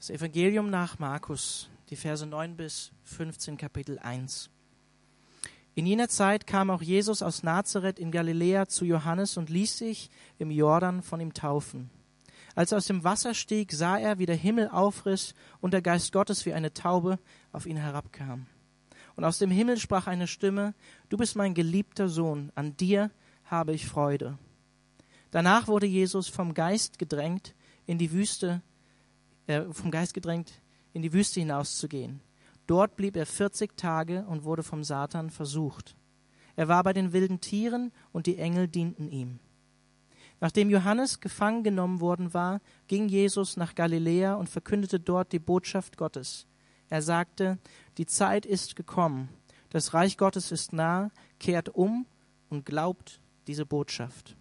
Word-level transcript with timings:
Das 0.00 0.08
Evangelium 0.08 0.70
nach 0.70 0.98
Markus, 0.98 1.68
die 1.90 1.94
Verse 1.94 2.24
9 2.24 2.56
bis 2.56 2.90
15, 3.04 3.58
Kapitel 3.58 3.98
1. 3.98 4.48
In 5.74 5.84
jener 5.84 6.08
Zeit 6.08 6.46
kam 6.46 6.70
auch 6.70 6.80
Jesus 6.80 7.20
aus 7.20 7.42
Nazareth 7.42 7.98
in 7.98 8.10
Galiläa 8.10 8.66
zu 8.66 8.86
Johannes 8.86 9.36
und 9.36 9.50
ließ 9.50 9.76
sich 9.76 10.08
im 10.38 10.50
Jordan 10.50 11.02
von 11.02 11.20
ihm 11.20 11.34
taufen. 11.34 11.90
Als 12.54 12.72
er 12.72 12.78
aus 12.78 12.86
dem 12.86 13.04
Wasser 13.04 13.34
stieg, 13.34 13.72
sah 13.72 13.98
er, 13.98 14.18
wie 14.18 14.24
der 14.24 14.36
Himmel 14.36 14.70
aufriss 14.70 15.34
und 15.60 15.74
der 15.74 15.82
Geist 15.82 16.12
Gottes 16.12 16.46
wie 16.46 16.54
eine 16.54 16.72
Taube 16.72 17.18
auf 17.52 17.66
ihn 17.66 17.76
herabkam. 17.76 18.46
Und 19.16 19.24
aus 19.24 19.36
dem 19.36 19.50
Himmel 19.50 19.76
sprach 19.76 20.06
eine 20.06 20.28
Stimme, 20.28 20.72
Du 21.10 21.18
bist 21.18 21.36
mein 21.36 21.52
geliebter 21.52 22.08
Sohn, 22.08 22.52
an 22.54 22.74
dir 22.74 23.10
habe 23.44 23.74
ich 23.74 23.86
Freude. 23.86 24.38
Danach 25.30 25.68
wurde 25.68 25.84
Jesus 25.84 26.26
vom 26.26 26.54
Geist 26.54 26.98
gedrängt, 26.98 27.54
in 27.84 27.98
die 27.98 28.12
Wüste, 28.12 28.62
äh, 29.46 29.62
vom 29.70 29.90
Geist 29.90 30.14
gedrängt, 30.14 30.52
in 30.92 31.02
die 31.02 31.12
Wüste 31.12 31.40
hinauszugehen. 31.40 32.20
Dort 32.66 32.96
blieb 32.96 33.16
er 33.16 33.26
vierzig 33.26 33.76
Tage 33.76 34.24
und 34.26 34.44
wurde 34.44 34.62
vom 34.62 34.84
Satan 34.84 35.30
versucht. 35.30 35.96
Er 36.56 36.68
war 36.68 36.82
bei 36.82 36.92
den 36.92 37.12
wilden 37.12 37.40
Tieren 37.40 37.92
und 38.12 38.26
die 38.26 38.38
Engel 38.38 38.68
dienten 38.68 39.08
ihm. 39.08 39.38
Nachdem 40.40 40.70
Johannes 40.70 41.20
gefangen 41.20 41.62
genommen 41.62 42.00
worden 42.00 42.32
war, 42.32 42.60
ging 42.86 43.08
Jesus 43.08 43.56
nach 43.56 43.74
Galiläa 43.74 44.34
und 44.34 44.48
verkündete 44.48 44.98
dort 44.98 45.32
die 45.32 45.38
Botschaft 45.38 45.96
Gottes. 45.96 46.46
Er 46.88 47.02
sagte, 47.02 47.58
die 47.98 48.06
Zeit 48.06 48.46
ist 48.46 48.74
gekommen, 48.74 49.28
das 49.70 49.94
Reich 49.94 50.16
Gottes 50.16 50.50
ist 50.50 50.72
nah, 50.72 51.10
kehrt 51.38 51.68
um 51.68 52.06
und 52.48 52.66
glaubt 52.66 53.20
diese 53.46 53.66
Botschaft. 53.66 54.36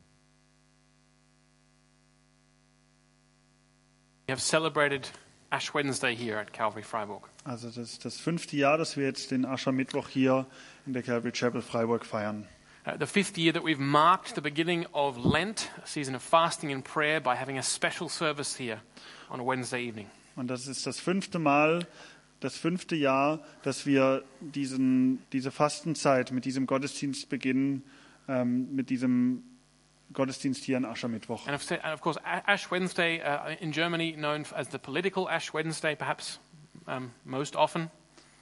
We 4.29 4.31
have 4.31 4.43
celebrated 4.43 5.09
Ash 5.51 5.73
Wednesday 5.73 6.13
here 6.13 6.37
at 6.37 6.53
Calvary 6.53 6.83
Freiburg. 6.83 7.23
Also 7.45 7.65
das 7.69 7.77
ist 7.77 8.05
das 8.05 8.19
fünfte 8.19 8.55
Jahr, 8.57 8.77
dass 8.77 8.95
wir 8.95 9.05
jetzt 9.05 9.31
den 9.31 9.43
Aschermittwoch 9.43 10.07
hier 10.07 10.45
in 10.85 10.93
der 10.93 11.01
Calvary 11.01 11.31
Chapel 11.31 11.63
Freiburg 11.63 12.05
feiern. 12.05 12.47
Uh, 12.85 12.91
the 12.99 13.07
fifth 13.07 13.39
year 13.39 13.51
that 13.51 13.63
we've 13.63 13.79
marked 13.79 14.35
the 14.35 14.41
beginning 14.41 14.85
of 14.93 15.17
Lent, 15.17 15.71
a 15.83 15.87
season 15.87 16.13
of 16.13 16.21
fasting 16.21 16.71
and 16.71 16.83
prayer, 16.85 17.19
by 17.19 17.33
having 17.33 17.57
a 17.57 17.63
special 17.63 18.07
service 18.07 18.55
here 18.55 18.81
on 19.31 19.39
a 19.39 19.43
Wednesday 19.43 19.81
evening. 19.81 20.05
Und 20.35 20.47
das 20.47 20.67
ist 20.67 20.85
das 20.85 20.99
fünfte 20.99 21.39
Mal, 21.39 21.87
das 22.39 22.55
fünfte 22.55 22.95
Jahr, 22.95 23.39
dass 23.63 23.87
wir 23.87 24.23
diesen, 24.41 25.23
diese 25.33 25.49
Fastenzeit 25.49 26.31
mit 26.31 26.45
diesem 26.45 26.67
Gottesdienst 26.67 27.29
beginnen, 27.29 27.81
ähm, 28.27 28.75
mit 28.75 28.91
diesem 28.91 29.41
Gottesdienst 30.13 30.63
hier 30.63 30.77
an 30.77 30.85
Aschermittwoch. 30.85 31.47
And 31.47 31.55
of, 31.55 31.71
and 31.71 31.93
of 31.93 32.01
course, 32.01 32.19
Ash 32.23 32.69
Wednesday 32.71 33.21
uh, 33.21 33.55
in 33.59 33.71
Germany, 33.71 34.13
known 34.13 34.45
as 34.55 34.69
the 34.69 34.79
political 34.79 35.29
Ash 35.29 35.53
Wednesday, 35.53 35.95
perhaps 35.95 36.39
um, 36.87 37.11
most 37.25 37.55
often. 37.55 37.91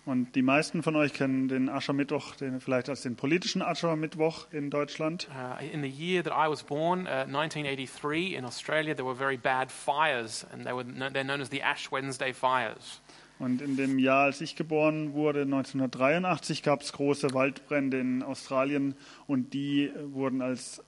Und 0.06 0.36
die 0.36 0.42
meisten 0.42 0.84
von 0.84 0.96
euch 0.96 1.12
kennen 1.12 1.50
den 1.50 1.68
Aschermittwoch 1.68 2.38
den 2.38 2.62
vielleicht 2.62 2.88
als 2.88 3.02
den 3.02 3.18
politischen 3.18 3.62
Aschermittwoch 3.62 4.48
in 4.54 4.70
Deutschland. 4.70 5.28
Uh, 5.30 5.62
in 5.62 5.82
the 5.82 5.90
year 5.90 6.24
that 6.24 6.32
I 6.32 6.50
was 6.50 6.64
born, 6.64 7.02
uh, 7.02 7.28
1983, 7.28 8.36
in 8.36 8.46
Australia, 8.46 8.96
there 8.96 9.06
were 9.06 9.18
very 9.18 9.36
bad 9.36 9.70
fires, 9.70 10.46
and 10.54 10.66
they 10.66 10.72
were 10.72 10.86
they're 10.86 11.26
known 11.26 11.42
as 11.42 11.50
the 11.50 11.62
Ash 11.62 11.92
Wednesday 11.92 12.32
fires. 12.32 13.02
Und 13.38 13.62
in 13.62 13.76
dem 13.76 14.00
Jahr, 14.00 14.24
als 14.24 14.40
ich 14.40 14.56
geboren 14.56 15.14
wurde, 15.14 15.42
1983, 15.42 16.64
gab 16.64 16.82
es 16.82 16.94
große 16.94 17.34
Waldbrände 17.34 18.00
in 18.00 18.24
Australien 18.24 18.96
und 19.28 19.54
die 19.54 19.92
wurden 20.14 20.42
als 20.42 20.82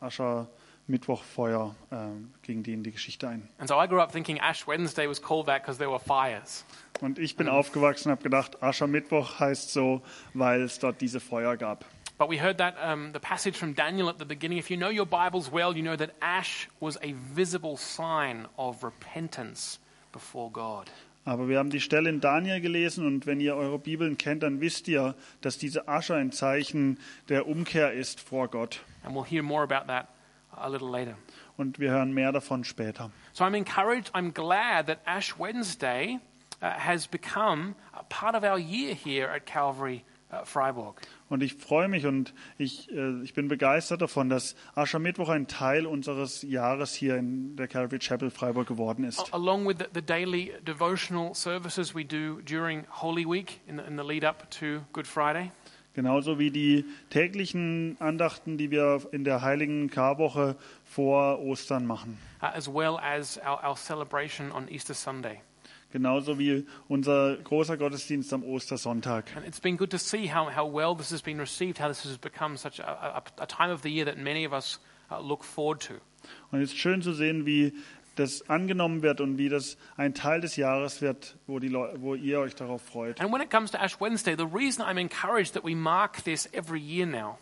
Aschermittwochfeuer, 0.90 1.76
äh, 1.92 1.96
gegen 2.42 2.64
die 2.64 2.74
in 2.74 2.84
die 2.84 2.92
Geschichte 2.92 3.28
ein. 3.28 3.48
And 3.60 3.70
so 3.70 3.82
I 3.82 3.88
grew 3.88 4.02
up 4.02 4.12
thinking 4.12 4.38
Ash 4.38 4.68
Wednesday 4.68 5.08
was 5.08 5.22
called 5.22 5.46
that 5.46 5.62
because 5.62 5.78
there 5.78 5.92
were 5.92 6.00
fires. 6.00 6.66
Und 7.02 7.20
ich 7.20 7.38
bin 7.38 7.48
aufgewachsen 7.48 8.10
und 8.10 8.14
habe 8.14 8.24
gedacht, 8.24 8.62
Aschermittwoch 8.62 9.40
heißt 9.40 9.72
so, 9.72 10.02
weil 10.34 10.62
es 10.64 10.80
dort 10.80 11.00
diese 11.00 11.20
Feuer 11.20 11.56
gab. 11.58 11.86
But 12.18 12.30
we 12.30 12.42
heard 12.42 12.58
that 12.58 12.76
um, 12.84 13.14
the 13.14 13.20
passage 13.20 13.58
from 13.58 13.74
Daniel 13.74 14.10
at 14.10 14.20
the 14.20 14.26
beginning. 14.26 14.58
If 14.58 14.70
you 14.70 14.78
know 14.78 14.90
your 14.90 15.06
Bibles 15.06 15.52
well, 15.52 15.74
you 15.74 15.84
know 15.84 15.96
that 15.96 16.12
ash 16.20 16.68
was 16.82 16.98
a 16.98 17.14
visible 17.34 17.78
sign 17.78 18.48
of 18.58 18.84
repentance 18.84 19.80
before 20.12 20.52
God. 20.52 20.92
Aber 21.24 21.48
wir 21.48 21.60
haben 21.60 21.70
die 21.70 21.80
Stelle 21.80 22.10
in 22.10 22.22
Daniel 22.22 22.60
gelesen 22.60 23.06
und 23.06 23.28
wenn 23.28 23.40
ihr 23.40 23.56
eure 23.56 23.78
Bibeln 23.78 24.18
kennt, 24.18 24.42
dann 24.42 24.62
wisst 24.62 24.88
ihr, 24.88 25.16
dass 25.42 25.58
diese 25.58 25.88
Asche 25.88 26.16
ein 26.16 26.32
Zeichen 26.32 26.98
der 27.30 27.48
Umkehr 27.48 27.94
ist 27.94 28.20
vor 28.20 28.48
Gott. 28.48 28.82
And 29.04 29.16
we'll 29.16 29.26
hear 29.26 29.44
more 29.44 29.64
about 29.64 29.88
that 29.88 30.08
a 30.60 30.68
little 30.68 30.90
later. 30.90 31.16
Und 31.58 31.80
wir 31.80 31.92
hören 31.92 32.14
mehr 32.14 32.32
davon 32.32 32.64
später. 32.64 33.12
So 33.34 33.44
I'm 33.44 33.56
encouraged, 33.56 34.14
I'm 34.14 34.34
glad 34.34 34.88
that 34.88 35.00
Ash 35.06 35.38
Wednesday 35.38 36.20
uh, 36.62 36.68
has 36.68 37.08
become 37.08 37.76
a 37.94 38.04
part 38.04 38.36
of 38.36 38.44
our 38.44 38.58
year 38.58 38.94
here 38.94 39.28
at 39.28 39.46
Calvary 39.46 40.04
uh, 40.32 40.46
Freiburg. 40.46 41.02
Und 41.30 41.44
ich 41.44 41.54
freue 41.56 41.88
mich 41.88 42.06
und 42.06 42.34
ich, 42.58 42.90
äh, 42.92 43.22
ich 43.24 43.34
bin 43.34 43.48
begeistert 43.48 44.02
davon, 44.02 44.30
dass 44.30 44.56
Aschermittwoch 44.74 45.30
ein 45.30 45.48
Teil 45.48 45.86
unseres 45.86 46.42
Jahres 46.42 46.94
hier 46.94 47.18
in 47.18 47.56
der 47.56 47.68
Calvary 47.68 48.00
Chapel 48.00 48.32
Freiburg 48.32 48.68
geworden 48.68 49.04
ist. 49.04 49.34
Along 49.34 49.68
with 49.68 49.78
the, 49.80 49.86
the 49.94 50.02
daily 50.02 50.54
devotional 50.66 51.36
services 51.36 51.94
we 51.94 52.04
do 52.04 52.42
during 52.42 52.86
Holy 52.90 53.26
Week 53.26 53.62
in 53.68 53.78
the, 53.78 53.84
in 53.84 53.98
the 53.98 54.04
lead 54.04 54.24
up 54.24 54.50
to 54.52 54.82
Good 54.92 55.06
Friday. 55.06 55.52
Genauso 55.96 56.40
wie 56.40 56.52
die 56.52 56.86
täglichen 57.10 57.98
Andachten, 58.00 58.58
die 58.58 58.72
wir 58.72 59.02
in 59.12 59.24
der 59.24 59.42
heiligen 59.42 59.90
Karwoche 59.90 60.56
vor 60.86 61.40
Ostern 61.40 61.86
machen. 61.86 62.18
uh, 62.42 62.46
as 62.46 62.68
well 62.68 62.98
as 62.98 63.38
our, 63.40 63.64
our 63.64 63.76
celebration 63.76 64.52
on 64.52 64.68
Easter 64.70 64.94
Sunday. 64.94 65.42
Genauso 65.92 66.38
wie 66.38 66.68
unser 66.88 67.38
großer 67.38 67.76
Gottesdienst 67.76 68.32
am 68.32 68.44
Ostersonntag. 68.44 69.26
And 69.36 69.46
it's 69.46 69.60
been 69.60 69.76
good 69.76 69.90
to 69.90 69.98
see 69.98 70.28
how, 70.28 70.48
how 70.56 70.72
well 70.72 70.96
this 70.96 71.12
has 71.12 71.22
been 71.24 71.40
received, 71.40 71.80
how 71.80 71.88
this 71.88 72.04
has 72.06 72.18
become 72.18 72.58
such 72.58 72.80
a, 72.80 72.84
a, 72.84 73.24
a 73.42 73.48
time 73.48 73.72
of 73.72 73.82
the 73.82 73.90
year 73.90 74.06
that 74.06 74.18
many 74.18 74.46
of 74.46 74.54
us 74.54 74.80
uh, 75.12 75.20
look 75.20 75.44
forward 75.44 75.80
to. 75.82 75.96
Und 76.52 76.62
es 76.62 76.72
ist 76.72 76.78
schön 76.78 77.02
zu 77.02 77.14
sehen, 77.14 77.46
wie 77.48 77.74
das 78.16 78.50
angenommen 78.50 79.02
wird 79.02 79.22
und 79.22 79.38
wie 79.38 79.50
das 79.50 79.78
ein 79.98 80.14
Teil 80.14 80.42
des 80.42 80.56
Jahres 80.56 81.02
wird, 81.02 81.38
wo, 81.48 81.60
die 81.60 81.74
wo 81.74 82.16
ihr 82.16 82.40
euch 82.40 82.56
darauf 82.56 82.82
freut. 82.82 83.22
And 83.22 83.32
when 83.34 83.42
it 83.42 83.50
comes 83.50 83.72
to 83.72 83.78
Ash 83.78 84.00
Wednesday, 84.02 84.36
the 84.38 84.46
reason 84.46 84.86
I'm 84.86 85.00
encouraged 85.00 85.54
that 85.54 85.64
we 85.64 85.76
mark 85.76 86.24
this 86.24 86.50
every 86.54 86.80
year 86.80 87.06
now 87.06 87.38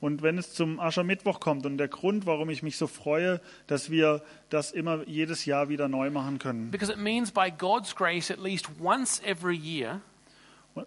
Und 0.00 0.22
wenn 0.22 0.36
es 0.36 0.52
zum 0.52 0.78
Aschermittwoch 0.78 1.40
kommt 1.40 1.64
und 1.64 1.78
der 1.78 1.88
Grund, 1.88 2.26
warum 2.26 2.50
ich 2.50 2.62
mich 2.62 2.76
so 2.76 2.86
freue, 2.86 3.40
dass 3.66 3.90
wir 3.90 4.22
das 4.50 4.70
immer 4.72 5.02
jedes 5.08 5.46
Jahr 5.46 5.68
wieder 5.70 5.88
neu 5.88 6.10
machen 6.10 6.38
können, 6.38 6.70
because 6.70 6.92
it 6.92 6.98
means 6.98 7.30
by 7.32 7.50
God's 7.50 7.94
grace, 7.94 8.30
at 8.30 8.38
least 8.38 8.68
once 8.78 9.22
every 9.24 9.56
year, 9.56 10.02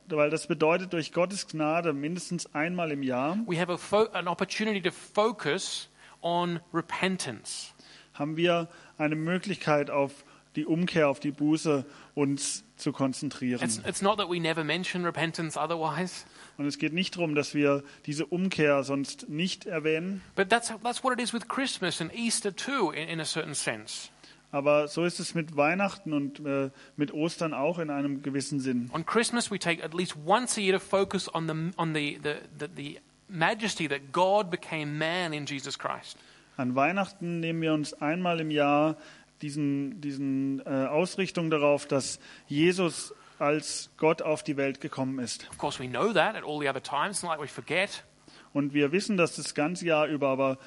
weil 0.07 0.30
das 0.30 0.46
bedeutet 0.46 0.94
durch 0.94 1.12
Gottes 1.12 1.47
Gnade 1.47 1.94
mindestens 1.94 2.53
einmal 2.53 2.91
im 2.91 3.01
Jahr 3.01 3.38
we 3.47 3.59
have 3.59 3.72
a 3.72 3.78
fo- 3.78 4.09
an 4.13 4.28
opportunity 4.28 4.80
to 4.81 4.91
focus 4.91 5.90
on 6.22 6.59
repentance. 6.72 7.74
Haben 8.19 8.38
wir 8.38 8.68
eine 8.97 9.16
Möglichkeit 9.16 9.90
auf 9.90 10.25
die 10.56 10.66
Umkehr, 10.66 11.09
auf 11.09 11.19
die 11.19 11.31
Buße 11.31 11.85
uns 12.16 12.63
zu 12.75 12.91
konzentrieren. 12.91 13.63
It's, 13.63 13.81
it's 13.88 14.02
not 14.02 14.18
that 14.18 14.30
we 14.30 14.40
never 14.40 14.63
mention 14.63 15.06
repentance 15.06 15.57
otherwise, 15.57 16.25
Und 16.57 16.66
es 16.66 16.78
geht 16.78 16.94
nicht 16.94 17.16
darum, 17.16 17.35
dass 17.35 17.53
wir 17.53 17.84
diese 18.06 18.25
Umkehr 18.25 18.84
sonst 18.84 19.30
nicht 19.30 19.66
erwähnen, 19.66 20.22
but 20.35 20.50
that's, 20.50 20.74
that's 20.84 21.03
what 21.03 21.13
it 21.13 21.22
is 21.22 21.34
with 21.34 21.47
Christmas 21.47 22.02
and 22.02 22.13
Easter 22.13 22.53
too, 22.53 22.91
in, 22.91 23.07
in 23.07 23.19
a 23.22 23.25
certain 23.25 23.53
sense. 23.53 24.09
aber 24.51 24.88
so 24.88 25.06
ist 25.06 25.19
es 25.19 25.36
mit 25.36 25.56
Weihnachten 25.56 26.13
und 26.13 26.40
äh, 26.46 26.72
mit 26.97 27.13
Ostern 27.13 27.53
auch 27.53 27.80
in 27.80 27.90
einem 27.90 28.24
gewissen 28.24 28.59
Sinn. 28.59 28.90
On 28.94 29.06
Christmas, 29.06 29.51
we 29.51 29.59
take 29.59 29.84
at 29.84 29.94
least 29.94 30.16
once 30.25 30.57
a 30.57 30.62
year 30.62 30.74
to 30.74 30.80
focus 30.80 31.34
on 31.34 31.47
the, 31.47 31.72
on 31.78 31.94
the, 31.94 32.19
the, 32.24 32.36
the, 32.57 32.68
the 32.75 33.00
majesty 33.28 33.88
that 33.88 34.12
God 34.12 34.50
became 34.50 34.97
man 34.97 35.34
in 35.34 35.46
Jesus 35.46 35.78
Christ. 35.78 36.18
An 36.59 36.75
Weihnachten 36.75 37.39
nehmen 37.39 37.61
wir 37.61 37.73
uns 37.73 37.94
einmal 37.94 38.41
im 38.41 38.51
Jahr 38.51 38.97
diesen, 39.41 40.01
diesen 40.01 40.59
äh, 40.65 40.88
Ausrichtung 40.88 41.50
darauf, 41.50 41.85
dass 41.85 42.19
Jesus 42.47 43.13
als 43.38 43.91
Gott 43.95 44.21
auf 44.21 44.44
die 44.44 44.57
Welt 44.57 44.81
gekommen 44.81 45.19
ist. 45.19 45.50
Of 45.51 45.57
course, 45.57 45.81
we 45.81 45.88
know 45.88 46.11
that 46.11 46.35
at 46.35 46.44
all 46.44 46.59
the 46.59 46.67
other 46.67 46.83
times. 46.83 47.23
Not 47.23 47.31
like 47.31 47.41
we 47.41 47.47
forget, 47.47 48.03
Und 48.51 48.73
wir 48.73 48.91
wissen 48.91 49.15
das 49.15 49.38
das 49.38 49.56
ganze 49.56 49.85
Jahr 49.85 50.07
über, 50.07 50.27
aber 50.27 50.57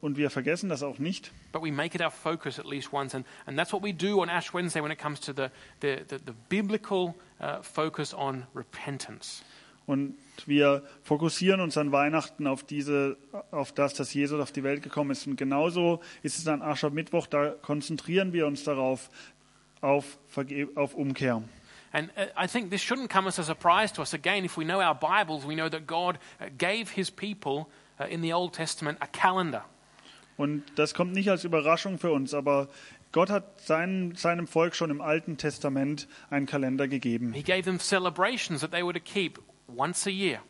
und 0.00 0.16
wir 0.16 0.30
vergessen 0.30 0.68
das 0.68 0.82
auch 0.82 0.98
nicht. 0.98 1.30
but 1.52 1.62
we 1.62 1.70
make 1.70 1.94
it 1.94 2.02
our 2.02 2.10
focus 2.10 2.58
at 2.58 2.66
least 2.66 2.92
once. 2.92 3.14
And, 3.14 3.24
and 3.46 3.56
that's 3.56 3.72
what 3.72 3.84
we 3.84 3.92
do 3.94 4.20
on 4.20 4.28
Ash 4.28 4.52
Wednesday 4.52 4.82
when 4.82 4.90
it 4.90 4.98
comes 4.98 5.20
to 5.20 5.32
the, 5.32 5.50
the, 5.80 5.98
the, 6.08 6.18
the 6.18 6.34
biblical 6.48 7.14
uh, 7.40 7.62
focus 7.62 8.12
on 8.12 8.44
repentance. 8.56 9.44
Und 9.86 10.16
wir 10.46 10.84
fokussieren 11.02 11.60
uns 11.60 11.76
an 11.76 11.90
Weihnachten 11.90 12.46
auf 12.46 12.62
diese, 12.62 13.16
auf 13.50 13.72
das, 13.72 13.94
dass 13.94 14.14
Jesus 14.14 14.40
auf 14.40 14.52
die 14.52 14.62
Welt 14.62 14.82
gekommen 14.82 15.10
ist. 15.10 15.26
Und 15.26 15.36
genauso 15.36 16.00
ist 16.22 16.38
es 16.38 16.46
an 16.46 16.62
Aschermittwoch, 16.62 17.26
da 17.26 17.50
konzentrieren 17.50 18.32
wir 18.32 18.46
uns 18.46 18.62
darauf, 18.62 19.10
auf, 19.80 20.18
Verge 20.28 20.68
auf 20.74 20.94
Umkehr. 20.94 21.42
And 21.90 22.10
uh, 22.18 22.26
I 22.36 22.46
think 22.46 22.70
this 22.70 22.82
shouldn't 22.82 23.08
come 23.08 23.26
as 23.26 23.38
a 23.38 23.42
surprise 23.42 23.92
to 23.94 24.02
us. 24.02 24.12
Again, 24.12 24.44
if 24.44 24.58
we 24.58 24.64
know 24.64 24.80
our 24.80 24.94
Bibles, 24.94 25.46
we 25.46 25.54
know 25.54 25.70
that 25.70 25.86
God 25.86 26.18
uh, 26.38 26.46
gave 26.58 26.90
his 26.90 27.10
people 27.10 27.66
uh, 27.98 28.04
in 28.04 28.20
the 28.20 28.32
Old 28.32 28.52
Testament 28.52 28.98
a 29.00 29.06
calendar. 29.06 29.64
Und 30.36 30.62
das 30.76 30.94
kommt 30.94 31.14
nicht 31.14 31.30
als 31.30 31.44
Überraschung 31.44 31.98
für 31.98 32.12
uns, 32.12 32.32
aber 32.32 32.68
Gott 33.10 33.30
hat 33.30 33.60
sein, 33.62 34.14
seinem 34.14 34.46
Volk 34.46 34.76
schon 34.76 34.90
im 34.90 35.00
Alten 35.00 35.36
Testament 35.36 36.06
einen 36.30 36.46
Kalender 36.46 36.86
gegeben. 36.86 37.32
He 37.32 37.42
gave 37.42 37.62
them 37.62 37.80
celebrations 37.80 38.60
that 38.60 38.70
they 38.70 38.84
were 38.84 38.92
to 38.92 39.00
keep 39.00 39.40
once 39.74 40.06
a 40.08 40.12
year. 40.12 40.40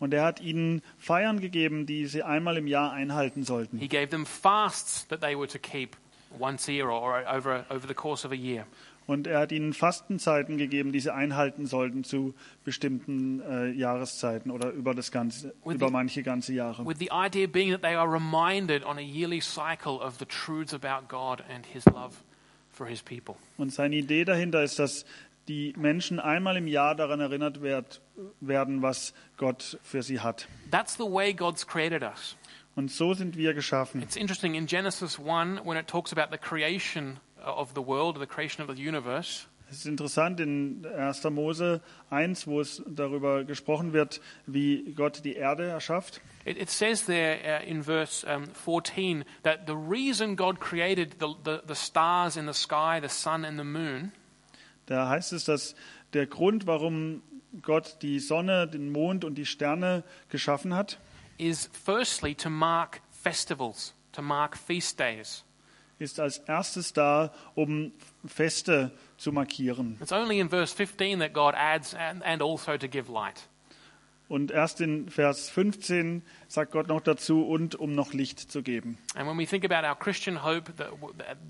Und 0.00 0.12
er 0.12 0.24
hat 0.24 0.40
ihnen 0.40 0.82
Feiern 0.98 1.40
gegeben, 1.40 1.86
die 1.86 2.06
sie 2.06 2.22
einmal 2.22 2.56
im 2.56 2.66
Jahr 2.66 2.92
einhalten 2.92 3.40
He 3.40 3.46
sollten. 3.46 3.78
gave 3.88 4.08
them 4.08 4.26
fasts 4.26 5.06
that 5.08 5.20
they 5.20 5.36
were 5.38 5.46
to 5.48 5.58
keep 5.58 5.96
once 6.38 6.68
a 6.68 6.72
year 6.72 6.88
or, 6.88 7.22
over, 7.32 7.64
over 7.70 7.86
the 7.86 7.94
course 7.94 8.26
of 8.26 8.32
a 8.32 8.36
year. 8.36 8.66
Und 9.06 9.26
er 9.26 9.38
hat 9.40 9.52
ihnen 9.52 9.74
Fastenzeiten 9.74 10.56
gegeben, 10.56 10.90
die 10.90 10.98
sie 11.00 11.12
einhalten 11.12 11.66
sollten 11.66 12.04
zu 12.04 12.34
bestimmten 12.64 13.40
äh, 13.42 13.70
Jahreszeiten 13.72 14.50
oder 14.50 14.70
über 14.70 14.94
das 14.94 15.12
ganze, 15.12 15.54
With 15.64 15.76
über 15.76 15.88
the- 15.88 15.92
manche 15.92 16.22
ganze 16.22 16.54
Jahre. 16.54 16.86
With 16.86 16.98
the 16.98 17.10
idea 17.12 17.46
being 17.46 17.70
that 17.70 17.82
they 17.82 17.94
are 17.94 18.10
reminded 18.10 18.82
on 18.84 18.96
a 18.96 19.02
yearly 19.02 19.40
cycle 19.42 20.00
of 20.00 20.18
the 20.18 20.24
truths 20.24 20.72
about 20.74 21.06
God 21.08 21.42
and 21.54 21.66
His 21.66 21.84
love 21.86 22.16
for 22.72 22.86
His 22.86 23.02
people. 23.02 23.36
Und 23.58 23.72
seine 23.74 23.96
Idee 23.96 24.24
dahinter 24.24 24.62
ist, 24.64 24.78
dass 24.78 25.04
die 25.48 25.74
Menschen 25.76 26.20
einmal 26.20 26.56
im 26.56 26.66
Jahr 26.66 26.94
daran 26.94 27.20
erinnert 27.20 27.62
werd, 27.62 28.00
werden, 28.40 28.82
was 28.82 29.14
Gott 29.36 29.78
für 29.82 30.02
sie 30.02 30.20
hat. 30.20 30.48
That's 30.70 30.96
the 30.96 31.04
way 31.04 31.32
God's 31.32 31.66
created 31.66 32.02
us. 32.02 32.36
Und 32.76 32.90
so 32.90 33.14
sind 33.14 33.36
wir 33.36 33.54
geschaffen. 33.54 34.02
It's 34.02 34.16
interesting 34.16 34.54
in 34.54 34.66
Genesis 34.66 35.18
1 35.18 35.64
when 35.64 35.76
it 35.76 35.86
talks 35.86 36.12
about 36.12 36.30
the 36.30 36.38
creation 36.38 37.20
of 37.44 37.72
the 37.74 37.86
world, 37.86 38.18
the 38.18 38.26
creation 38.26 38.68
of 38.68 38.74
the 38.74 38.82
universe. 38.82 39.46
Es 39.70 39.78
ist 39.78 39.86
interessant 39.86 40.40
in 40.40 40.86
1. 40.86 41.24
Mose 41.30 41.80
1, 42.10 42.46
wo 42.46 42.60
es 42.60 42.82
darüber 42.86 43.44
gesprochen 43.44 43.92
wird, 43.92 44.20
wie 44.46 44.92
Gott 44.94 45.24
die 45.24 45.34
Erde 45.34 45.64
erschafft. 45.64 46.20
It, 46.44 46.58
it 46.58 46.70
says 46.70 47.06
there 47.06 47.38
uh, 47.44 47.68
in 47.68 47.82
verse 47.82 48.24
um, 48.24 48.46
14 48.46 49.24
that 49.42 49.66
the 49.66 49.74
reason 49.74 50.36
God 50.36 50.60
created 50.60 51.16
the, 51.18 51.34
the, 51.42 51.62
the 51.66 51.74
stars 51.74 52.36
in 52.36 52.46
the 52.46 52.52
sky, 52.52 53.00
the 53.00 53.08
sun 53.08 53.44
and 53.44 53.58
the 53.58 53.64
moon, 53.64 54.12
Da 54.86 55.08
heißt 55.08 55.32
es, 55.32 55.44
dass 55.44 55.74
der 56.12 56.26
Grund, 56.26 56.66
warum 56.66 57.22
Gott 57.62 57.98
die 58.02 58.18
Sonne, 58.18 58.66
den 58.66 58.90
Mond 58.90 59.24
und 59.24 59.36
die 59.36 59.46
Sterne 59.46 60.04
geschaffen 60.28 60.74
hat, 60.74 60.98
is 61.38 61.68
firstly 61.84 62.34
to 62.34 62.50
mark 62.50 63.00
festivals, 63.10 63.94
to 64.12 64.22
mark 64.22 64.56
feast 64.56 64.98
days. 64.98 65.44
ist 65.98 66.20
als 66.20 66.38
erstes 66.38 66.92
da, 66.92 67.32
um 67.54 67.92
Feste 68.26 68.90
zu 69.16 69.32
markieren. 69.32 69.96
It's 70.00 70.12
only 70.12 70.40
in 70.40 70.48
verse 70.48 70.74
15 70.74 71.20
that 71.20 71.32
God 71.32 71.54
adds, 71.54 71.94
and, 71.94 72.22
and 72.24 72.42
also 72.42 72.76
to 72.76 72.88
give 72.88 73.10
light. 73.10 73.48
Und 74.26 74.50
erst 74.50 74.80
in 74.80 75.10
Vers 75.10 75.50
15 75.50 76.22
sagt 76.48 76.72
Gott 76.72 76.88
noch 76.88 77.02
dazu, 77.02 77.46
und 77.46 77.74
um 77.74 77.92
noch 77.92 78.14
Licht 78.14 78.40
zu 78.40 78.62
geben. 78.62 78.96
And 79.14 79.28
when 79.28 79.38
we 79.38 79.46
think 79.46 79.70
about 79.70 79.86
our 79.86 79.94
Christian 79.94 80.42
hope, 80.42 80.72
the, 80.78 80.84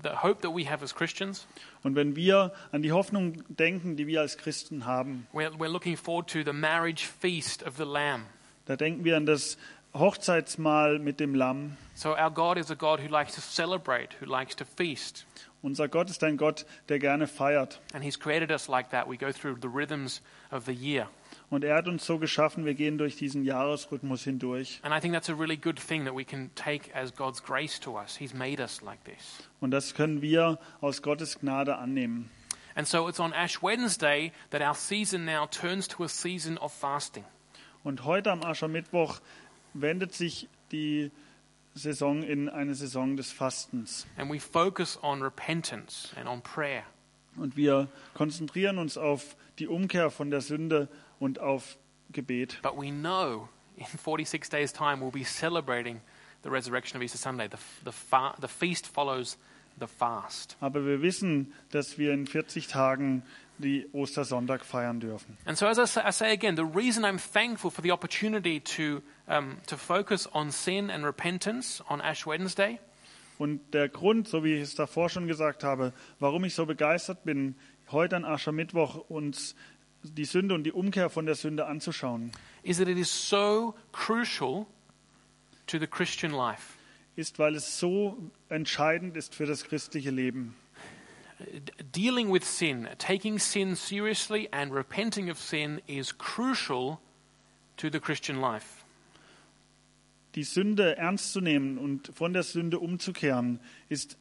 the 0.03 0.17
hope 0.21 0.41
that 0.41 0.53
we 0.53 0.69
have 0.69 0.83
as 0.83 0.93
Christians, 0.93 1.47
Und 1.83 1.95
wenn 1.95 2.15
wir 2.17 2.51
an 2.71 2.81
die 2.81 2.91
Hoffnung 2.91 3.43
denken, 3.47 3.95
die 3.95 4.07
wir 4.07 4.19
als 4.21 4.37
Christen 4.37 4.85
haben, 4.85 5.25
we're, 5.33 5.51
we're 5.57 5.71
looking 5.71 5.95
forward 5.95 6.29
to 6.29 6.43
the 6.43 6.51
marriage 6.51 7.07
feast 7.21 7.65
of 7.65 7.77
the 7.77 7.85
Lamb. 7.85 8.25
da 8.65 8.75
denken 8.75 9.05
wir 9.05 9.15
an 9.15 9.25
das 9.25 9.57
Hochzeitsmahl 9.93 10.99
mit 10.99 11.19
dem 11.21 11.33
Lamm. 11.33 11.77
So 11.93 12.09
our 12.17 12.29
God 12.29 12.57
is 12.57 12.69
a 12.69 12.75
God 12.75 12.99
who 12.99 13.07
likes 13.07 13.35
to 13.35 13.41
celebrate, 13.41 14.09
who 14.19 14.25
likes 14.25 14.53
to 14.57 14.65
feast. 14.65 15.25
Unser 15.61 15.87
Gott 15.87 16.09
ist 16.09 16.23
ein 16.23 16.37
Gott, 16.37 16.65
der 16.89 16.99
gerne 16.99 17.25
feiert. 17.27 17.79
And 17.93 18.03
He's 18.03 18.19
created 18.19 18.51
us 18.51 18.67
like 18.67 18.89
that. 18.91 19.07
We 19.09 19.17
go 19.17 19.31
through 19.31 19.57
the 19.61 19.69
rhythms 19.69 20.21
of 20.51 20.65
the 20.65 20.73
year. 20.73 21.07
Und 21.49 21.63
er 21.63 21.75
hat 21.75 21.87
uns 21.87 22.05
so 22.05 22.17
geschaffen, 22.17 22.65
wir 22.65 22.73
gehen 22.73 22.97
durch 22.97 23.17
diesen 23.17 23.43
Jahresrhythmus 23.43 24.23
hindurch. 24.23 24.79
And 24.83 24.93
I 24.95 24.99
think 24.99 25.13
that's 25.13 25.29
a 25.29 25.35
really 25.35 25.57
good 25.57 25.79
thing 25.79 26.05
that 26.05 26.15
we 26.15 26.25
can 26.25 26.49
take 26.55 26.93
as 26.95 27.13
God's 27.13 27.41
grace 27.43 27.79
to 27.81 27.97
us. 27.97 28.17
He's 28.17 28.33
made 28.33 28.61
us 28.61 28.81
like 28.81 29.03
this. 29.03 29.47
Und 29.59 29.71
das 29.71 29.93
können 29.93 30.21
wir 30.21 30.59
aus 30.81 31.01
Gottes 31.01 31.39
Gnade 31.39 31.77
annehmen. 31.77 32.29
And 32.75 32.87
so 32.87 33.07
it's 33.07 33.19
on 33.19 33.31
Ash 33.31 33.61
Wednesday 33.61 34.33
that 34.49 34.61
our 34.61 34.75
season 34.75 35.23
now 35.23 35.45
turns 35.45 35.87
to 35.89 36.03
a 36.03 36.09
season 36.09 36.57
of 36.57 36.73
fasting. 36.73 37.23
Und 37.83 38.03
heute 38.03 38.31
am 38.31 38.43
Aschermittwoch 38.43 39.21
wendet 39.73 40.13
sich 40.13 40.49
die 40.71 41.11
Saison 41.75 42.23
in 42.23 42.49
eine 42.49 42.73
Saison 42.73 43.15
des 43.15 43.31
Fastens. 43.31 44.07
And 44.17 44.31
we 44.31 44.39
focus 44.39 44.97
on 45.03 45.21
repentance 45.21 46.09
and 46.17 46.27
on 46.27 46.41
prayer. 46.41 46.83
Und 47.37 47.55
wir 47.57 47.89
konzentrieren 48.13 48.77
uns 48.77 48.97
auf 48.97 49.35
die 49.59 49.67
Umkehr 49.67 50.09
von 50.09 50.31
der 50.31 50.41
Sünde 50.41 50.87
und 51.19 51.39
auf 51.39 51.77
Gebet. 52.11 52.59
But 52.61 52.77
we 52.77 52.91
know 52.91 53.49
in 53.77 53.85
46 53.85 54.49
days' 54.49 54.71
time 54.73 55.01
we'll 55.01 55.11
be 55.11 55.23
celebrating 55.25 56.01
the 56.43 56.49
resurrection 56.49 56.97
of 56.97 57.03
Easter 57.03 57.17
Sunday. 57.17 57.47
The, 57.47 57.57
the, 57.83 57.91
fa- 57.91 58.35
the 58.39 58.47
feast 58.47 58.87
follows 58.87 59.37
the 59.79 59.87
fast. 59.87 60.55
Aber 60.61 60.85
wir 60.85 61.01
wissen, 61.01 61.53
dass 61.71 61.97
wir 61.97 62.13
in 62.13 62.27
40 62.27 62.67
Tagen 62.67 63.23
die 63.57 63.87
Ostersonntag 63.93 64.65
feiern 64.65 64.99
dürfen. 64.99 65.37
And 65.45 65.57
so, 65.57 65.65
as 65.65 65.77
I 65.77 65.85
say, 65.85 66.01
I 66.05 66.11
say 66.11 66.31
again, 66.33 66.55
the 66.55 66.65
reason 66.65 67.03
I'm 67.05 67.17
thankful 67.17 67.71
for 67.71 67.81
the 67.81 67.91
opportunity 67.91 68.59
to, 68.59 69.01
um, 69.27 69.57
to 69.67 69.77
focus 69.77 70.27
on 70.33 70.51
sin 70.51 70.89
and 70.89 71.05
repentance 71.05 71.81
on 71.89 72.01
Ash 72.01 72.25
Wednesday 72.25 72.79
Und 73.37 73.73
der 73.73 73.89
Grund, 73.89 74.29
so 74.29 74.45
wie 74.45 74.53
ich 74.55 74.61
es 74.61 74.75
davor 74.75 75.09
schon 75.09 75.27
gesagt 75.27 75.63
habe, 75.65 75.91
warum 76.19 76.45
ich 76.45 76.55
so 76.55 76.65
begeistert 76.65 77.25
bin, 77.25 77.55
heute 77.91 78.15
an 78.15 78.23
Aschermittwoch 78.23 79.09
uns 79.09 79.55
die 80.13 80.25
Sünde 80.25 80.55
und 80.55 80.63
die 80.63 80.71
Umkehr 80.71 81.09
von 81.09 81.25
der 81.25 81.35
Sünde 81.35 81.65
anzuschauen, 81.65 82.31
is 82.63 82.77
that 82.77 82.87
it 82.87 82.97
is 82.97 83.29
so 83.29 83.75
crucial 83.91 84.65
to 85.67 85.79
the 85.79 85.87
Christian 85.87 86.31
life. 86.31 86.75
ist, 87.15 87.39
weil 87.39 87.55
es 87.55 87.79
so 87.79 88.17
entscheidend 88.49 89.15
ist 89.17 89.35
für 89.35 89.45
das 89.45 89.63
christliche 89.63 90.11
Leben. 90.11 90.55
Dealing 91.93 92.31
with 92.31 92.43
sin, 92.43 92.87
taking 92.97 93.39
sin 93.39 93.75
seriously, 93.75 94.47
and 94.51 94.71
repenting 94.73 95.29
of 95.29 95.37
sin 95.37 95.81
is 95.87 96.17
crucial 96.17 96.99
to 97.77 97.89
the 97.91 97.99
Christian 97.99 98.39
life. 98.39 98.83
Die 100.35 100.43
Sünde 100.43 100.97
ernst 100.97 101.31
zu 101.31 101.41
nehmen 101.41 101.77
und 101.77 102.11
von 102.13 102.33
der 102.33 102.43
Sünde 102.43 102.79
umzukehren, 102.79 103.59
ist 103.89 104.17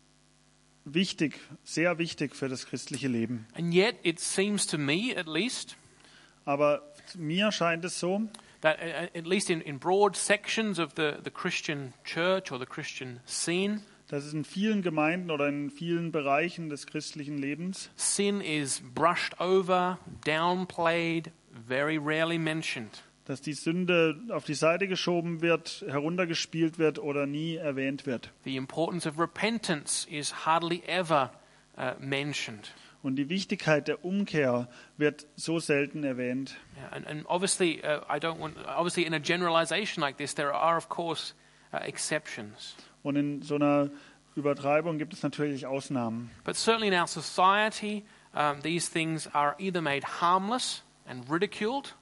wichtig, 0.84 1.38
sehr 1.62 1.98
wichtig 1.98 2.34
für 2.34 2.48
das 2.48 2.66
christliche 2.66 3.08
Leben. 3.08 3.46
And 3.54 3.74
yet, 3.74 3.96
it 4.02 4.20
seems 4.20 4.66
to 4.66 4.78
me, 4.78 5.16
at 5.16 5.26
least, 5.26 5.76
Aber 6.44 6.82
mir 7.16 7.52
scheint 7.52 7.84
es 7.84 7.98
so, 7.98 8.22
that 8.60 8.78
uh, 8.78 9.16
at 9.16 9.26
least 9.26 9.50
in, 9.50 9.60
in 9.60 9.78
broad 9.78 10.16
sections 10.16 10.78
of 10.78 10.94
the, 10.94 11.18
the 11.22 11.30
Christian 11.30 11.94
church 12.04 12.52
or 12.52 12.58
the 12.58 12.66
Christian 12.66 13.20
scene, 13.26 13.82
dass 14.08 14.32
in 14.32 14.44
vielen 14.44 14.82
Gemeinden 14.82 15.30
oder 15.30 15.48
in 15.48 15.70
vielen 15.70 16.12
Bereichen 16.12 16.68
des 16.68 16.86
christlichen 16.86 17.38
Lebens 17.38 17.90
sin 17.96 18.42
is 18.42 18.82
brushed 18.94 19.40
over, 19.40 19.98
downplayed, 20.24 21.32
very 21.50 21.96
rarely 21.98 22.38
mentioned. 22.38 23.02
Dass 23.26 23.40
die 23.40 23.54
Sünde 23.54 24.16
auf 24.30 24.44
die 24.44 24.54
Seite 24.54 24.86
geschoben 24.86 25.40
wird, 25.40 25.84
heruntergespielt 25.88 26.78
wird 26.78 26.98
oder 26.98 27.26
nie 27.26 27.56
erwähnt 27.56 28.06
wird. 28.06 28.30
The 28.44 28.56
importance 28.56 29.08
of 29.08 29.18
repentance 29.18 30.06
is 30.10 30.46
hardly 30.46 30.82
ever 30.86 31.30
uh, 31.78 31.92
mentioned. 31.98 32.72
Und 33.02 33.16
die 33.16 33.28
Wichtigkeit 33.28 33.86
der 33.86 34.02
Umkehr 34.02 34.66
wird 34.96 35.26
so 35.36 35.58
selten 35.58 36.04
erwähnt. 36.04 36.56
Yeah, 36.76 36.96
And, 36.96 37.06
and 37.06 37.26
obviously, 37.26 37.82
uh, 37.84 38.00
I 38.08 38.18
don't 38.18 38.38
want. 38.38 38.56
Obviously, 38.66 39.04
in 39.04 39.12
a 39.12 39.20
generalization 39.20 40.02
like 40.02 40.16
this, 40.16 40.34
there 40.34 40.54
are, 40.54 40.78
of 40.78 40.88
course, 40.88 41.34
uh, 41.72 41.78
exceptions. 41.86 42.74
Und 43.02 43.16
in 43.16 43.42
so 43.42 43.56
einer 43.56 43.90
Übertreibung 44.36 44.96
gibt 44.96 45.12
es 45.12 45.22
natürlich 45.22 45.66
Ausnahmen. 45.66 46.30
But 46.44 46.56
certainly 46.56 46.88
in 46.88 46.94
our 46.94 47.06
society, 47.06 48.04
um, 48.34 48.62
these 48.62 48.88
things 48.90 49.28
are 49.34 49.54
either 49.58 49.82
made 49.82 50.04
harmless 50.20 50.82
and 51.06 51.28
ridiculed, 51.30 51.94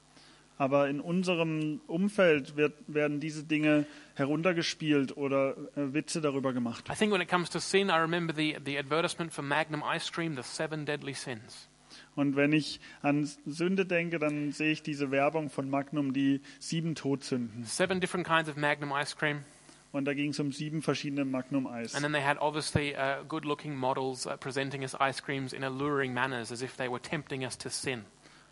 Aber 0.57 0.87
in 0.87 0.99
unserem 0.99 1.81
Umfeld 1.87 2.55
wird, 2.55 2.73
werden 2.87 3.19
diese 3.19 3.43
Dinge 3.43 3.85
heruntergespielt 4.15 5.17
oder 5.17 5.55
äh, 5.75 5.93
Witze 5.93 6.21
darüber 6.21 6.53
gemacht. 6.53 6.89
I 6.89 6.95
think 6.95 7.11
when 7.11 7.21
it 7.21 7.29
comes 7.29 7.49
to 7.49 7.59
sin, 7.59 7.89
I 7.89 7.97
remember 7.97 8.33
the, 8.35 8.57
the 8.63 8.77
advertisement 8.77 9.33
for 9.33 9.43
Magnum 9.43 9.83
ice 9.83 10.11
cream, 10.11 10.35
the 10.35 10.43
seven 10.43 10.85
deadly 10.85 11.13
sins. 11.13 11.69
Und 12.15 12.35
wenn 12.35 12.53
ich 12.53 12.79
an 13.01 13.29
Sünde 13.45 13.85
denke, 13.85 14.19
dann 14.19 14.51
sehe 14.51 14.71
ich 14.71 14.83
diese 14.83 15.11
Werbung 15.11 15.49
von 15.49 15.69
Magnum, 15.69 16.13
die 16.13 16.41
sieben 16.59 16.95
Todsünden. 16.95 17.63
Seven 17.65 17.99
different 17.99 18.27
kinds 18.27 18.49
of 18.49 18.55
Magnum 18.55 18.91
ice 18.91 19.15
cream. 19.15 19.43
Und 19.91 20.05
da 20.05 20.15
ging 20.15 20.31
es 20.31 20.39
um 20.39 20.51
sieben 20.51 20.81
verschiedene 20.81 21.23
Magnum-Eis. 21.23 21.93
And 21.93 22.03
then 22.03 22.13
they 22.13 22.23
had 22.23 22.37
obviously 22.39 22.95
uh, 22.95 23.23
good 23.27 23.45
looking 23.45 23.75
models 23.75 24.25
uh, 24.25 24.35
presenting 24.37 24.83
us 24.83 24.95
ice 24.99 25.21
creams 25.21 25.53
in 25.53 25.63
alluring 25.63 26.15
manners 26.15 26.51
as 26.51 26.63
if 26.63 26.75
they 26.77 26.89
were 26.89 26.99
tempting 26.99 27.45
us 27.45 27.55
to 27.59 27.69
sin. 27.69 28.03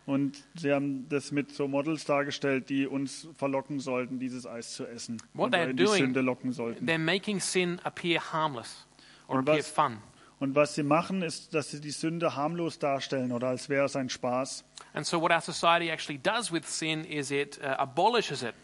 Und 0.04 0.42
sie 0.56 0.72
haben 0.72 1.08
das 1.08 1.30
mit 1.30 1.52
so 1.54 1.68
Models 1.68 2.04
dargestellt, 2.04 2.68
die 2.68 2.86
uns 2.88 3.28
verlocken 3.36 3.78
sollten, 3.78 4.18
dieses 4.18 4.46
Eis 4.46 4.74
zu 4.74 4.84
essen. 4.86 5.22
What 5.34 5.54
und 5.54 5.60
in 5.60 5.76
die 5.76 5.84
doing- 5.84 5.98
Sünde 6.06 6.20
locken 6.22 6.52
sollten. 6.52 6.86
They're 6.88 6.98
making 6.98 7.38
sin 7.40 7.78
appear 7.84 8.20
harmless 8.32 8.84
or 9.28 9.36
Und 9.36 9.48
appear 9.48 9.58
was- 9.60 9.70
fun. 9.70 9.98
Und 10.40 10.56
was 10.56 10.74
sie 10.74 10.82
machen, 10.82 11.22
ist, 11.22 11.54
dass 11.54 11.70
sie 11.70 11.80
die 11.80 11.92
Sünde 11.92 12.34
harmlos 12.34 12.80
darstellen 12.80 13.30
oder 13.30 13.46
als 13.48 13.68
wäre 13.68 13.84
es 13.84 13.94
ein 13.94 14.08
Spaß. 14.08 14.64
And 14.92 15.06
so, 15.06 15.20
what 15.20 15.30
our 15.30 15.40
society 15.40 15.88
actually 15.88 16.18
does 16.18 16.50
with 16.52 16.64
sin 16.66 17.04
is 17.04 17.30
it 17.30 17.60
uh, 17.62 17.66
abolishes 17.78 18.42
it. 18.42 18.54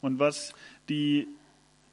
Und 0.00 0.18
was 0.18 0.54
die 0.88 1.28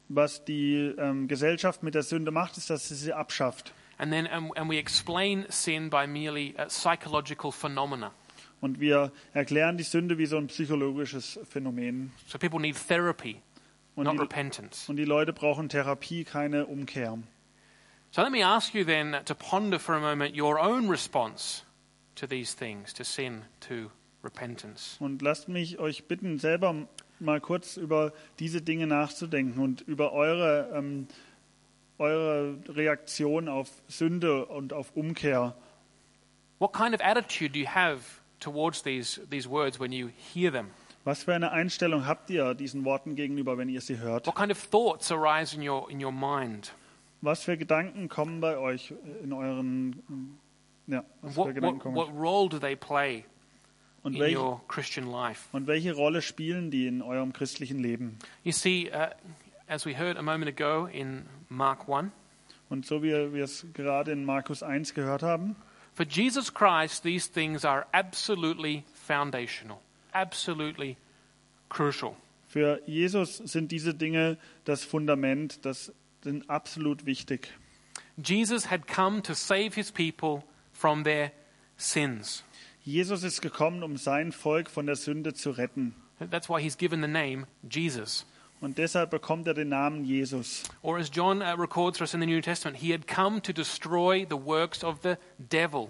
was 0.08 0.44
die 0.44 0.94
ähm, 0.98 1.26
Gesellschaft 1.28 1.82
mit 1.82 1.94
der 1.94 2.04
Sünde 2.04 2.30
macht, 2.30 2.56
ist, 2.56 2.70
dass 2.70 2.88
sie 2.88 2.94
sie 2.94 3.12
abschafft. 3.12 3.72
And 3.98 4.12
then 4.12 4.26
um, 4.34 4.52
and 4.56 4.70
we 4.70 4.78
explain 4.78 5.44
sin 5.50 5.90
by 5.90 6.06
merely 6.06 6.54
uh, 6.58 6.66
psychological 6.68 7.50
phenomena. 7.52 8.12
Und 8.60 8.80
wir 8.80 9.12
erklären 9.34 9.76
die 9.76 9.84
Sünde 9.84 10.18
wie 10.18 10.26
so 10.26 10.36
ein 10.38 10.46
psychologisches 10.46 11.38
Phänomen. 11.48 12.12
So 12.26 12.38
people 12.38 12.60
need 12.60 12.76
therapy, 12.88 13.40
Und 13.94 14.04
not 14.04 14.14
die, 14.14 14.20
repentance. 14.20 14.88
und 14.90 14.96
die 14.96 15.04
Leute 15.04 15.32
brauchen 15.32 15.68
Therapie, 15.68 16.24
keine 16.24 16.66
Umkehr. 16.66 17.18
So 18.12 18.22
let 18.22 18.32
me 18.32 18.44
ask 18.46 18.74
you 18.74 18.84
then 18.84 19.16
to 19.26 19.34
ponder 19.34 19.78
for 19.78 19.94
a 19.94 20.00
moment 20.00 20.40
your 20.40 20.58
own 20.58 20.88
response 20.88 21.64
to 22.14 22.26
these 22.26 22.56
things, 22.56 22.94
to 22.94 23.04
sin, 23.04 23.42
to 23.68 23.90
repentance. 24.24 24.96
Und 25.00 25.20
lasst 25.20 25.48
mich 25.48 25.78
euch 25.78 26.04
bitten, 26.08 26.38
selber 26.38 26.88
mal 27.20 27.40
kurz 27.40 27.76
über 27.76 28.12
diese 28.38 28.62
Dinge 28.62 28.86
nachzudenken 28.86 29.60
und 29.62 29.82
über 29.82 30.12
eure, 30.12 30.70
ähm, 30.74 31.08
eure 31.98 32.58
Reaktion 32.68 33.48
auf 33.48 33.70
Sünde 33.88 34.46
und 34.46 34.72
auf 34.72 34.96
Umkehr. 34.96 35.54
What 36.58 36.72
kind 36.72 36.94
of 36.94 37.02
attitude 37.02 37.50
do 37.52 37.58
you 37.58 37.68
have 37.68 38.00
towards 38.46 38.82
these, 38.82 39.20
these 39.30 39.48
words 39.48 39.78
when 39.80 39.92
you 39.92 40.10
hear 40.32 40.50
them? 40.52 40.68
Was 41.04 41.22
für 41.24 41.34
eine 41.34 41.52
Einstellung 41.52 42.06
habt 42.06 42.30
ihr 42.30 42.54
diesen 42.54 42.84
Worten 42.84 43.14
gegenüber, 43.14 43.58
wenn 43.58 43.68
ihr 43.68 43.80
sie 43.80 43.98
hört? 43.98 44.26
What 44.26 44.34
kind 44.36 44.50
of 44.50 44.70
thoughts 44.70 45.10
arise 45.12 45.54
in 45.56 45.68
your, 45.68 45.90
in 45.90 46.02
your 46.02 46.12
mind? 46.12 46.72
Was 47.20 47.42
für 47.44 47.56
Gedanken 47.56 48.08
kommen 48.08 48.40
bei 48.40 48.56
euch 48.58 48.92
in 49.22 49.32
euren, 49.32 50.36
ja, 50.86 51.04
was 51.22 51.34
für 51.34 51.38
What, 51.40 51.54
Gedanken 51.54 51.76
what, 51.76 51.82
kommen? 51.82 51.96
what 51.96 52.08
role 52.12 52.48
do 52.48 52.58
they 52.58 52.76
play 52.76 53.24
Und, 54.02 54.14
in 54.14 54.20
welch, 54.20 54.36
your 54.36 54.60
Christian 54.68 55.06
life? 55.10 55.48
und 55.52 55.66
welche 55.66 55.92
Rolle 55.94 56.22
spielen 56.22 56.70
die 56.70 56.86
in 56.86 57.02
eurem 57.02 57.32
christlichen 57.32 57.78
Leben? 57.78 58.18
You 58.44 58.52
see, 58.52 58.90
uh, 58.92 59.08
as 59.68 59.86
we 59.86 59.96
heard 59.96 60.16
a 60.16 60.22
moment 60.22 60.48
ago 60.48 60.86
in 60.86 61.24
Mark 61.48 61.88
1, 61.88 62.10
Und 62.68 62.84
so 62.84 63.00
wie 63.04 63.10
wir 63.32 63.44
es 63.44 63.64
gerade 63.74 64.10
in 64.10 64.24
Markus 64.24 64.62
1 64.64 64.92
gehört 64.94 65.22
haben, 65.22 65.54
for 65.96 66.04
Jesus 66.04 66.50
Christ, 66.50 67.02
these 67.02 67.26
things 67.26 67.64
are 67.64 67.86
absolutely 67.92 68.84
foundational, 68.92 69.80
absolutely 70.12 70.96
crucial. 71.68 72.16
für 72.48 72.80
Jesus 72.86 73.38
sind 73.44 73.72
diese 73.72 73.92
Dinge 73.94 74.38
das 74.64 74.84
Fundament, 74.84 75.64
das 75.64 75.92
sind 76.22 76.48
absolut 76.48 77.04
wichtig. 77.06 77.48
Jesus 78.16 78.70
had 78.70 78.86
come 78.86 79.22
to 79.22 79.34
save 79.34 79.74
his 79.74 79.90
people 79.90 80.42
from 80.72 81.04
their 81.04 81.32
sins. 81.76 82.44
Jesus 82.84 83.24
ist 83.24 83.42
gekommen, 83.42 83.82
um 83.82 83.96
sein 83.96 84.32
Volk 84.32 84.70
von 84.70 84.86
der 84.86 84.96
Sünde 84.96 85.34
zu 85.34 85.50
retten. 85.50 85.94
That's 86.30 86.48
why 86.48 86.60
he's 86.62 86.76
given 86.76 87.02
the 87.02 87.08
name 87.08 87.46
Jesus. 87.68 88.24
Und 88.60 88.78
deshalb 88.78 89.10
bekommt 89.10 89.46
er 89.46 89.54
den 89.54 89.68
Namen 89.68 90.04
Jesus. 90.04 90.62
Or 90.82 90.96
as 90.96 91.10
John 91.12 91.42
uh, 91.42 91.54
records 91.58 91.98
for 91.98 92.04
us 92.04 92.14
in 92.14 92.20
the 92.20 92.26
New 92.26 92.40
Testament, 92.40 92.78
he 92.78 92.92
had 92.92 93.06
come 93.06 93.42
to 93.42 93.52
destroy 93.52 94.24
the 94.28 94.36
works 94.36 94.82
of 94.82 94.98
the 95.02 95.16
devil. 95.38 95.88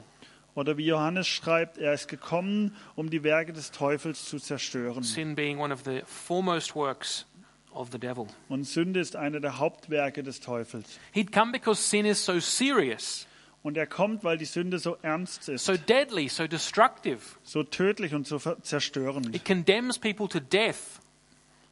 Oder 0.56 0.76
wie 0.76 0.87
Johannes 0.87 1.26
schreibt, 1.28 1.78
er 1.78 1.92
ist 1.92 2.08
gekommen, 2.08 2.75
um 2.96 3.11
die 3.11 3.23
Werke 3.23 3.52
des 3.52 3.70
Teufels 3.70 4.25
zu 4.25 4.38
zerstören. 4.38 5.02
Sin 5.02 5.35
being 5.35 5.58
one 5.58 5.73
of 5.73 5.82
the 5.85 6.02
foremost 6.06 6.75
works 6.75 7.26
of 7.73 7.90
the 7.92 7.99
devil. 7.99 8.26
Und 8.49 8.64
Sünde 8.64 9.00
ist 9.00 9.16
eine 9.16 9.40
der 9.40 9.58
Hauptwerke 9.58 10.23
des 10.23 10.40
Teufels. 10.40 10.99
He'd 11.14 11.30
come 11.30 11.52
because 11.52 11.82
sin 11.82 12.06
is 12.06 12.25
so 12.25 12.40
serious, 12.40 13.26
Und 13.62 13.76
er 13.76 13.87
kommt, 13.87 14.25
weil 14.25 14.38
die 14.38 14.44
Sünde 14.44 14.78
so 14.78 14.96
ernst 15.02 15.49
ist, 15.49 15.64
so 15.66 15.76
deadly, 15.76 16.28
so 16.28 16.46
destructive. 16.46 17.18
so 17.42 17.62
tödlich 17.62 18.14
und 18.14 18.26
so 18.26 18.38
zerstörend. 18.38 19.35
It 19.37 19.44
condemns 19.44 19.99
people 19.99 20.26
to 20.28 20.40
death. 20.40 21.00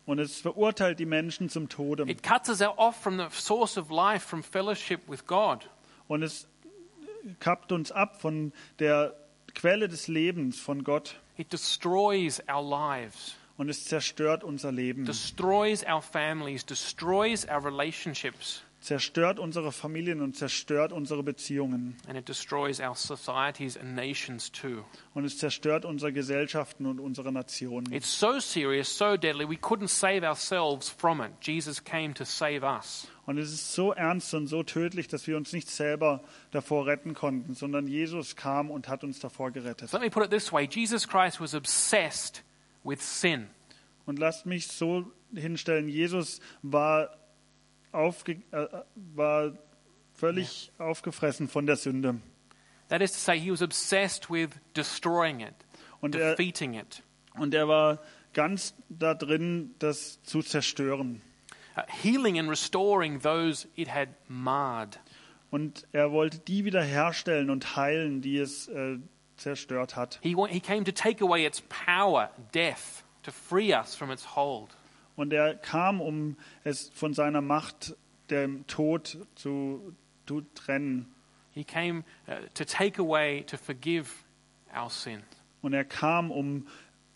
Und 0.06 0.18
es 0.18 0.40
verurteilt 0.40 0.98
die 0.98 1.06
Menschen 1.06 1.48
zum 1.48 1.68
Tode. 1.68 2.04
It 2.08 2.22
cuts 2.22 2.48
us 2.48 2.60
off 2.60 2.96
from 2.96 3.18
the 3.18 3.26
source 3.30 3.78
of 3.78 3.90
life, 3.90 4.26
from 4.26 4.42
fellowship 4.42 5.00
with 5.08 5.26
God. 5.26 5.68
Und 6.08 6.22
es 6.22 6.46
kappt 7.40 7.72
uns 7.72 7.90
ab 7.90 8.20
von 8.20 8.52
der 8.78 9.14
Quelle 9.54 9.88
des 9.88 10.08
Lebens, 10.08 10.60
von 10.60 10.84
Gott. 10.84 11.16
It 11.36 11.52
destroys 11.52 12.42
our 12.48 12.62
lives, 12.62 13.36
Und 13.56 13.68
es 13.68 13.84
zerstört 13.84 14.44
unser 14.44 14.72
Leben, 14.72 15.04
destroys 15.04 15.84
our 15.84 16.02
families, 16.02 16.64
destroys 16.64 17.46
our 17.48 17.64
relationships, 17.64 18.62
zerstört 18.84 19.38
unsere 19.38 19.72
Familien 19.72 20.20
und 20.20 20.36
zerstört 20.36 20.92
unsere 20.92 21.22
Beziehungen. 21.22 21.96
and 22.06 22.18
it 22.18 22.28
destroys 22.28 22.80
our 22.80 22.94
societies 22.94 23.76
and 23.76 23.94
nations 23.94 24.52
too. 24.52 24.84
Und 25.14 25.24
es 25.24 25.38
zerstört 25.38 25.84
unsere 25.84 26.12
Gesellschaften 26.12 26.86
und 26.86 27.00
unsere 27.00 27.32
Nationen. 27.32 27.90
It's 27.92 28.18
so 28.18 28.38
serious, 28.38 28.86
so 28.96 29.16
deadly, 29.16 29.48
we 29.48 29.56
couldn't 29.56 29.88
save 29.88 30.22
ourselves 30.26 30.88
from 30.88 31.22
it. 31.22 31.30
Jesus 31.40 31.82
came 31.82 32.12
to 32.14 32.24
save 32.24 32.62
us. 32.62 33.08
Und 33.26 33.38
es 33.38 33.52
ist 33.52 33.72
so 33.72 33.92
ernst 33.92 34.34
und 34.34 34.48
so 34.48 34.62
tödlich, 34.62 35.08
dass 35.08 35.26
wir 35.26 35.38
uns 35.38 35.54
nicht 35.54 35.70
selber 35.70 36.22
davor 36.50 36.86
retten 36.86 37.14
konnten, 37.14 37.54
sondern 37.54 37.86
Jesus 37.86 38.36
kam 38.36 38.70
und 38.70 38.88
hat 38.88 39.02
uns 39.02 39.18
davor 39.18 39.50
gerettet. 39.50 39.88
So 39.88 39.96
let 39.96 40.04
me 40.04 40.10
put 40.10 40.24
it 40.24 40.30
this 40.30 40.52
way 40.52 40.68
Jesus 40.70 41.08
Christ 41.08 41.40
was 41.40 41.54
obsessed 41.54 42.44
with 42.84 43.00
sin. 43.00 43.48
Und 44.04 44.18
lasst 44.18 44.44
mich 44.44 44.66
so 44.66 45.10
hinstellen, 45.34 45.88
Jesus 45.88 46.40
war, 46.62 47.16
aufge, 47.94 48.42
äh, 48.50 48.66
war 49.14 49.52
völlig 50.14 50.72
aufgefressen 50.78 51.48
von 51.48 51.66
der 51.66 51.76
Sünde. 51.76 52.20
That 52.88 53.00
is 53.00 53.12
to 53.12 53.18
say, 53.18 53.38
he 53.38 53.50
was 53.50 53.62
obsessed 53.62 54.30
with 54.30 54.50
destroying 54.76 55.40
it, 55.40 55.54
Und 56.00 56.14
er, 56.14 56.34
defeating 56.36 56.74
it, 56.74 57.02
und 57.34 57.54
er 57.54 57.66
war 57.68 57.98
ganz 58.34 58.74
da 58.88 59.14
drin, 59.14 59.74
das 59.78 60.22
zu 60.22 60.42
zerstören. 60.42 61.22
uh, 61.76 61.82
healing 61.88 62.38
and 62.38 62.48
restoring 62.48 63.20
those 63.20 63.66
it 63.76 63.88
had 63.88 64.08
marred. 64.28 64.98
Und 65.50 65.86
er 65.92 66.10
wollte 66.12 66.38
die 66.40 66.64
wiederherstellen 66.64 67.48
und 67.48 67.76
heilen, 67.76 68.20
die 68.20 68.38
es 68.38 68.68
äh, 68.68 68.98
zerstört 69.36 69.96
hat. 69.96 70.18
He, 70.22 70.36
he 70.50 70.60
came 70.60 70.84
to 70.84 70.92
take 70.92 71.24
away 71.24 71.46
its 71.46 71.62
power, 71.62 72.30
death, 72.52 73.04
to 73.22 73.30
free 73.30 73.72
us 73.72 73.94
from 73.94 74.10
its 74.10 74.36
hold. 74.36 74.68
Und 75.16 75.32
er 75.32 75.54
kam, 75.54 76.00
um 76.00 76.36
es 76.64 76.90
von 76.94 77.14
seiner 77.14 77.40
Macht, 77.40 77.96
dem 78.30 78.66
Tod, 78.66 79.18
zu, 79.34 79.94
zu 80.26 80.42
trennen. 80.54 81.06
He 81.52 81.62
came 81.62 82.04
uh, 82.26 82.46
to 82.54 82.64
take 82.64 83.00
away, 83.00 83.42
to 83.44 83.56
forgive 83.56 84.08
our 84.74 84.90
sin. 84.90 85.22
Und 85.62 85.72
er 85.72 85.84
kam, 85.84 86.30
um 86.30 86.66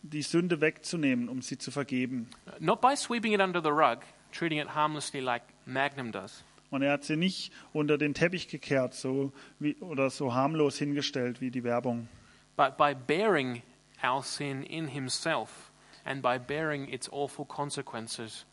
die 0.02 0.22
Sünde 0.22 0.60
wegzunehmen, 0.60 1.28
um 1.28 1.42
sie 1.42 1.58
zu 1.58 1.70
vergeben. 1.70 2.28
Not 2.60 2.80
by 2.80 2.94
sweeping 2.96 3.32
it 3.32 3.40
under 3.40 3.60
the 3.60 3.70
rug, 3.70 4.04
treating 4.32 4.58
it 4.58 4.74
harmlessly 4.74 5.20
like 5.20 5.42
Magnum 5.66 6.12
does, 6.12 6.44
Und 6.70 6.82
er 6.82 6.92
hat 6.92 7.04
sie 7.04 7.16
nicht 7.16 7.52
unter 7.72 7.96
den 7.96 8.14
Teppich 8.14 8.48
gekehrt 8.48 8.94
so 8.94 9.32
wie, 9.58 9.76
oder 9.76 10.10
so 10.10 10.34
harmlos 10.34 10.78
hingestellt 10.78 11.40
wie 11.40 11.50
die 11.50 11.64
Werbung, 11.64 12.08
but 12.56 12.76
by 12.76 12.94
bearing 12.94 13.62
our 14.04 14.22
sin 14.22 14.62
in 14.62 14.88
himself 14.88 15.67
and 16.08 16.22
by 16.22 16.38
bearing 16.38 16.88
its 16.88 17.08
awful 17.12 17.44
consequences 17.44 18.46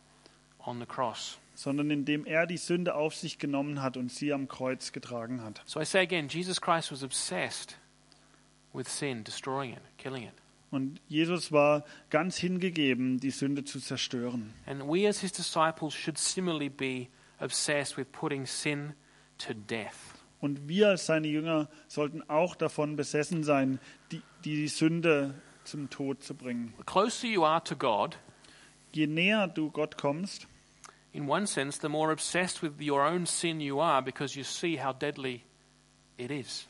on 0.68 0.80
the 0.80 0.86
cross. 0.86 1.40
sondern 1.56 1.90
indem 1.90 2.26
er 2.26 2.46
die 2.46 2.58
Sünde 2.58 2.96
auf 2.96 3.16
sich 3.16 3.40
genommen 3.40 3.82
hat 3.82 3.96
und 3.96 4.12
sie 4.12 4.34
am 4.34 4.50
Kreuz 4.50 4.92
getragen 4.92 5.42
hat. 5.42 5.62
So 5.66 5.80
I 5.80 5.86
say 5.86 6.02
again, 6.02 6.28
Jesus 6.28 6.60
Christ 6.60 6.92
was 6.92 7.02
obsessed 7.02 7.78
with 8.74 8.90
sin, 8.90 9.24
destroying 9.24 9.72
it, 9.72 9.82
killing 9.98 10.24
it. 10.24 10.34
Und 10.70 11.00
Jesus 11.08 11.54
war 11.54 11.86
ganz 12.10 12.36
hingegeben, 12.36 13.22
die 13.22 13.32
Sünde 13.32 13.64
zu 13.64 13.80
zerstören. 13.80 14.54
And 14.66 14.84
we 14.84 15.08
as 15.08 15.22
his 15.22 15.32
disciples 15.32 15.94
should 15.94 16.18
similarly 16.18 16.68
be 16.68 17.08
obsessed 17.40 17.96
with 17.98 18.12
putting 18.12 18.46
sin 18.46 18.94
to 19.38 19.54
death. 19.54 19.96
Und 20.42 20.68
wir 20.68 20.90
als 20.90 21.06
seine 21.06 21.28
Jünger 21.28 21.70
sollten 21.88 22.22
auch 22.30 22.56
davon 22.56 22.98
besessen 22.98 23.44
sein, 23.46 23.80
die, 24.12 24.22
die 24.44 24.68
Sünde 24.68 25.34
zum 25.66 25.90
Tod 25.90 26.24
zu 26.24 26.34
bringen. 26.34 26.74
The 26.78 26.84
closer 26.84 27.28
you 27.28 27.44
are 27.46 27.64
to 27.64 27.76
God, 27.76 28.18
Je 28.94 29.08
näher 29.08 29.48
du 29.48 29.70
Gott 29.72 29.98
kommst, 29.98 30.48
in 31.12 31.28
one 31.28 31.48
sense, 31.48 31.80
the 31.80 31.90
more 31.90 32.12
obsessed 32.12 32.62
with 32.62 32.80
your 32.82 33.02
own 33.06 33.26
sin 33.26 33.60
you 33.60 33.80
are 33.80 34.02
because 34.02 34.38
you 34.38 34.44
see 34.44 34.78
how 34.78 34.94
deadly 34.94 35.44
it 36.18 36.32
is. 36.32 36.68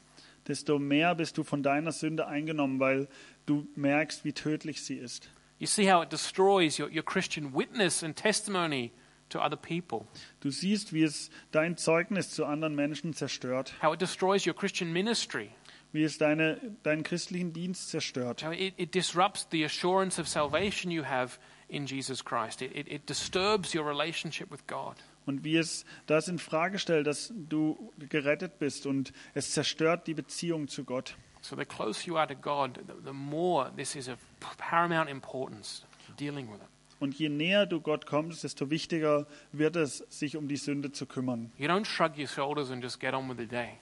desto 0.47 0.77
mehr 0.79 1.15
bist 1.15 1.37
du 1.37 1.43
von 1.43 1.63
deiner 1.63 1.91
Sünde 1.91 2.27
eingenommen, 2.27 2.79
weil 2.79 3.07
du 3.45 3.67
merkst, 3.75 4.23
wie 4.25 4.33
tödlich 4.33 4.83
sie 4.83 4.95
ist. 4.95 5.29
You 5.59 5.67
see 5.67 5.91
how 5.91 6.03
it 6.03 6.11
destroys 6.11 6.79
your, 6.79 6.89
your 6.89 7.03
Christian 7.03 7.53
witness 7.53 8.03
and 8.03 8.15
testimony 8.15 8.91
to 9.29 9.39
other 9.39 9.57
people, 9.57 10.05
Du 10.41 10.51
siehst, 10.51 10.93
wie 10.93 11.01
es 11.03 11.31
dein 11.51 11.77
Zeugnis 11.77 12.29
zu 12.29 12.45
anderen 12.45 12.75
Menschen 12.75 13.13
zerstört, 13.13 13.73
how 13.81 13.93
it 13.93 13.99
destroys 14.01 14.45
your 14.45 14.53
Christian 14.53 14.93
ministry, 14.93 15.49
wie 15.95 16.03
es 16.03 16.17
deine, 16.17 16.59
deinen 16.83 17.03
christlichen 17.03 17.53
Dienst 17.53 17.89
zerstört, 17.89 18.43
it, 18.43 18.73
it 18.77 18.93
disrupts 18.93 19.47
the 19.51 19.63
assurance 19.65 20.19
of 20.19 20.27
salvation 20.27 20.91
you 20.91 21.03
have 21.03 21.39
in 21.67 21.85
Jesus 21.85 22.23
Christ. 22.23 22.61
It, 22.61 22.75
it, 22.75 22.87
it 22.87 23.09
disturbs 23.09 23.73
your 23.73 23.85
relationship 23.85 24.51
with 24.51 24.67
God. 24.67 24.95
und 25.25 25.43
wie 25.43 25.57
es 25.57 25.85
das 26.05 26.27
in 26.27 26.39
Frage 26.39 26.79
stellt, 26.79 27.07
dass 27.07 27.33
du 27.35 27.91
gerettet 27.97 28.59
bist 28.59 28.85
und 28.85 29.11
es 29.33 29.51
zerstört 29.51 30.07
die 30.07 30.13
Beziehung 30.13 30.67
zu 30.67 30.83
Gott. 30.83 31.15
So 31.41 31.55
the 31.55 31.65
closer 31.65 32.07
you 32.07 32.17
are 32.17 32.27
to 32.27 32.35
God, 32.35 32.79
the, 33.03 33.11
more 33.11 33.71
this 33.75 33.95
is 33.95 34.09
of 34.09 34.17
paramount 34.57 35.09
importance, 35.09 35.83
dealing 36.17 36.47
with 36.47 36.57
it. 36.57 36.69
Und 36.99 37.13
je 37.19 37.27
näher 37.27 37.65
du 37.65 37.81
Gott 37.81 38.05
kommst, 38.05 38.43
desto 38.43 38.69
wichtiger 38.69 39.27
wird 39.51 39.75
es, 39.75 39.97
sich 40.09 40.37
um 40.37 40.47
die 40.47 40.55
Sünde 40.55 40.91
zu 40.91 41.05
kümmern. 41.05 41.51
You 41.57 41.67
don't 41.67 41.85
shrug 41.85 42.17
your 42.17 42.27
shoulders 42.27 42.71
and 42.71 42.81
just 42.81 42.99
get 42.99 43.13
on 43.13 43.29
with 43.29 43.37
the 43.37 43.45
day. 43.45 43.77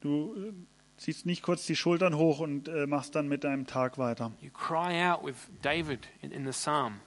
Du 0.00 0.52
ziehst 0.96 1.26
nicht 1.26 1.42
kurz 1.42 1.66
die 1.66 1.76
Schultern 1.76 2.16
hoch 2.16 2.40
und 2.40 2.68
äh, 2.68 2.86
machst 2.86 3.14
dann 3.14 3.28
mit 3.28 3.44
deinem 3.44 3.66
Tag 3.66 3.98
weiter. 3.98 4.32
You 4.40 4.50
cry 4.50 5.02
out 5.10 5.24
with 5.24 5.34
David 5.62 6.08
in, 6.22 6.30
in 6.32 6.44
the 6.44 6.52
psalm 6.52 7.00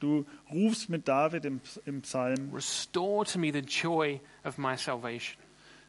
Du 0.00 0.26
rufst 0.52 0.88
mit 0.88 1.08
David 1.08 1.44
im, 1.44 1.60
im 1.84 2.02
Psalm, 2.02 2.52
Restore 2.54 3.24
to 3.24 3.38
me 3.38 3.52
the 3.52 3.58
joy 3.60 4.20
of 4.44 4.56
my 4.56 4.76
salvation. 4.76 5.36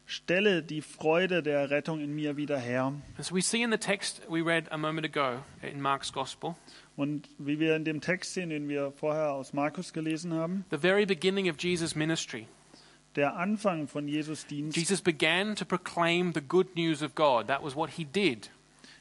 stelle 0.04 0.64
die 0.64 0.82
Freude 0.82 1.42
der 1.44 1.70
Rettung 1.70 2.00
in 2.00 2.12
mir 2.12 2.36
wieder 2.36 2.58
her. 2.58 2.92
As 3.16 3.32
we 3.32 3.40
see 3.40 3.62
in 3.62 3.70
the 3.70 3.78
text 3.78 4.22
we 4.28 4.42
read 4.44 4.70
a 4.72 4.76
moment 4.76 5.06
ago 5.06 5.38
in 5.62 5.80
Mark's 5.80 6.12
Gospel, 6.12 6.56
Und 6.96 7.28
wie 7.38 7.60
wir 7.60 7.76
in 7.76 7.84
dem 7.84 8.00
Text 8.00 8.34
sehen, 8.34 8.50
den 8.50 8.68
wir 8.68 8.90
vorher 8.90 9.32
aus 9.32 9.52
Markus 9.52 9.92
gelesen 9.92 10.34
haben, 10.34 10.64
the 10.70 10.78
very 10.78 11.06
beginning 11.06 11.48
of 11.48 11.56
Jesus' 11.60 11.94
ministry, 11.94 12.48
der 13.16 13.36
Anfang 13.36 13.88
von 13.88 14.06
Jesus 14.06 14.46
Dienst, 14.46 14.76
Jesus 14.76 15.00
began 15.00 15.56
to 15.56 15.64
proclaim 15.64 16.32
the 16.32 16.40
good 16.40 16.74
news 16.76 17.02
of 17.02 17.14
God. 17.14 17.48
That 17.48 17.62
was 17.62 17.74
what 17.74 17.90
he 17.90 18.04
did. 18.04 18.50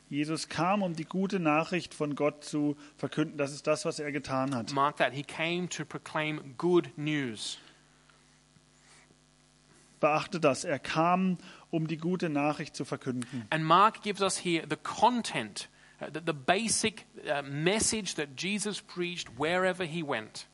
Jesus 0.10 0.50
kam, 0.50 0.82
um 0.82 0.96
die 0.96 1.06
gute 1.06 1.40
Nachricht 1.40 1.94
von 1.94 2.16
Gott 2.16 2.44
zu 2.44 2.76
verkünden. 2.98 3.38
Das 3.38 3.54
ist 3.54 3.68
das, 3.68 3.86
was 3.86 4.00
er 4.00 4.12
getan 4.12 4.56
hat. 4.56 4.74
Mark 4.74 4.98
that. 4.98 5.14
He 5.14 5.24
came 5.24 5.70
to 5.70 5.86
proclaim 5.86 6.56
good 6.58 6.90
news. 6.98 7.60
Beachte 10.00 10.40
das. 10.40 10.64
Er 10.64 10.80
kam, 10.80 11.38
um 11.70 11.88
die 11.88 11.98
gute 11.98 12.30
Nachricht 12.30 12.76
zu 12.76 12.86
verkünden. 12.86 13.46
And 13.52 13.64
Mark 13.64 14.02
gives 14.02 14.22
us 14.22 14.38
here 14.44 14.66
the 14.68 14.78
content, 14.78 15.70
uh, 16.02 16.08
the, 16.12 16.22
the 16.26 16.34
basic 16.34 17.06
uh, 17.28 17.44
message 17.44 18.16
that 18.16 18.30
Jesus 18.36 18.82
preached 18.82 19.28
wherever 19.38 19.86
he 19.86 20.02
went. 20.02 20.48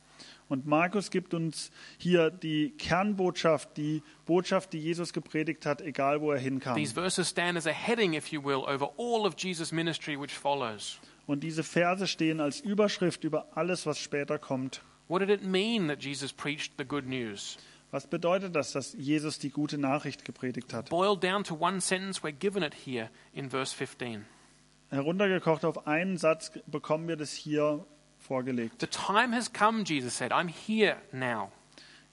Und 0.47 0.67
Markus 0.67 1.09
gibt 1.09 1.33
uns 1.33 1.71
hier 1.97 2.29
die 2.29 2.71
Kernbotschaft, 2.77 3.77
die 3.77 4.03
Botschaft, 4.25 4.73
die 4.73 4.79
Jesus 4.79 5.11
gepredigt 5.11 5.65
hat, 5.65 5.81
egal 5.81 6.21
wo 6.21 6.31
er 6.31 6.39
hinkam. 6.39 6.75
These 6.75 6.93
verses 6.93 7.29
stand 7.29 7.57
as 7.57 7.65
a 7.65 7.71
heading, 7.71 8.13
if 8.13 8.27
you 8.27 8.43
will, 8.43 8.63
over 8.67 8.91
all 8.97 9.25
of 9.25 9.33
Jesus' 9.37 9.71
ministry 9.71 10.19
which 10.19 10.33
follows. 10.33 10.99
Und 11.25 11.43
diese 11.43 11.63
Verse 11.63 12.07
stehen 12.07 12.39
als 12.39 12.59
Überschrift 12.59 13.23
über 13.23 13.47
alles, 13.57 13.85
was 13.87 13.97
später 13.97 14.37
kommt. 14.37 14.81
What 15.07 15.21
did 15.21 15.29
it 15.29 15.43
mean 15.43 15.87
that 15.87 16.03
Jesus 16.03 16.31
preached 16.31 16.73
the 16.77 16.85
good 16.85 17.07
news? 17.07 17.57
Was 17.91 18.07
bedeutet 18.07 18.55
das, 18.55 18.71
dass 18.71 18.93
Jesus 18.93 19.39
die 19.39 19.49
gute 19.49 19.77
Nachricht 19.77 20.25
gepredigt 20.25 20.73
hat? 20.73 20.89
Boiled 20.89 21.23
down 21.23 21.43
to 21.43 21.55
one 21.55 21.79
sentence, 21.81 22.23
we're 22.23 22.31
given 22.31 22.61
it 22.61 22.75
here 22.85 23.09
in 23.33 23.49
verse 23.49 23.75
15. 23.75 24.25
Heruntergekocht 24.89 25.65
auf 25.65 25.87
einen 25.87 26.17
Satz 26.17 26.51
bekommen 26.67 27.07
wir 27.07 27.15
das 27.15 27.31
hier 27.33 27.85
vorgelegt. 28.29 28.79
The 28.79 28.87
time 28.87 29.33
has 29.33 29.51
come, 29.51 29.83
Jesus 29.85 30.17
said. 30.17 30.31
I'm 30.31 30.47
here 30.47 30.97
now. 31.11 31.51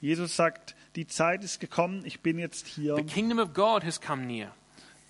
Jesus 0.00 0.37
sagt, 0.37 0.75
die 0.97 1.07
Zeit 1.07 1.45
ist 1.45 1.61
gekommen, 1.61 2.04
ich 2.04 2.21
bin 2.21 2.38
jetzt 2.38 2.66
hier. 2.66 2.97
The 2.97 3.04
kingdom 3.04 3.38
of 3.38 3.54
God 3.54 3.85
has 3.85 4.00
come 4.00 4.26
near. 4.26 4.52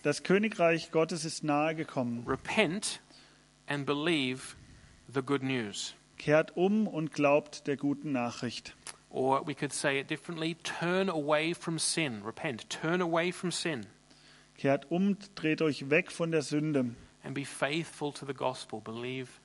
Das 0.02 0.22
Königreich 0.22 0.90
Gottes 0.90 1.24
ist 1.24 1.44
nahe 1.44 1.74
gekommen. 1.74 2.24
Repent 2.26 3.00
and 3.66 3.86
believe 3.86 4.56
the 5.12 5.22
good 5.22 5.42
news. 5.42 5.94
Kehrt 6.18 6.56
um 6.56 6.86
und 6.86 7.12
glaubt 7.12 7.66
der 7.66 7.76
guten 7.76 8.12
Nachricht. 8.12 8.74
Or 9.10 9.46
we 9.46 9.54
could 9.54 9.72
say 9.72 10.00
it 10.00 10.08
differently 10.08 10.56
turn 10.62 11.08
away 11.08 11.54
from 11.54 11.78
sin. 11.78 12.22
Repent. 12.24 12.68
Turn 12.70 13.02
away 13.02 13.32
from 13.32 13.50
sin 13.50 13.86
Kehrt 14.62 14.90
um, 14.90 15.16
dreht 15.34 15.60
euch 15.60 15.90
weg 15.90 16.12
von 16.12 16.30
der 16.30 16.42
Sünde 16.42 16.94
and 17.24 17.34
be 17.34 17.44
faithful 17.44 18.12
to 18.12 18.24
the 18.24 18.32
gospel. 18.32 18.80
Believe 18.80 19.40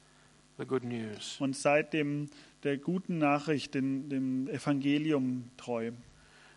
the 0.58 0.66
good 0.66 0.84
news. 0.84 1.38
und 1.40 1.56
seid 1.56 1.94
dem 1.94 2.30
der 2.64 2.78
guten 2.78 3.18
Nachricht, 3.18 3.76
dem, 3.76 4.10
dem 4.10 4.48
Evangelium 4.50 5.52
treu. 5.58 5.92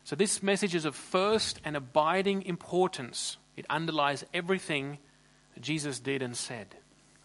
So, 0.03 0.17
this 0.17 0.43
message 0.43 0.75
is 0.75 0.87
of 0.87 0.97
first 0.97 1.61
and 1.65 1.77
abiding 1.77 2.43
importance. 2.43 3.39
It 3.57 3.67
underlies 3.71 4.25
everything 4.33 4.99
that 5.55 5.63
Jesus 5.63 6.01
did 6.01 6.23
and 6.23 6.35
said. 6.35 6.77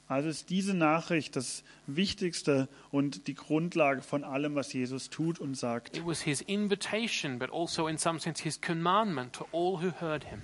Also 0.08 0.30
ist 0.30 0.52
diese 0.52 0.76
Nachricht 0.76 1.36
das 1.36 1.64
Wichtigste 1.88 2.70
und 2.92 3.28
die 3.28 3.34
Grundlage 3.34 4.02
von 4.02 4.24
allem, 4.24 4.54
was 4.54 4.72
Jesus 4.72 5.10
tut 5.10 5.40
und 5.40 5.56
sagt. 5.56 5.98
It 5.98 6.06
was 6.06 6.22
his 6.22 6.42
invitation, 6.42 7.40
but 7.40 7.52
also, 7.52 7.88
in 7.88 7.98
some 7.98 8.20
sense, 8.20 8.44
his 8.44 8.62
commandment 8.62 9.34
to 9.34 9.48
all 9.52 9.82
who 9.82 9.92
heard 10.00 10.24
him. 10.26 10.42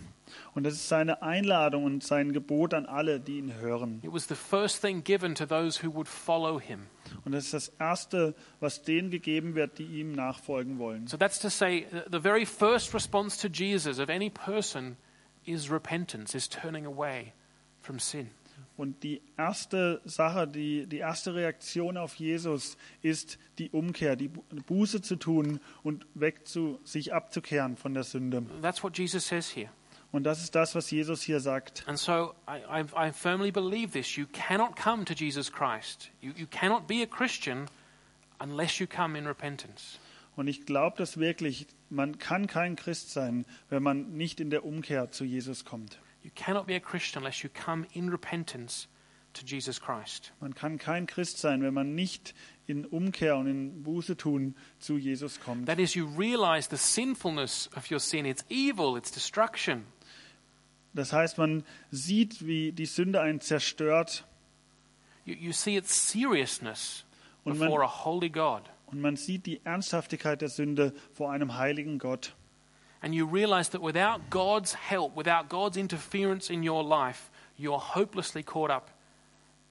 Und 0.55 0.63
das 0.63 0.73
ist 0.73 0.87
seine 0.87 1.21
Einladung 1.21 1.83
und 1.83 2.03
sein 2.03 2.31
Gebot 2.31 2.73
an 2.73 2.85
alle, 2.85 3.19
die 3.19 3.37
ihn 3.37 3.53
hören. 3.55 3.99
It 4.03 4.11
was 4.11 4.27
the 4.27 4.35
first 4.35 4.81
thing 4.81 5.03
given 5.03 5.35
to 5.35 5.45
those 5.45 5.85
who 5.85 5.93
would 5.93 6.07
follow 6.07 6.59
him. 6.59 6.87
Und 7.25 7.33
das 7.33 7.45
ist 7.45 7.53
das 7.53 7.67
Erste, 7.79 8.33
was 8.59 8.81
denen 8.81 9.11
gegeben 9.11 9.55
wird, 9.55 9.77
die 9.77 9.85
ihm 9.85 10.13
nachfolgen 10.13 10.79
wollen. 10.79 11.07
So 11.07 11.17
that's 11.17 11.39
to 11.39 11.49
say, 11.49 11.85
uh, 11.91 12.09
the 12.09 12.19
very 12.19 12.45
first 12.45 12.93
response 12.93 13.37
to 13.41 13.47
Jesus 13.47 13.99
of 13.99 14.09
any 14.09 14.29
person 14.29 14.97
is 15.45 15.69
repentance, 15.69 16.35
is 16.35 16.47
turning 16.47 16.85
away 16.85 17.33
from 17.81 17.99
sin. 17.99 18.29
Und 18.77 19.03
die 19.03 19.21
erste 19.37 20.01
Sache, 20.05 20.47
die, 20.47 20.87
die 20.87 20.97
erste 20.97 21.35
Reaktion 21.35 21.97
auf 21.97 22.15
Jesus 22.15 22.77
ist 23.01 23.37
die 23.59 23.69
Umkehr, 23.69 24.15
die 24.15 24.29
Bu- 24.29 24.43
Buße 24.65 25.01
zu 25.01 25.17
tun 25.17 25.59
und 25.83 26.05
weg 26.15 26.47
zu, 26.47 26.79
sich 26.83 27.13
abzukehren 27.13 27.77
von 27.77 27.93
der 27.93 28.03
Sünde. 28.03 28.43
That's 28.61 28.83
what 28.83 28.97
Jesus 28.97 29.27
says 29.27 29.55
here. 29.55 29.69
Und 30.11 30.23
das 30.23 30.41
ist 30.41 30.55
das, 30.55 30.75
was 30.75 30.89
Jesus 30.91 31.21
hier 31.21 31.39
sagt. 31.39 31.87
And 31.87 31.97
so 31.97 32.33
I, 32.47 32.81
I, 32.81 33.09
I 33.09 33.11
firmly 33.13 33.51
believe 33.51 33.91
this. 33.91 34.15
You 34.17 34.25
cannot 34.33 34.75
come 34.75 35.05
to 35.05 35.13
Jesus 35.13 35.51
Christ. 35.51 36.09
You, 36.21 36.31
you 36.35 36.47
cannot 36.47 36.87
be 36.87 37.01
a 37.03 37.05
Christian 37.05 37.67
unless 38.39 38.79
you 38.79 38.87
come 38.87 39.17
in 39.17 39.27
repentance. 39.27 39.99
Und 40.35 40.47
ich 40.47 40.65
glaube 40.65 40.97
das 40.97 41.17
wirklich, 41.17 41.67
man 41.89 42.17
kann 42.17 42.47
kein 42.47 42.75
Christ 42.75 43.11
sein, 43.11 43.45
wenn 43.69 43.83
man 43.83 44.13
nicht 44.13 44.39
in 44.39 44.49
der 44.49 44.65
Umkehr 44.65 45.11
zu 45.11 45.23
Jesus 45.23 45.65
kommt. 45.65 45.99
You 46.23 46.31
cannot 46.35 46.67
be 46.67 46.75
a 46.75 46.79
Christian 46.79 47.23
unless 47.23 47.43
you 47.43 47.49
come 47.49 47.85
in 47.93 48.09
repentance 48.09 48.87
to 49.33 49.45
Jesus 49.45 49.79
Christ. 49.81 50.33
Man 50.39 50.53
kann 50.53 50.77
kein 50.77 51.07
Christ 51.07 51.39
sein, 51.39 51.61
wenn 51.63 51.73
man 51.73 51.95
nicht 51.95 52.33
in 52.67 52.85
Umkehr 52.85 53.37
und 53.37 53.47
in 53.47 53.83
Buße 53.83 54.17
tun 54.17 54.55
zu 54.79 54.97
Jesus 54.97 55.39
kommt. 55.39 55.65
That 55.67 55.79
is, 55.79 55.95
you 55.95 56.05
realize 56.17 56.69
the 56.69 56.77
sinfulness 56.77 57.69
of 57.75 57.89
your 57.89 57.99
sin. 57.99 58.25
It's 58.25 58.45
evil, 58.49 58.97
it's 58.97 59.09
destruction. 59.11 59.85
Das 60.93 61.13
heißt, 61.13 61.37
man 61.37 61.63
sieht, 61.89 62.45
wie 62.45 62.71
die 62.73 62.85
Sünde 62.85 63.21
einen 63.21 63.39
zerstört 63.41 64.25
You, 65.23 65.35
you 65.35 65.51
see 65.53 65.77
its 65.77 66.11
seriousness 66.11 67.05
Und 67.43 67.59
before 67.59 67.79
man- 67.79 67.87
a 67.87 68.05
holy 68.05 68.29
God. 68.29 68.63
und 68.87 68.99
man 69.01 69.15
sieht 69.15 69.45
die 69.45 69.61
Ernsthaftigkeit 69.63 70.41
der 70.41 70.49
Sünde 70.49 70.93
vor 71.13 71.31
einem 71.31 71.55
heiligen 71.57 71.97
Gott. 71.99 72.35
And 73.01 73.15
you 73.15 73.25
realize 73.25 73.69
that 73.69 73.81
without 73.81 74.29
God's 74.29 74.73
help, 74.73 75.15
without 75.15 75.49
God's 75.49 75.75
interference 75.75 76.51
in 76.51 76.63
your 76.63 76.83
life, 76.83 77.31
you 77.57 77.73
are 77.73 77.79
hopelessly 77.79 78.43
caught 78.43 78.69
up 78.69 78.91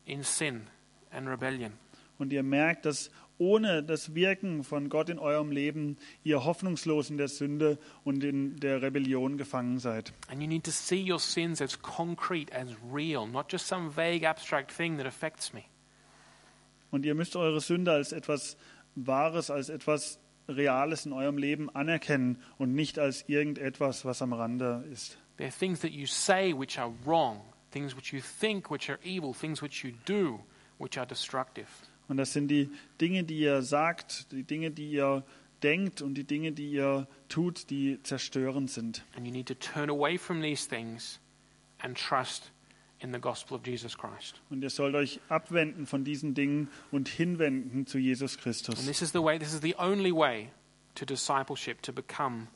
in 0.04 0.24
sin 0.24 0.66
and 1.12 1.28
rebellion. 1.28 1.78
Und 2.18 2.32
ihr 2.32 2.42
merkt, 2.42 2.84
dass 2.84 3.10
ohne 3.38 3.82
das 3.82 4.14
Wirken 4.14 4.62
von 4.64 4.90
Gott 4.90 5.08
in 5.08 5.18
eurem 5.18 5.50
Leben 5.50 5.96
ihr 6.24 6.44
hoffnungslos 6.44 7.08
in 7.08 7.16
der 7.16 7.28
Sünde 7.28 7.78
und 8.04 8.22
in 8.22 8.56
der 8.60 8.82
Rebellion 8.82 9.38
gefangen 9.38 9.78
seid. 9.78 10.12
And 10.28 10.42
you 10.42 10.46
need 10.46 10.64
to 10.64 10.70
see 10.70 11.10
your 11.10 11.18
sins 11.18 11.62
as 11.62 11.80
concrete, 11.80 12.52
as 12.52 12.68
real, 12.92 13.26
not 13.26 13.50
just 13.50 13.66
some 13.66 13.90
vague 13.90 14.24
abstract 14.24 14.70
thing 14.70 14.98
that 14.98 15.06
affects 15.06 15.54
me. 15.54 15.62
Und 16.90 17.06
ihr 17.06 17.14
müsst 17.14 17.34
eure 17.36 17.60
Sünde 17.60 17.92
als 17.92 18.12
etwas 18.12 18.56
Wahres, 18.94 19.50
als 19.50 19.68
etwas 19.68 20.18
Reales 20.50 21.06
in 21.06 21.12
eurem 21.12 21.38
Leben 21.38 21.70
anerkennen 21.70 22.42
und 22.58 22.74
nicht 22.74 22.98
als 22.98 23.24
irgendetwas, 23.28 24.04
was 24.04 24.22
am 24.22 24.32
Rande 24.32 24.84
ist. 24.92 25.18
There 25.36 25.48
are 25.48 25.58
things 25.58 25.80
that 25.80 25.92
you 25.92 26.06
say 26.06 26.52
which 26.52 26.78
are 26.78 26.92
wrong, 27.04 27.40
things 27.70 27.96
which 27.96 28.12
you 28.12 28.20
think 28.20 28.70
which 28.70 28.90
are 28.90 28.98
evil, 29.04 29.32
things 29.32 29.62
which 29.62 29.84
you 29.84 29.92
do 30.06 30.40
which 30.78 30.98
are 30.98 31.06
destructive. 31.06 31.68
Und 32.08 32.16
das 32.16 32.32
sind 32.32 32.48
die 32.48 32.68
Dinge, 33.00 33.24
die 33.24 33.38
ihr 33.38 33.62
sagt, 33.62 34.32
die 34.32 34.42
Dinge, 34.42 34.70
die 34.70 34.90
ihr 34.90 35.24
denkt 35.62 36.02
und 36.02 36.14
die 36.14 36.24
Dinge, 36.24 36.52
die 36.52 36.72
ihr 36.72 37.06
tut, 37.28 37.70
die 37.70 38.02
zerstörend 38.02 38.70
sind. 38.70 39.04
And 39.16 39.26
you 39.26 39.32
need 39.32 39.46
to 39.46 39.54
turn 39.54 39.90
away 39.90 40.18
from 40.18 40.42
these 40.42 40.68
things 40.68 41.20
and 41.78 41.96
trust 41.96 42.50
in 43.00 43.12
the 43.12 43.18
gospel 43.20 43.56
of 43.56 43.66
Jesus 43.66 43.96
Christ. 43.96 44.40
Und 44.50 44.62
ihr 44.62 44.70
sollt 44.70 44.94
euch 44.94 45.20
abwenden 45.28 45.86
von 45.86 46.04
diesen 46.04 46.34
Dingen 46.34 46.68
und 46.90 47.08
hinwenden 47.08 47.86
zu 47.86 47.98
Jesus 47.98 48.34
And 48.34 48.42
Christus. 48.42 48.86
this 48.86 49.02
is 49.02 49.12
the 49.12 49.22
way, 49.22 49.38
this 49.38 49.52
is 49.54 49.60
the 49.62 49.74
only 49.78 50.12
way 50.12 50.50
to 50.94 51.04
discipleship, 51.06 51.80
to 51.82 51.92
become 51.92 52.48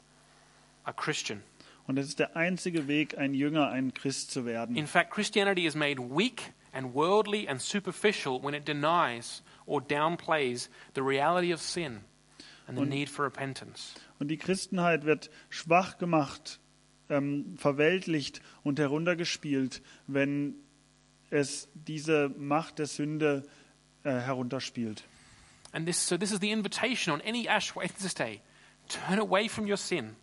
a 0.84 0.92
Christian. 0.92 1.42
Und 1.86 1.96
das 1.96 2.06
ist 2.06 2.18
der 2.18 2.34
einzige 2.36 2.88
Weg, 2.88 3.18
ein 3.18 3.34
Jünger, 3.34 3.68
ein 3.70 3.92
Christ 3.94 4.30
zu 4.30 4.44
werden. 4.46 4.76
In 4.76 4.86
fact, 4.86 5.10
Christianity 5.10 5.66
is 5.66 5.74
made 5.74 5.98
weak 5.98 6.52
and 6.72 6.94
worldly 6.94 7.46
and 7.48 7.60
superficial 7.60 8.42
when 8.42 8.54
it 8.54 8.66
denies 8.66 9.42
or 9.66 9.80
downplays 9.82 10.68
the 10.94 11.02
reality 11.02 11.52
of 11.52 11.60
sin 11.60 12.00
and 12.66 12.76
the 12.78 12.82
Und- 12.82 12.88
need 12.90 13.08
for 13.10 13.24
repentance. 13.24 13.94
Und 14.18 14.28
die 14.28 14.38
Christenheit 14.38 15.04
wird 15.04 15.30
schwach 15.50 15.98
gemacht, 15.98 16.58
ähm, 17.08 17.56
verweltlicht 17.56 18.40
und 18.62 18.78
heruntergespielt, 18.78 19.82
wenn 20.06 20.54
es 21.30 21.68
diese 21.74 22.28
Macht 22.38 22.78
der 22.78 22.86
Sünde 22.86 23.44
äh, 24.04 24.10
herunterspielt. 24.10 25.04
And 25.72 25.86
this, 25.86 26.06
so 26.06 26.16
this 26.16 26.30
is 26.30 26.38
the 26.40 26.52
invitation 26.52 27.12
on 27.12 27.20
any 27.22 27.48
Ash 27.48 27.74
Wednesday. 27.74 28.40
Turn 28.88 29.18
away 29.18 29.48
from 29.48 29.66
your 29.66 29.76
sin 29.76 30.16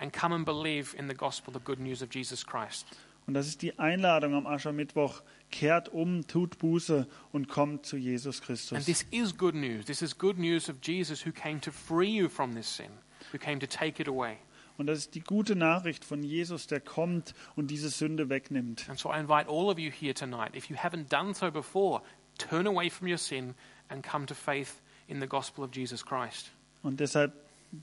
and 0.00 0.12
come 0.12 0.34
and 0.34 0.44
believe 0.44 0.96
in 0.98 1.08
the 1.08 1.14
gospel, 1.14 1.52
the 1.52 1.60
good 1.60 1.78
news 1.78 2.02
of 2.02 2.08
Jesus 2.12 2.44
Christ. 2.44 2.86
Und 3.26 3.34
das 3.34 3.46
ist 3.46 3.62
die 3.62 3.78
Einladung 3.78 4.34
am 4.34 4.46
Aschermittwoch. 4.46 5.22
Kehrt 5.52 5.90
um, 5.90 6.26
tut 6.26 6.58
Buße 6.58 7.06
und 7.30 7.46
kommt 7.46 7.86
zu 7.86 7.96
Jesus 7.96 8.38
And 8.38 8.46
Christus. 8.46 8.84
this 8.84 9.06
is 9.12 9.36
good 9.36 9.54
news. 9.54 9.84
This 9.84 10.02
is 10.02 10.18
good 10.18 10.38
news 10.38 10.68
of 10.68 10.76
Jesus 10.82 11.24
who 11.24 11.30
came 11.30 11.60
to 11.60 11.70
free 11.70 12.10
you 12.10 12.28
from 12.28 12.54
this 12.54 12.66
sin, 12.66 12.90
who 13.30 13.38
came 13.38 13.60
to 13.60 13.66
take 13.66 14.00
it 14.00 14.08
away. 14.08 14.38
Und 14.78 14.86
das 14.86 14.98
ist 14.98 15.14
die 15.14 15.20
gute 15.20 15.56
Nachricht 15.56 16.04
von 16.04 16.22
Jesus, 16.22 16.66
der 16.66 16.80
kommt 16.80 17.34
und 17.56 17.70
diese 17.70 17.88
Sünde 17.88 18.28
wegnimmt. 18.28 18.88
And 18.88 18.98
so 18.98 19.10
I 19.12 19.18
invite 19.18 19.48
all 19.48 19.68
of 19.70 19.78
you 19.78 19.90
here 19.90 20.14
tonight, 20.14 20.54
if 20.56 20.70
you 20.70 20.76
haven't 20.76 21.08
done 21.08 21.34
so 21.34 21.50
before, 21.50 22.02
turn 22.38 22.66
away 22.66 22.90
from 22.90 23.08
your 23.08 23.18
sin 23.18 23.54
and 23.88 24.02
come 24.02 24.26
to 24.26 24.34
faith 24.34 24.80
in 25.08 25.20
the 25.20 25.26
gospel 25.26 25.64
of 25.64 25.74
Jesus 25.74 26.04
Christ. 26.04 26.50
Und 26.82 27.00
deshalb 27.00 27.32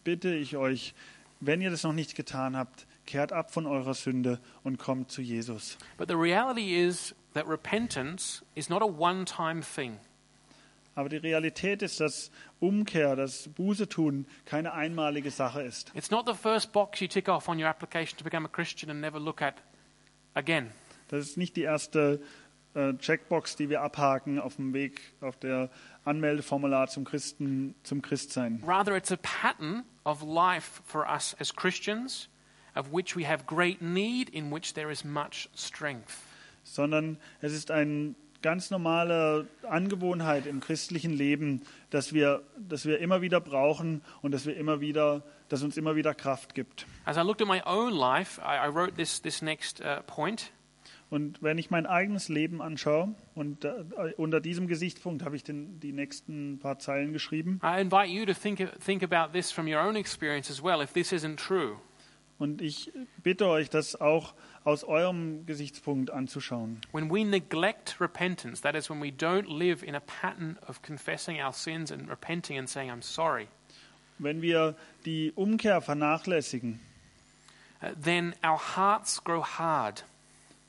bitte 0.04 0.34
ich 0.34 0.58
euch, 0.58 0.94
wenn 1.40 1.62
ihr 1.62 1.70
das 1.70 1.84
noch 1.84 1.94
nicht 1.94 2.16
getan 2.16 2.58
habt, 2.58 2.86
kehrt 3.06 3.32
ab 3.32 3.52
von 3.52 3.66
eurer 3.66 3.94
Sünde 3.94 4.40
und 4.64 4.78
kommt 4.78 5.12
zu 5.12 5.22
Jesus. 5.22 5.78
But 5.98 6.10
the 6.10 6.16
reality 6.16 6.76
is 6.76 7.16
that 7.34 7.48
repentance 7.48 8.44
is 8.56 8.70
not 8.70 8.82
a 8.82 8.86
one 8.86 9.26
time 9.26 9.62
thing. 9.62 10.00
Aber 10.96 11.10
die 11.10 11.18
Realität 11.18 11.82
ist, 11.82 12.00
dass 12.00 12.32
Umkehr, 12.60 13.16
das 13.16 13.50
Buße 13.50 13.88
tun, 13.88 14.26
keine 14.46 14.74
einmalige 14.74 15.32
Sache 15.32 15.62
ist. 15.62 15.92
It's 15.96 16.12
not 16.12 16.28
the 16.28 16.34
first 16.34 16.72
box 16.72 17.00
you 17.00 17.08
tick 17.08 17.30
off 17.30 17.48
on 17.48 17.58
your 17.58 17.68
application 17.68 18.18
to 18.18 18.24
become 18.24 18.46
a 18.46 18.50
Christian 18.50 18.90
and 18.90 19.00
never 19.00 19.20
look 19.20 19.42
at 19.42 19.56
again. 20.34 20.72
Das 21.08 21.22
ist 21.22 21.38
nicht 21.38 21.56
die 21.56 21.64
erste 21.64 22.22
äh, 22.76 22.94
Checkbox, 22.96 23.56
die 23.56 23.70
wir 23.70 23.82
abhaken 23.82 24.40
auf 24.40 24.58
dem 24.58 24.74
Weg, 24.74 25.02
auf 25.22 25.38
der 25.38 25.70
Anmeldeformular 26.06 26.88
zum 26.88 27.04
Christen, 27.06 27.76
zum 27.84 28.02
Christsein. 28.02 28.64
Rather, 28.66 28.96
it's 28.96 29.12
a 29.12 29.18
pattern 29.18 29.84
of 30.04 30.22
life 30.22 30.82
for 30.86 31.08
us 31.08 31.36
as 31.40 31.56
Christians, 31.56 32.30
of 32.76 32.92
which 32.92 33.16
we 33.16 33.28
have 33.28 33.46
great 33.46 33.82
need, 33.82 34.30
in 34.30 34.52
which 34.52 34.74
there 34.74 34.92
is 34.92 35.04
much 35.04 35.50
strength. 35.56 36.24
sondern 36.64 37.18
es 37.42 37.54
ist 37.54 37.72
eine 37.72 38.16
ganz 38.42 38.72
normale 38.72 39.48
Angewohnheit 39.68 40.46
im 40.46 40.60
christlichen 40.60 41.14
Leben, 41.14 41.62
dass 41.90 42.14
wir, 42.14 42.44
dass 42.58 42.86
wir 42.86 43.00
immer 43.00 43.22
wieder 43.22 43.42
brauchen 43.42 44.02
und 44.22 44.32
dass 44.32 44.46
wir 44.46 44.56
immer 44.56 44.82
wieder, 44.82 45.24
dass 45.50 45.64
uns 45.64 45.78
immer 45.78 45.96
wieder 45.96 46.14
Kraft 46.14 46.56
gibt. 46.56 46.86
As 47.06 47.18
I 47.18 47.22
looked 47.22 47.42
at 47.42 47.48
my 47.48 47.62
own 47.66 47.94
life, 47.94 48.40
I, 48.42 48.68
I 48.68 48.74
wrote 48.74 48.96
this, 48.96 49.22
this 49.22 49.42
next 49.42 49.82
uh, 49.82 50.02
point. 50.06 50.52
Und 51.10 51.42
wenn 51.42 51.58
ich 51.58 51.72
mein 51.72 51.88
eigenes 51.88 52.30
Leben 52.30 52.62
anschaue, 52.62 53.16
und 53.34 53.66
äh, 53.66 53.74
unter 54.18 54.40
diesem 54.40 54.68
Gesichtspunkt 54.68 55.24
habe 55.26 55.36
ich 55.36 55.44
den, 55.44 55.80
die 55.80 55.92
nächsten 55.92 56.60
paar 56.60 56.78
Zeilen 56.78 57.14
geschrieben, 57.14 57.60
I 57.64 57.82
invite 57.82 58.08
you 58.08 58.26
to 58.26 58.34
think, 58.34 58.60
think 58.80 59.02
about 59.02 59.32
this 59.34 59.52
from 59.52 59.68
your 59.68 59.82
own 59.82 59.96
experience 59.96 60.52
as 60.52 60.62
well, 60.64 60.82
if 60.82 60.94
this 60.94 61.12
isn't 61.12 61.38
true. 61.38 61.78
Und 62.40 62.62
ich 62.62 62.92
bitte 63.22 63.48
euch, 63.48 63.70
das 63.70 64.00
auch 64.00 64.34
aus 64.64 64.84
eurem 64.84 65.46
Gesichtspunkt 65.46 66.10
anzuschauen. 66.10 66.82
When 66.92 67.12
we 67.12 67.24
neglect 67.24 68.00
repentance, 68.02 68.62
that 68.62 68.76
is, 68.76 68.90
when 68.90 69.02
we 69.02 69.12
don't 69.12 69.48
live 69.48 69.84
in 69.86 69.94
a 69.96 70.00
pattern 70.00 70.58
of 70.68 70.82
confessing 70.82 71.40
our 71.42 71.54
sins 71.54 71.92
and 71.92 72.10
repenting 72.10 72.58
and 72.58 72.68
saying, 72.68 72.90
I'm 72.90 73.04
sorry, 73.04 73.48
Wenn 74.18 74.42
wir 74.42 74.76
die 75.06 75.32
Umkehr 75.36 75.82
vernachlässigen, 75.82 76.80
uh, 77.82 77.88
then 78.02 78.36
our 78.44 78.58
hearts 78.58 79.24
grow 79.24 79.44
hard. 79.44 80.04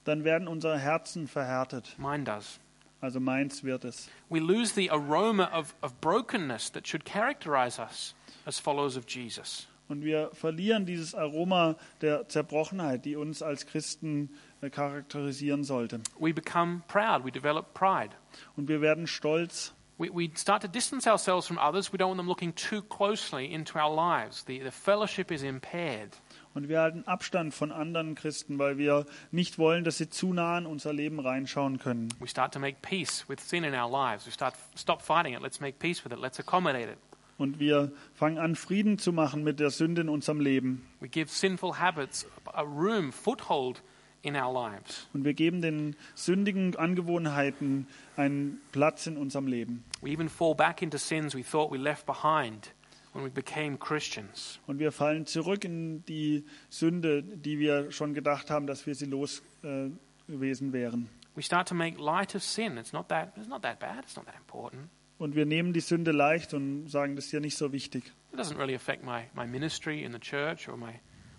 dann 0.05 0.25
werden 0.25 0.49
unsere 0.49 0.79
Herzen 0.79 1.27
verhärtet. 1.29 1.97
Mine 1.99 2.25
does. 2.25 2.59
Also 3.01 3.19
meins 3.19 3.65
wird 3.65 3.85
es. 3.85 4.09
We 4.29 4.41
lose 4.41 4.75
the 4.75 4.91
aroma 4.91 5.51
of, 5.53 5.75
of 5.83 6.01
brokenness 6.01 6.71
that 6.73 6.87
should 6.87 7.05
characterize 7.05 7.79
us 7.79 8.15
as 8.45 8.59
followers 8.59 8.97
of 8.97 9.07
Jesus. 9.07 9.67
Und 9.91 10.05
wir 10.05 10.31
verlieren 10.33 10.87
dieses 10.87 11.17
Aroma 11.17 11.75
der 12.01 12.29
Zerbrochenheit, 12.29 13.05
die 13.05 13.17
uns 13.17 13.43
als 13.43 13.67
Christen 13.67 14.31
äh, 14.61 14.71
charakterisieren 14.71 15.65
sollte. 15.65 15.99
We 16.21 16.33
become 16.33 16.83
proud, 16.87 17.25
we 17.25 17.33
develop 17.33 17.75
pride. 17.75 18.11
Und 18.57 18.69
wir 18.69 18.81
werden 18.81 19.09
stolz. 19.09 19.75
We, 19.99 20.09
we 20.15 20.31
start 20.37 20.63
to 20.63 20.69
distance 20.69 21.11
ourselves 21.11 21.49
from 21.49 21.59
others. 21.59 21.93
We 21.93 21.99
don't 21.99 22.07
want 22.07 22.19
them 22.19 22.29
looking 22.29 22.55
too 22.55 22.83
closely 22.83 23.53
into 23.53 23.81
our 23.81 23.93
lives. 23.93 24.45
The, 24.47 24.61
the 24.61 24.71
fellowship 24.71 25.33
is 25.33 25.43
impaired. 25.43 26.17
Und 26.55 26.69
wir 26.69 26.81
halten 26.81 27.03
Abstand 27.09 27.53
von 27.53 27.73
anderen 27.73 28.15
Christen, 28.15 28.61
weil 28.61 28.79
wir 28.79 29.07
nicht 29.33 29.59
wollen, 29.59 29.83
dass 29.83 29.99
sie 29.99 30.09
zu 30.09 30.33
nah 30.33 30.57
in 30.57 30.67
unser 30.67 30.93
Leben 30.93 31.19
reinschauen 31.19 31.79
können. 31.79 32.15
We 32.21 32.29
start 32.29 32.55
to 32.55 32.61
make 32.61 32.79
peace 32.81 33.29
with 33.29 33.41
sin 33.41 33.65
in 33.65 33.75
our 33.75 33.91
lives. 33.91 34.25
We 34.25 34.31
start 34.31 34.55
stop 34.77 35.03
fighting 35.03 35.35
it. 35.35 35.43
Let's 35.43 35.61
make 35.61 35.81
peace 35.81 36.05
with 36.05 36.13
it. 36.13 36.21
Let's 36.21 36.39
accommodate 36.39 36.89
it. 36.89 36.99
Und 37.41 37.59
wir 37.59 37.91
fangen 38.13 38.37
an, 38.37 38.55
Frieden 38.55 38.99
zu 38.99 39.15
machen 39.15 39.43
mit 39.43 39.61
der 39.61 39.71
Sünde 39.71 40.03
in 40.03 40.11
unserem 40.11 40.41
Leben. 40.41 40.87
We 41.01 41.09
give 41.09 41.31
sinful 41.31 41.79
habits 41.79 42.27
a 42.45 42.61
room, 42.61 43.13
foothold 43.13 43.83
in 44.21 44.37
our 44.37 44.53
lives. 44.53 45.09
Und 45.15 45.25
wir 45.25 45.33
geben 45.33 45.63
den 45.63 45.97
sündigen 46.15 46.77
Angewohnheiten 46.77 47.87
einen 48.15 48.61
Platz 48.73 49.07
in 49.07 49.17
unserem 49.17 49.47
Leben. 49.47 49.85
We 50.03 50.11
even 50.11 50.29
fall 50.29 50.55
back 50.55 50.83
into 50.83 50.99
sins 50.99 51.35
we 51.35 51.43
thought 51.43 51.73
we 51.73 51.79
left 51.79 52.05
behind 52.05 52.75
when 53.15 53.25
we 53.25 53.31
became 53.31 53.79
Christians. 53.79 54.61
Und 54.67 54.79
wir 54.79 54.93
fallen 54.93 55.25
zurück 55.25 55.65
in 55.65 56.05
die 56.05 56.45
Sünde, 56.69 57.23
die 57.23 57.59
wir 57.59 57.91
schon 57.91 58.13
gedacht 58.13 58.51
haben, 58.51 58.67
dass 58.67 58.87
wir 58.87 58.95
sie 58.95 59.07
los 59.07 59.43
äh, 59.63 59.89
gewesen 60.27 60.75
wären. 60.75 61.09
We 61.37 61.43
start 61.43 61.67
to 61.69 61.75
make 61.75 61.99
light 61.99 62.35
of 62.35 62.43
sin. 62.43 62.77
It's 62.77 62.93
not 62.93 63.09
that, 63.09 63.33
it's 63.39 63.49
not 63.49 63.63
that 63.63 63.79
bad. 63.79 64.05
It's 64.05 64.15
not 64.15 64.27
that 64.27 64.37
important. 64.37 64.91
Und 65.21 65.35
wir 65.35 65.45
nehmen 65.45 65.75
die 65.75 65.81
Sünde 65.81 66.13
leicht 66.13 66.55
und 66.55 66.89
sagen, 66.89 67.15
das 67.15 67.27
ist 67.27 67.33
ja 67.33 67.41
nicht 67.41 67.55
so 67.55 67.73
wichtig. 67.73 68.11
It 68.33 68.39
doesn't 68.41 68.57
really 68.57 68.75
affect 68.75 69.05
my, 69.05 69.25
my 69.35 69.47
ministry 69.47 70.03
in 70.03 70.13
the 70.13 70.19
church 70.19 70.67
or 70.67 70.79
my, 70.79 70.95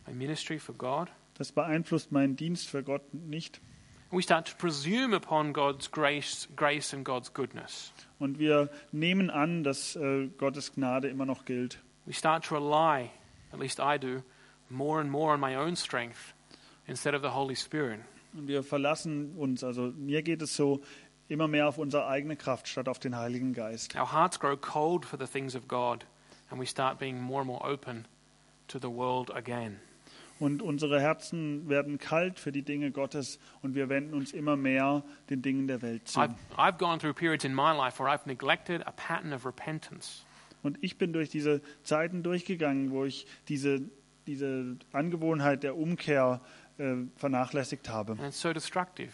my 0.05 0.13
ministry 0.13 0.59
for 0.59 0.75
God. 0.75 1.09
Das 1.33 1.51
beeinflusst 1.51 2.11
meinen 2.11 2.35
Dienst 2.35 2.69
für 2.69 2.83
Gott 2.83 3.11
nicht. 3.11 3.59
We 4.11 4.21
start 4.21 4.47
to 4.49 4.55
presume 4.55 5.15
upon 5.15 5.51
God's 5.51 5.89
grace, 5.89 6.47
grace 6.55 6.93
and 6.93 7.03
God's 7.03 7.33
goodness. 7.33 7.91
Und 8.19 8.37
wir 8.37 8.69
nehmen 8.91 9.31
an, 9.31 9.63
dass 9.63 9.95
äh, 9.95 10.27
Gottes 10.37 10.73
Gnade 10.75 11.07
immer 11.07 11.25
noch 11.25 11.45
gilt. 11.45 11.79
We 12.05 12.13
start 12.13 12.45
to 12.45 12.55
rely, 12.55 13.09
at 13.51 13.59
least 13.59 13.79
I 13.79 13.97
do, 13.97 14.21
more 14.69 15.01
and 15.01 15.09
more 15.09 15.33
on 15.33 15.39
my 15.39 15.55
own 15.55 15.75
strength 15.75 16.35
instead 16.85 17.15
of 17.15 17.23
the 17.23 17.29
Holy 17.29 17.55
Spirit. 17.55 18.01
Und 18.33 18.47
wir 18.47 18.61
verlassen 18.61 19.35
uns, 19.37 19.63
also 19.63 19.91
mir 19.97 20.21
geht 20.21 20.41
es 20.43 20.55
so, 20.55 20.81
immer 21.31 21.47
mehr 21.47 21.67
auf 21.67 21.77
unsere 21.77 22.07
eigene 22.07 22.35
Kraft 22.35 22.67
statt 22.67 22.87
auf 22.87 22.99
den 22.99 23.15
Heiligen 23.15 23.53
Geist. 23.53 23.95
Our 23.95 24.11
hearts 24.11 24.39
grow 24.39 24.57
cold 24.57 25.05
for 25.05 25.17
the 25.17 25.25
things 25.25 25.55
of 25.55 25.67
God, 25.67 26.05
and 26.49 26.59
we 26.59 26.65
start 26.65 26.99
being 26.99 27.19
more 27.19 27.41
and 27.41 27.47
more 27.47 27.63
open 27.63 28.05
to 28.67 28.77
the 28.79 28.89
world 28.89 29.33
again. 29.33 29.79
Und 30.39 30.63
unsere 30.63 30.99
Herzen 30.99 31.69
werden 31.69 31.99
kalt 31.99 32.39
für 32.39 32.51
die 32.51 32.63
Dinge 32.63 32.91
Gottes 32.91 33.39
und 33.61 33.75
wir 33.75 33.89
wenden 33.89 34.15
uns 34.15 34.33
immer 34.33 34.55
mehr 34.55 35.03
den 35.29 35.41
Dingen 35.41 35.67
der 35.67 35.81
Welt 35.83 36.07
zu. 36.07 36.19
I've, 36.19 36.33
I've 36.57 36.77
gone 36.77 36.97
through 36.97 37.13
periods 37.13 37.45
in 37.45 37.53
my 37.53 37.71
life 37.71 38.03
where 38.03 38.11
I've 38.11 38.25
neglected 38.25 38.85
a 38.87 38.91
pattern 38.91 39.33
of 39.33 39.45
repentance. 39.45 40.23
Und 40.63 40.79
ich 40.81 40.97
bin 40.97 41.13
durch 41.13 41.29
diese 41.29 41.61
Zeiten 41.83 42.23
durchgegangen, 42.23 42.91
wo 42.91 43.05
ich 43.05 43.25
diese, 43.47 43.81
diese 44.27 44.77
Angewohnheit 44.91 45.63
der 45.63 45.77
Umkehr 45.77 46.41
äh, 46.77 46.95
vernachlässigt 47.15 47.89
habe. 47.89 48.13
And 48.13 48.21
it's 48.21 48.41
so 48.41 48.51
destructive 48.51 49.11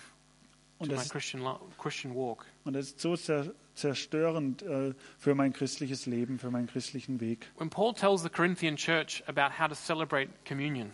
Und 0.80 0.92
das, 0.92 1.12
und 1.12 2.74
das 2.74 2.86
ist 2.86 3.00
so 3.00 3.16
zer, 3.16 3.52
zerstörend 3.74 4.62
äh, 4.62 4.94
für 5.18 5.34
mein 5.34 5.52
christliches 5.52 6.06
Leben, 6.06 6.38
für 6.38 6.52
meinen 6.52 6.68
christlichen 6.68 7.20
Weg. 7.20 7.48
When 7.58 7.70
Paul 7.70 7.94
tells 7.94 8.22
the 8.22 8.30
Corinthian 8.30 8.76
church 8.76 9.24
about 9.28 9.60
how 9.60 9.68
to 9.68 9.76
celebrate 9.76 10.30
communion, 10.46 10.92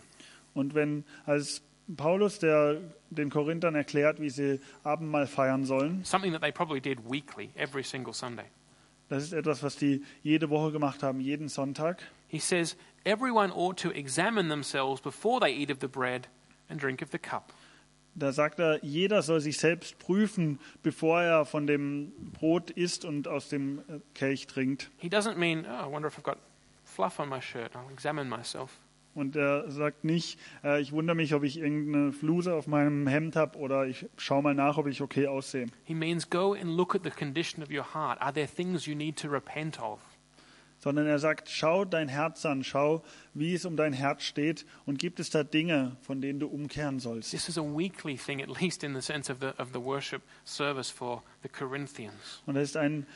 Und 0.54 0.74
wenn 0.74 1.04
als 1.26 1.62
Paulus 1.96 2.38
der, 2.38 2.80
den 3.10 3.28
Korinthern 3.28 3.74
erklärt, 3.74 4.20
wie 4.20 4.30
sie 4.30 4.60
Abendmahl 4.84 5.26
feiern 5.26 5.64
sollen, 5.64 6.02
something 6.04 6.32
that 6.32 6.40
they 6.40 6.52
probably 6.52 6.80
did 6.80 6.98
weekly, 7.10 7.50
every 7.56 7.82
single 7.84 8.14
Sunday, 8.14 8.46
das 9.10 9.22
ist 9.24 9.32
etwas, 9.34 9.62
was 9.62 9.76
die 9.76 10.02
jede 10.22 10.48
Woche 10.48 10.72
gemacht 10.72 11.02
haben, 11.02 11.20
jeden 11.20 11.48
Sonntag. 11.48 12.02
he 12.28 12.38
says, 12.38 12.74
Everyone 13.04 13.52
ought 13.52 13.76
to 13.78 13.90
examine 13.90 14.48
themselves 14.48 14.98
before 15.00 15.38
they 15.40 15.52
eat 15.52 15.70
of 15.70 15.80
the 15.80 15.88
bread 15.88 16.26
and 16.70 16.80
drink 16.80 17.02
of 17.02 17.10
the 17.10 17.18
cup. 17.18 17.52
Da 18.16 18.32
sagt 18.32 18.60
er, 18.60 18.84
jeder 18.84 19.22
soll 19.22 19.40
sich 19.40 19.58
selbst 19.58 19.98
prüfen, 19.98 20.60
bevor 20.82 21.20
er 21.20 21.44
von 21.44 21.66
dem 21.66 22.12
Brot 22.32 22.70
isst 22.70 23.04
und 23.04 23.26
aus 23.26 23.48
dem 23.48 23.80
äh, 23.80 23.98
Kelch 24.14 24.46
trinkt. 24.46 24.90
He 24.98 25.08
doesn't 25.08 25.36
mean, 25.36 25.66
oh, 25.66 25.88
I 25.88 25.92
wonder 25.92 26.08
if 26.08 26.18
I've 26.18 26.22
got 26.22 26.38
fluff 26.84 27.18
on 27.18 27.28
my 27.28 27.40
shirt. 27.40 27.74
I'll 27.74 27.92
examine 27.92 28.28
myself. 28.28 28.70
Und 29.14 29.36
er 29.36 29.70
sagt 29.70 30.04
nicht, 30.04 30.40
äh, 30.64 30.80
ich 30.80 30.92
wundere 30.92 31.14
mich, 31.14 31.34
ob 31.34 31.44
ich 31.44 31.58
irgendeine 31.58 32.12
Fluse 32.12 32.54
auf 32.54 32.66
meinem 32.66 33.06
Hemd 33.06 33.36
habe 33.36 33.58
oder 33.58 33.86
ich 33.86 34.06
schaue 34.16 34.42
mal 34.42 34.54
nach, 34.54 34.76
ob 34.76 34.88
ich 34.88 35.02
okay 35.02 35.28
aussehe. 35.28 35.66
He 35.84 35.94
means 35.94 36.28
go 36.28 36.54
and 36.54 36.76
look 36.76 36.94
at 36.94 37.02
the 37.04 37.10
condition 37.10 37.62
of 37.62 37.70
your 37.70 37.94
heart. 37.94 38.20
Are 38.20 38.32
there 38.32 38.48
things 38.48 38.86
you 38.86 38.94
need 38.94 39.16
to 39.20 39.28
repent 39.28 39.80
of? 39.80 40.00
Sondern 40.84 41.06
er 41.06 41.18
sagt, 41.18 41.48
schau 41.48 41.86
dein 41.86 42.08
Herz 42.08 42.44
an, 42.44 42.62
schau, 42.62 43.02
wie 43.32 43.54
es 43.54 43.64
um 43.64 43.74
dein 43.74 43.94
Herz 43.94 44.22
steht 44.22 44.66
und 44.84 44.98
gibt 44.98 45.18
es 45.18 45.30
da 45.30 45.42
Dinge, 45.42 45.96
von 46.02 46.20
denen 46.20 46.40
du 46.40 46.46
umkehren 46.46 47.00
sollst. 47.00 47.30
This 47.30 47.48
is 47.48 47.56
a 47.56 47.62
weekly 47.62 48.18
thing, 48.18 48.42
at 48.42 48.60
least 48.60 48.84
in 48.84 48.94
the 48.94 49.00
sense 49.00 49.32
of 49.32 49.38
the, 49.40 49.58
of 49.58 49.70
the 49.72 49.80
worship 49.80 50.20
service 50.44 50.90
for 50.90 51.22
the 51.42 51.48
Corinthians. 51.48 52.42
Und 52.44 52.56
das 52.56 52.64
ist 52.64 52.76
ein 52.76 53.06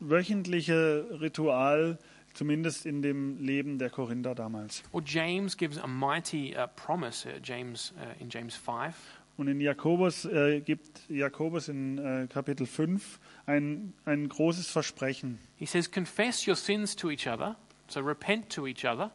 wöchentliche 0.00 1.06
Ritual, 1.20 1.96
zumindest 2.34 2.86
in 2.86 3.02
dem 3.02 3.38
Leben 3.38 3.78
der 3.78 3.90
Korinther 3.90 4.34
damals. 4.34 4.82
Well, 4.92 5.04
James 5.06 5.56
gives 5.56 5.78
a 5.78 5.86
mighty 5.86 6.56
uh, 6.56 6.66
promise 6.74 7.24
uh, 7.24 7.38
James, 7.40 7.94
uh, 8.00 8.20
in 8.20 8.28
James 8.28 8.56
5. 8.56 8.96
Und 9.36 9.48
in 9.48 9.60
Jakobus 9.60 10.24
äh, 10.24 10.60
gibt 10.60 11.08
Jakobus 11.10 11.68
in 11.68 11.98
äh, 11.98 12.26
Kapitel 12.26 12.66
5 12.66 13.20
ein, 13.44 13.92
ein 14.04 14.28
großes 14.28 14.70
Versprechen. 14.70 15.38
He 15.56 15.66
says, 15.66 15.90
Confess 15.90 16.46
your 16.46 16.56
sins 16.56 16.96
to 16.96 17.10
each 17.10 17.26
other, 17.26 17.56
so 17.88 18.00
repent 18.00 18.50
to 18.50 18.66
each 18.66 18.84
other, 18.84 19.10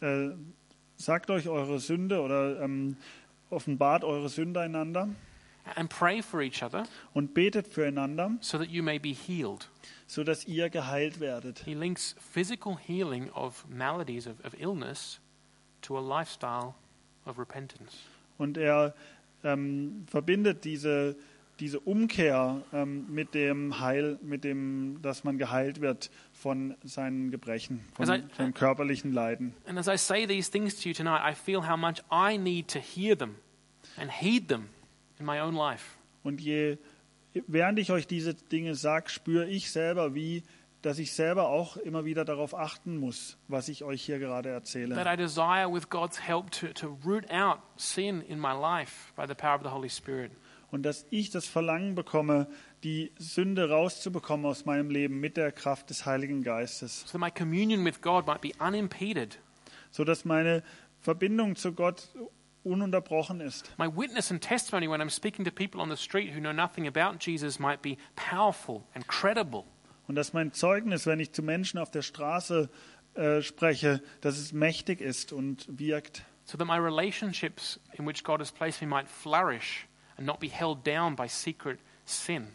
Äh, 0.00 0.30
sagt 0.96 1.30
euch 1.30 1.48
eure 1.48 1.78
Sünde 1.78 2.20
oder 2.20 2.60
ähm, 2.60 2.96
offenbart 3.50 4.02
eure 4.02 4.28
Sünde 4.28 4.60
einander 4.60 5.08
and 5.76 5.88
pray 5.88 6.20
for 6.20 6.40
each 6.40 6.62
other 6.62 6.88
und 7.14 7.34
betet 7.34 7.68
füreinander, 7.68 8.36
so 8.40 8.58
that 8.58 8.68
you 8.68 8.82
may 8.82 8.98
be 8.98 9.12
healed. 9.12 9.68
so 10.08 10.24
dass 10.24 10.44
ihr 10.46 10.70
geheilt 10.70 11.20
werdet. 11.20 11.60
He 11.60 11.74
links 11.74 12.16
physical 12.18 12.76
healing 12.76 13.30
of 13.30 13.64
maladies, 13.68 14.26
of, 14.26 14.44
of 14.44 14.54
illness, 14.58 15.20
to 15.82 15.96
a 15.96 16.00
lifestyle 16.00 16.74
of 17.24 17.38
repentance. 17.38 17.92
Und 18.38 18.56
er 18.56 18.94
ähm, 19.44 20.04
verbindet 20.06 20.64
diese, 20.64 21.16
diese 21.60 21.80
Umkehr 21.80 22.62
ähm, 22.72 23.06
mit 23.12 23.34
dem 23.34 23.80
Heil, 23.80 24.18
mit 24.22 24.44
dem, 24.44 24.98
dass 25.02 25.24
man 25.24 25.38
geheilt 25.38 25.80
wird 25.80 26.10
von 26.32 26.74
seinen 26.82 27.30
Gebrechen, 27.30 27.80
von, 27.94 28.08
äh, 28.08 28.22
von 28.32 28.54
körperlichen 28.54 29.12
Leiden. 29.12 29.54
And 29.66 29.78
as 29.78 29.86
I 29.88 29.96
say 29.96 30.26
these 30.26 30.50
things 30.50 30.80
to 30.82 30.88
you 30.88 30.94
tonight, 30.94 31.22
I 31.24 31.34
feel 31.34 31.68
how 31.68 31.76
much 31.76 32.02
I 32.10 32.36
need 32.36 32.68
to 32.68 32.78
hear 32.78 33.16
them 33.16 33.36
and 33.96 34.10
heed 34.10 34.48
them 34.48 34.68
in 35.18 35.26
my 35.26 35.40
own 35.40 35.54
life. 35.54 35.96
Und 36.22 36.40
je, 36.40 36.78
während 37.46 37.78
ich 37.78 37.90
euch 37.92 38.06
diese 38.06 38.34
Dinge 38.34 38.74
sage, 38.74 39.10
spüre 39.10 39.48
ich 39.48 39.70
selber, 39.70 40.14
wie, 40.14 40.42
dass 40.82 40.98
ich 40.98 41.12
selber 41.12 41.48
auch 41.48 41.76
immer 41.76 42.04
wieder 42.04 42.24
darauf 42.24 42.54
achten 42.54 42.96
muss, 42.98 43.38
was 43.48 43.68
ich 43.68 43.84
euch 43.84 44.02
hier 44.02 44.18
gerade 44.18 44.50
That 44.50 44.62
erzähle. 44.62 45.00
I 45.12 45.16
desire, 45.16 45.72
with 45.72 45.88
God's 45.88 46.20
help, 46.20 46.50
to, 46.52 46.68
to 46.74 46.98
root 47.04 47.30
out 47.30 47.58
sin 47.76 48.20
in 48.22 48.38
my 48.38 48.52
life 48.52 49.12
by 49.16 49.24
the 49.26 49.34
power 49.34 49.54
of 49.56 49.62
the 49.62 49.70
Holy 49.70 49.88
Spirit. 49.88 50.32
Und 50.70 50.82
dass 50.84 51.06
ich 51.10 51.30
das 51.30 51.46
Verlangen 51.46 51.94
bekomme, 51.94 52.48
die 52.82 53.12
Sünde 53.18 53.68
rauszubekommen 53.68 54.46
aus 54.46 54.64
meinem 54.64 54.90
Leben 54.90 55.20
mit 55.20 55.36
der 55.36 55.52
Kraft 55.52 55.90
des 55.90 56.06
Heiligen 56.06 56.42
Geistes, 56.42 57.00
So 57.06 57.12
that 57.12 57.20
my 57.20 57.30
communion 57.30 57.84
with 57.84 58.00
God 58.00 58.26
might 58.26 58.40
be 58.40 58.52
unimpeded. 58.58 59.38
so 59.90 60.02
dass 60.04 60.24
meine 60.24 60.62
Verbindung 61.00 61.56
zu 61.56 61.72
Gott 61.74 62.08
ununterbrochen 62.64 63.40
ist. 63.40 63.72
My 63.78 63.86
witness 63.86 64.30
and 64.30 64.42
testimony 64.42 64.88
when 64.88 65.00
I'm 65.00 65.10
speaking 65.10 65.44
to 65.44 65.50
people 65.50 65.80
on 65.80 65.90
the 65.90 65.96
street 65.96 66.32
who 66.34 66.40
know 66.40 66.52
nothing 66.52 66.86
about 66.86 67.18
Jesus 67.20 67.58
might 67.58 67.82
be 67.82 67.96
powerful 68.16 68.84
and 68.94 69.06
credible. 69.06 69.64
Und 70.12 70.16
dass 70.16 70.34
mein 70.34 70.52
Zeugnis, 70.52 71.06
wenn 71.06 71.20
ich 71.20 71.32
zu 71.32 71.42
Menschen 71.42 71.78
auf 71.78 71.90
der 71.90 72.02
Straße 72.02 72.68
äh, 73.14 73.40
spreche, 73.40 74.02
dass 74.20 74.36
es 74.36 74.52
mächtig 74.52 75.00
ist 75.00 75.32
und 75.32 75.64
wirkt. 75.78 76.22
So 76.44 76.58
that 76.58 76.66
my 76.66 76.76
relationships 76.76 77.80
in 77.94 78.06
which 78.06 78.22
God 78.22 78.38
has 78.40 78.52
placed 78.52 78.82
me 78.82 78.86
might 78.86 79.08
flourish 79.08 79.86
and 80.18 80.26
not 80.26 80.38
be 80.38 80.48
held 80.50 80.86
down 80.86 81.16
by 81.16 81.26
secret 81.28 81.78
sin 82.04 82.48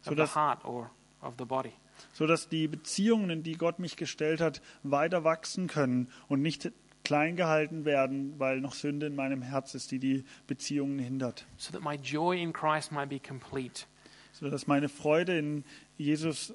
So 0.00 0.10
of 0.10 0.16
the 0.16 0.22
dass- 0.22 0.34
heart 0.34 0.64
or 0.64 0.90
of 1.22 1.34
the 1.38 1.44
body. 1.44 1.74
so 2.12 2.26
dass 2.26 2.48
die 2.48 2.66
Beziehungen, 2.66 3.30
in 3.30 3.44
die 3.44 3.52
Gott 3.56 3.78
mich 3.78 3.96
gestellt 3.96 4.40
hat, 4.40 4.60
weiter 4.82 5.22
wachsen 5.22 5.68
können 5.68 6.08
und 6.26 6.42
nicht 6.42 6.72
klein 7.04 7.36
gehalten 7.36 7.84
werden, 7.84 8.34
weil 8.40 8.58
noch 8.60 8.74
Sünde 8.74 9.06
in 9.06 9.14
meinem 9.14 9.42
Herz 9.42 9.76
ist, 9.76 9.92
die 9.92 10.00
die 10.00 10.24
Beziehungen 10.48 10.98
hindert. 10.98 11.46
So 11.56 11.70
that 11.70 11.84
my 11.84 11.94
joy 11.94 12.42
in 12.42 12.52
Christ 12.52 12.90
might 12.90 13.10
be 13.10 13.20
complete. 13.20 13.84
So 14.32 14.50
dass 14.50 14.66
meine 14.66 14.88
Freude 14.88 15.38
in 15.38 15.64
Jesus 15.98 16.52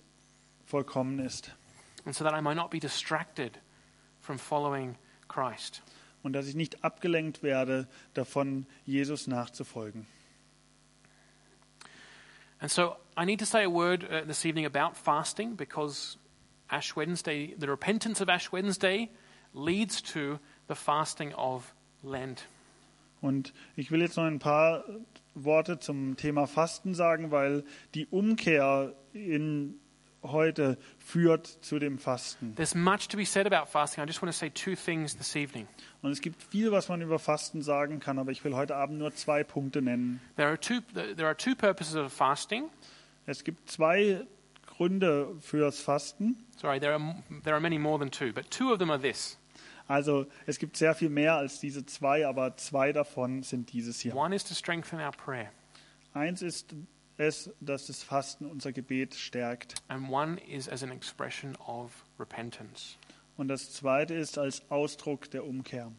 vollkommen 0.71 1.19
ist 1.19 1.51
And 2.05 2.15
so 2.15 2.23
that 2.23 2.33
I 2.33 2.41
might 2.41 2.55
not 2.55 2.71
be 2.71 2.79
distracted 2.79 3.59
from 4.21 4.39
following 4.39 4.95
Christ. 5.27 5.83
und 6.23 6.33
dass 6.33 6.47
ich 6.47 6.55
nicht 6.55 6.83
abgelenkt 6.83 7.43
werde, 7.43 7.87
davon 8.13 8.65
Jesus 8.85 9.27
nachzufolgen. 9.27 10.05
And 12.59 12.71
so 12.71 12.95
I 13.17 13.25
need 13.25 13.39
to 13.39 13.45
say 13.45 13.63
a 13.65 13.69
word 13.69 14.03
uh, 14.03 14.21
this 14.25 14.45
evening 14.45 14.65
about 14.65 14.95
fasting 14.95 15.55
because 15.55 16.17
Ash 16.69 16.95
Wednesday, 16.95 17.53
the 17.59 17.67
repentance 17.67 18.21
of 18.21 18.29
Ash 18.29 18.51
Wednesday, 18.51 19.09
leads 19.53 20.01
to 20.01 20.39
the 20.67 20.75
fasting 20.75 21.33
of 21.33 21.73
Lent. 22.03 22.45
Und 23.21 23.53
ich 23.75 23.91
will 23.91 24.01
jetzt 24.01 24.15
noch 24.17 24.23
ein 24.23 24.39
paar 24.39 24.83
Worte 25.35 25.79
zum 25.79 26.15
Thema 26.17 26.47
Fasten 26.47 26.95
sagen, 26.95 27.29
weil 27.29 27.63
die 27.93 28.07
Umkehr 28.07 28.95
in 29.13 29.80
heute 30.23 30.77
führt 30.97 31.47
zu 31.47 31.79
dem 31.79 31.97
Fasten. 31.97 32.55
There's 32.55 32.75
much 32.75 33.07
to 33.09 33.17
be 33.17 33.25
said 33.25 33.51
about 33.51 33.69
fasting. 33.69 34.03
I 34.03 34.07
just 34.07 34.21
want 34.21 34.31
to 34.31 34.37
say 34.37 34.49
two 34.49 34.75
things 34.75 35.15
this 35.17 35.35
evening. 35.35 35.67
Und 36.01 36.11
es 36.11 36.21
gibt 36.21 36.41
viel, 36.43 36.71
was 36.71 36.89
man 36.89 37.01
über 37.01 37.19
Fasten 37.19 37.61
sagen 37.61 37.99
kann, 37.99 38.19
aber 38.19 38.31
ich 38.31 38.43
will 38.43 38.55
heute 38.55 38.75
Abend 38.75 38.99
nur 38.99 39.13
zwei 39.13 39.43
Punkte 39.43 39.81
nennen. 39.81 40.21
There 40.35 40.47
are 40.47 40.59
two, 40.59 40.81
there 40.93 41.27
are 41.27 41.35
two 41.35 41.55
purposes 41.55 41.95
of 41.95 42.11
fasting. 42.11 42.69
Es 43.25 43.43
gibt 43.43 43.69
zwei 43.69 44.25
Gründe 44.67 45.35
fürs 45.39 45.79
Fasten. 45.79 46.43
Sorry, 46.57 46.79
there 46.79 46.93
are, 46.93 47.23
there 47.43 47.53
are 47.53 47.61
many 47.61 47.77
more 47.77 47.99
than 47.99 48.09
two, 48.09 48.33
but 48.33 48.49
two 48.49 48.71
of 48.71 48.79
them 48.79 48.89
are 48.89 48.99
this. 48.99 49.37
Also 49.87 50.25
es 50.45 50.57
gibt 50.57 50.77
sehr 50.77 50.95
viel 50.95 51.09
mehr 51.09 51.35
als 51.35 51.59
diese 51.59 51.85
zwei, 51.85 52.25
aber 52.25 52.55
zwei 52.57 52.93
davon 52.93 53.43
sind 53.43 53.73
dieses 53.73 53.99
hier. 53.99 54.15
One 54.15 54.33
is 54.35 54.43
to 54.45 54.53
strengthen 54.53 54.99
our 54.99 55.11
prayer, 55.11 55.51
Eins 56.13 56.41
ist 56.41 56.73
es, 57.21 57.51
dass 57.59 57.87
das 57.87 58.03
Fasten 58.03 58.45
unser 58.45 58.71
Gebet 58.71 59.15
stärkt. 59.15 59.75
and 59.87 60.09
one 60.09 60.39
is 60.41 60.67
as 60.67 60.83
an 60.83 60.91
expression 60.91 61.55
of 61.67 62.03
repentance. 62.19 62.97
Und 63.37 63.47
das 63.47 63.71
zweite 63.71 64.13
ist 64.13 64.37
als 64.37 64.61
Ausdruck 64.69 65.29
der 65.31 65.45
Umkehr. 65.45 65.91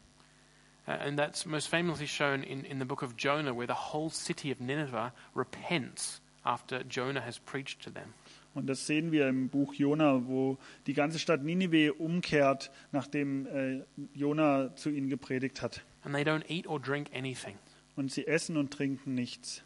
Uh, 0.85 0.91
and 0.91 1.17
that's 1.17 1.45
most 1.45 1.69
famously 1.69 2.07
shown 2.07 2.43
in, 2.43 2.65
in 2.65 2.77
the 2.77 2.85
book 2.85 3.03
of 3.03 3.15
Jonah, 3.17 3.55
where 3.55 3.67
the 3.67 3.93
whole 3.93 4.09
city 4.09 4.51
of 4.51 4.59
Nineveh 4.59 5.13
repents 5.33 6.19
after 6.43 6.83
Jonah 6.83 7.21
has 7.21 7.39
preached 7.39 7.81
to 7.83 7.89
them. 7.89 8.13
Und 8.53 8.67
das 8.67 8.85
sehen 8.85 9.11
wir 9.11 9.27
im 9.29 9.49
Buch 9.49 9.73
Jona, 9.73 10.27
wo 10.27 10.57
die 10.85 10.93
ganze 10.93 11.17
Stadt 11.17 11.43
Ninive 11.43 11.93
umkehrt, 11.93 12.69
nachdem 12.91 13.47
äh, 13.47 13.83
Jona 14.13 14.75
zu 14.75 14.89
ihnen 14.89 15.09
gepredigt 15.09 15.61
hat. 15.61 15.81
And 16.03 16.13
they 16.13 16.23
don't 16.23 16.43
eat 16.49 16.67
or 16.67 16.79
drink 16.79 17.09
anything. 17.15 17.57
Und 17.95 18.11
sie 18.11 18.27
essen 18.27 18.57
und 18.57 18.71
trinken 18.71 19.15
nichts. 19.15 19.63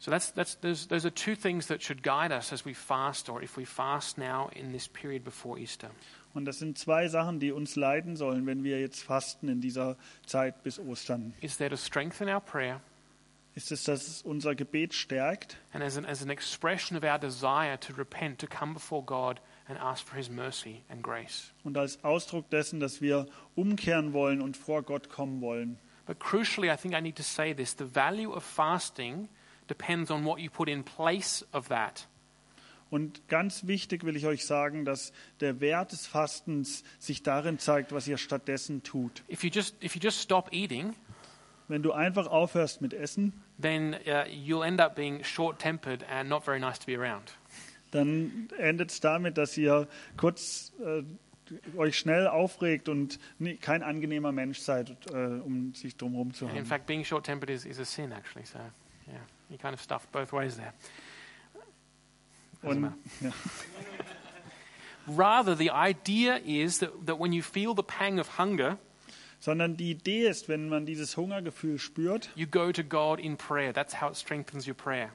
So 0.00 0.10
that's, 0.10 0.30
that's, 0.30 0.54
those, 0.56 0.86
those 0.86 1.04
are 1.04 1.10
two 1.10 1.36
things 1.36 1.66
that 1.66 1.82
should 1.82 2.02
guide 2.02 2.32
us 2.32 2.54
as 2.54 2.64
we 2.64 2.72
fast, 2.72 3.28
or 3.28 3.42
if 3.42 3.58
we 3.58 3.66
fast 3.66 4.16
now 4.16 4.48
in 4.56 4.72
this 4.72 4.88
period 4.88 5.24
before 5.24 5.58
Easter. 5.58 5.90
Und 6.32 6.46
das 6.46 6.58
sind 6.58 6.78
zwei 6.78 7.08
Sachen, 7.08 7.38
die 7.38 7.52
uns 7.52 7.76
leiten 7.76 8.16
sollen, 8.16 8.46
wenn 8.46 8.64
wir 8.64 8.80
jetzt 8.80 9.02
fasten 9.02 9.48
in 9.48 9.60
dieser 9.60 9.96
Zeit 10.24 10.62
bis 10.62 10.78
Ostern. 10.78 11.34
Is 11.42 11.58
there 11.58 11.68
to 11.68 11.76
strengthen 11.76 12.28
our 12.28 12.40
prayer 12.40 12.80
Ist 13.54 13.72
es, 13.72 13.84
dass 13.84 14.06
es 14.06 14.22
unser 14.22 14.54
Gebet 14.54 14.94
stärkt 14.94 15.58
and 15.72 15.82
as 15.82 15.98
an, 15.98 16.06
as 16.06 16.22
an 16.22 16.30
expression 16.30 16.96
of 16.96 17.04
our 17.04 17.18
desire 17.18 17.78
to 17.80 17.92
repent, 17.92 18.38
to 18.38 18.46
come 18.46 18.72
before 18.72 19.02
God 19.02 19.40
and 19.68 19.78
ask 19.78 20.06
for 20.06 20.16
His 20.16 20.30
mercy 20.30 20.82
and 20.88 21.02
grace. 21.02 21.52
und 21.62 21.76
als 21.76 22.02
Ausdruck 22.04 22.48
dessen, 22.48 22.80
dass 22.80 23.02
wir 23.02 23.26
umkehren 23.54 24.14
wollen 24.14 24.40
und 24.40 24.56
vor 24.56 24.82
Gott 24.82 25.10
kommen 25.10 25.42
wollen. 25.42 25.78
But 26.06 26.20
crucially, 26.20 26.72
I 26.72 26.76
think 26.76 26.94
I 26.94 27.02
need 27.02 27.16
to 27.16 27.22
say 27.22 27.52
this 27.52 27.76
the 27.76 27.84
value 27.84 28.32
of 28.32 28.44
fasting 28.44 29.28
depends 29.70 30.10
on 30.10 30.24
what 30.24 30.40
you 30.40 30.50
put 30.50 30.68
in 30.68 30.82
place 30.84 31.46
of 31.52 31.68
that. 31.68 32.06
Und 32.90 33.28
ganz 33.28 33.68
wichtig 33.68 34.02
will 34.04 34.16
ich 34.16 34.26
euch 34.26 34.44
sagen, 34.44 34.84
dass 34.84 35.12
der 35.38 35.60
Wert 35.60 35.92
des 35.92 36.06
Fastens 36.08 36.82
sich 36.98 37.22
darin 37.22 37.60
zeigt, 37.60 37.92
was 37.92 38.08
ihr 38.08 38.18
stattdessen 38.18 38.82
tut. 38.82 39.22
If 39.30 39.44
you 39.44 39.50
just, 39.50 39.76
if 39.82 39.94
you 39.94 40.00
just 40.02 40.20
stop 40.20 40.52
eating, 40.52 40.94
Wenn 41.68 41.84
du 41.84 41.92
einfach 41.92 42.26
aufhörst 42.26 42.80
mit 42.82 42.92
Essen, 42.92 43.32
then 43.62 43.94
uh, 44.04 44.24
you'll 44.28 44.64
end 44.66 44.80
up 44.80 44.96
being 44.96 45.22
short 45.22 45.60
tempered 45.60 46.04
and 46.10 46.28
not 46.28 46.44
very 46.44 46.58
nice 46.58 46.80
to 46.80 46.86
be 46.86 46.96
around. 46.98 47.32
dann 47.92 48.48
endet 48.58 48.90
es 48.90 48.98
damit, 49.00 49.38
dass 49.38 49.56
ihr 49.56 49.86
kurz 50.16 50.72
äh, 50.84 51.04
euch 51.76 51.96
schnell 51.96 52.26
aufregt 52.26 52.88
und 52.88 53.20
nie, 53.38 53.56
kein 53.56 53.84
angenehmer 53.84 54.32
Mensch 54.32 54.58
seid, 54.58 54.96
äh, 55.12 55.14
um 55.14 55.72
sich 55.74 55.96
drumherum 55.96 56.34
zu 56.34 56.46
And 56.46 56.54
in 56.54 56.60
haben. 56.60 56.66
fact, 56.66 56.86
being 56.86 57.04
short 57.04 57.24
tempered 57.24 57.50
is, 57.50 57.64
is 57.64 57.78
a 57.78 57.84
sin, 57.84 58.10
actually. 58.12 58.46
So, 58.46 58.58
yeah, 59.06 59.20
you 59.50 59.58
kind 59.58 59.74
of 59.74 59.80
stuffed 59.80 60.10
both 60.12 60.32
ways 60.32 60.56
there. 60.56 60.72
Doesn't 62.62 62.80
matter. 62.80 62.94
Rather, 65.06 65.54
the 65.54 65.70
idea 65.70 66.40
is 66.44 66.78
that, 66.78 67.06
that 67.06 67.18
when 67.18 67.32
you 67.32 67.42
feel 67.42 67.74
the 67.74 67.82
pang 67.82 68.18
of 68.18 68.28
hunger, 68.38 68.78
Sondern 69.42 69.78
die 69.78 69.92
Idee 69.92 70.28
ist, 70.28 70.50
wenn 70.50 70.68
man 70.68 70.84
dieses 70.84 71.16
Hungergefühl 71.16 71.78
spürt, 71.78 72.28
you 72.34 72.46
go 72.46 72.72
to 72.72 72.84
God 72.84 73.18
in 73.18 73.38
prayer. 73.38 73.72
That's 73.72 74.02
how 74.02 74.10
it 74.10 74.16
strengthens 74.16 74.66
your 74.66 74.74
prayer. 74.74 75.12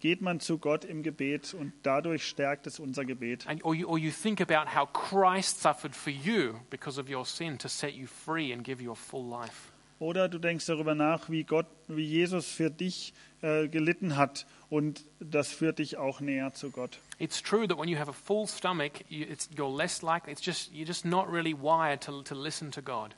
geht 0.00 0.20
man 0.20 0.40
zu 0.40 0.58
Gott 0.58 0.84
im 0.84 1.02
Gebet 1.02 1.54
und 1.54 1.72
dadurch 1.82 2.26
stärkt 2.26 2.66
es 2.66 2.78
unser 2.78 3.04
Gebet. 3.04 3.46
And, 3.46 3.64
or, 3.64 3.74
you, 3.74 3.88
or 3.88 3.98
you 3.98 4.10
think 4.10 4.40
about 4.40 4.70
how 4.74 4.86
Christ 4.86 5.60
suffered 5.60 5.94
for 5.94 6.10
you 6.10 6.60
because 6.70 7.00
of 7.00 7.10
your 7.10 7.24
sin 7.24 7.58
to 7.58 7.68
set 7.68 7.94
you 7.94 8.06
free 8.06 8.52
and 8.52 8.62
give 8.62 8.82
you 8.82 8.92
a 8.92 8.94
full 8.94 9.28
life. 9.28 9.72
Oder 9.98 10.28
du 10.28 10.38
denkst 10.38 10.66
darüber 10.66 10.94
nach, 10.94 11.28
wie 11.28 11.42
Gott, 11.42 11.66
wie 11.88 12.04
Jesus 12.04 12.46
für 12.46 12.70
dich 12.70 13.12
äh, 13.42 13.68
gelitten 13.68 14.16
hat 14.16 14.46
und 14.70 15.04
das 15.20 15.52
führt 15.52 15.78
dich 15.78 15.96
auch 15.96 16.20
näher 16.20 16.52
zu 16.54 16.70
Gott. 16.70 16.98
It's 17.18 17.42
true 17.42 17.66
that 17.66 17.78
when 17.78 17.88
you 17.88 17.98
have 17.98 18.10
a 18.10 18.14
full 18.14 18.46
stomach, 18.46 19.02
you, 19.08 19.24
it's, 19.24 19.48
you're 19.56 19.74
less 19.74 20.02
likely. 20.02 20.32
It's 20.32 20.44
just 20.44 20.72
you're 20.72 20.86
just 20.86 21.04
not 21.04 21.30
really 21.30 21.54
wired 21.54 22.00
to 22.02 22.22
to 22.22 22.34
listen 22.34 22.70
to 22.72 22.82
God. 22.82 23.14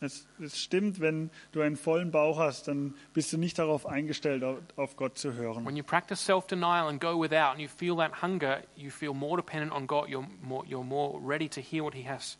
Es, 0.00 0.26
es 0.40 0.60
stimmt, 0.60 1.00
wenn 1.00 1.30
du 1.50 1.60
einen 1.60 1.76
vollen 1.76 2.12
Bauch 2.12 2.38
hast, 2.38 2.68
dann 2.68 2.94
bist 3.14 3.32
du 3.32 3.38
nicht 3.38 3.58
darauf 3.58 3.84
eingestellt, 3.84 4.44
auf, 4.44 4.58
auf 4.76 4.96
Gott 4.96 5.18
zu 5.18 5.32
hören. 5.34 5.66
When 5.66 5.76
you 5.76 5.82
practice 5.82 6.24
self-denial 6.24 6.88
and 6.88 7.00
go 7.00 7.20
without, 7.20 7.52
and 7.52 7.60
you 7.60 7.68
feel 7.68 7.96
that 7.96 8.22
hunger, 8.22 8.62
you 8.76 8.90
feel 8.90 9.12
more 9.12 9.36
dependent 9.36 9.72
on 9.72 9.86
God. 9.86 10.08
You're 10.08 10.26
more 10.40 10.64
you're 10.66 10.84
more 10.84 11.20
ready 11.20 11.48
to 11.48 11.60
hear 11.60 11.82
what 11.82 11.94
He 11.94 12.08
has 12.08 12.38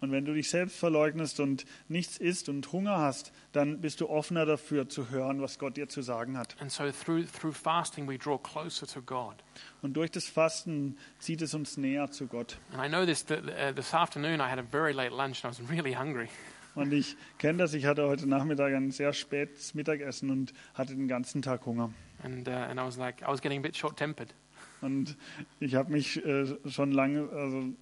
Und 0.00 0.12
wenn 0.12 0.24
du 0.24 0.34
dich 0.34 0.50
selbst 0.50 0.78
verleugnest 0.78 1.40
und 1.40 1.64
nichts 1.88 2.18
isst 2.18 2.48
und 2.48 2.72
Hunger 2.72 2.98
hast, 2.98 3.32
dann 3.52 3.80
bist 3.80 4.00
du 4.00 4.08
offener 4.08 4.46
dafür 4.46 4.88
zu 4.88 5.10
hören, 5.10 5.40
was 5.40 5.58
Gott 5.58 5.76
dir 5.76 5.88
zu 5.88 6.02
sagen 6.02 6.36
hat. 6.36 6.56
And 6.60 6.70
so 6.70 6.90
through 6.90 7.24
through 7.26 7.54
fasting, 7.54 8.08
we 8.08 8.18
draw 8.18 8.38
closer 8.38 8.86
to 8.86 9.02
God. 9.02 9.36
Und 9.82 9.94
durch 9.94 10.10
das 10.10 10.26
Fasten 10.26 10.96
zieht 11.18 11.42
es 11.42 11.54
uns 11.54 11.76
näher 11.76 12.10
zu 12.10 12.26
Gott. 12.26 12.58
And 12.72 12.84
I 12.84 12.88
know 12.88 13.04
this 13.04 13.24
that 13.26 13.76
this 13.76 13.94
afternoon 13.94 14.40
I 14.40 14.50
had 14.50 14.58
a 14.58 14.64
very 14.70 14.92
late 14.92 15.14
lunch 15.14 15.44
and 15.44 15.54
I 15.54 15.60
was 15.60 15.70
really 15.70 15.94
hungry. 15.94 16.28
Und 16.74 16.92
ich 16.92 17.16
kenne 17.38 17.58
das, 17.58 17.74
ich 17.74 17.84
hatte 17.86 18.06
heute 18.06 18.28
Nachmittag 18.28 18.72
ein 18.74 18.92
sehr 18.92 19.12
spätes 19.12 19.74
Mittagessen 19.74 20.30
und 20.30 20.52
hatte 20.74 20.94
den 20.94 21.08
ganzen 21.08 21.42
Tag 21.42 21.66
Hunger. 21.66 21.92
And, 22.22 22.46
uh, 22.46 22.52
and 22.52 22.78
I 22.78 22.84
was 22.84 22.96
like, 22.96 23.22
I 23.22 23.26
was 23.26 23.40
getting 23.40 23.58
a 23.58 23.62
bit 23.62 23.76
short 23.76 23.96
tempered. 23.96 24.32
Und 24.80 25.16
ich 25.58 25.74
habe 25.74 25.92
mich 25.92 26.24
äh, 26.24 26.46
schon 26.70 26.92
lange, 26.92 27.28
also 27.30 27.74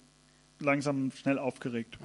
langsam 0.59 1.11
schnell 1.11 1.39
aufgeregt. 1.39 1.97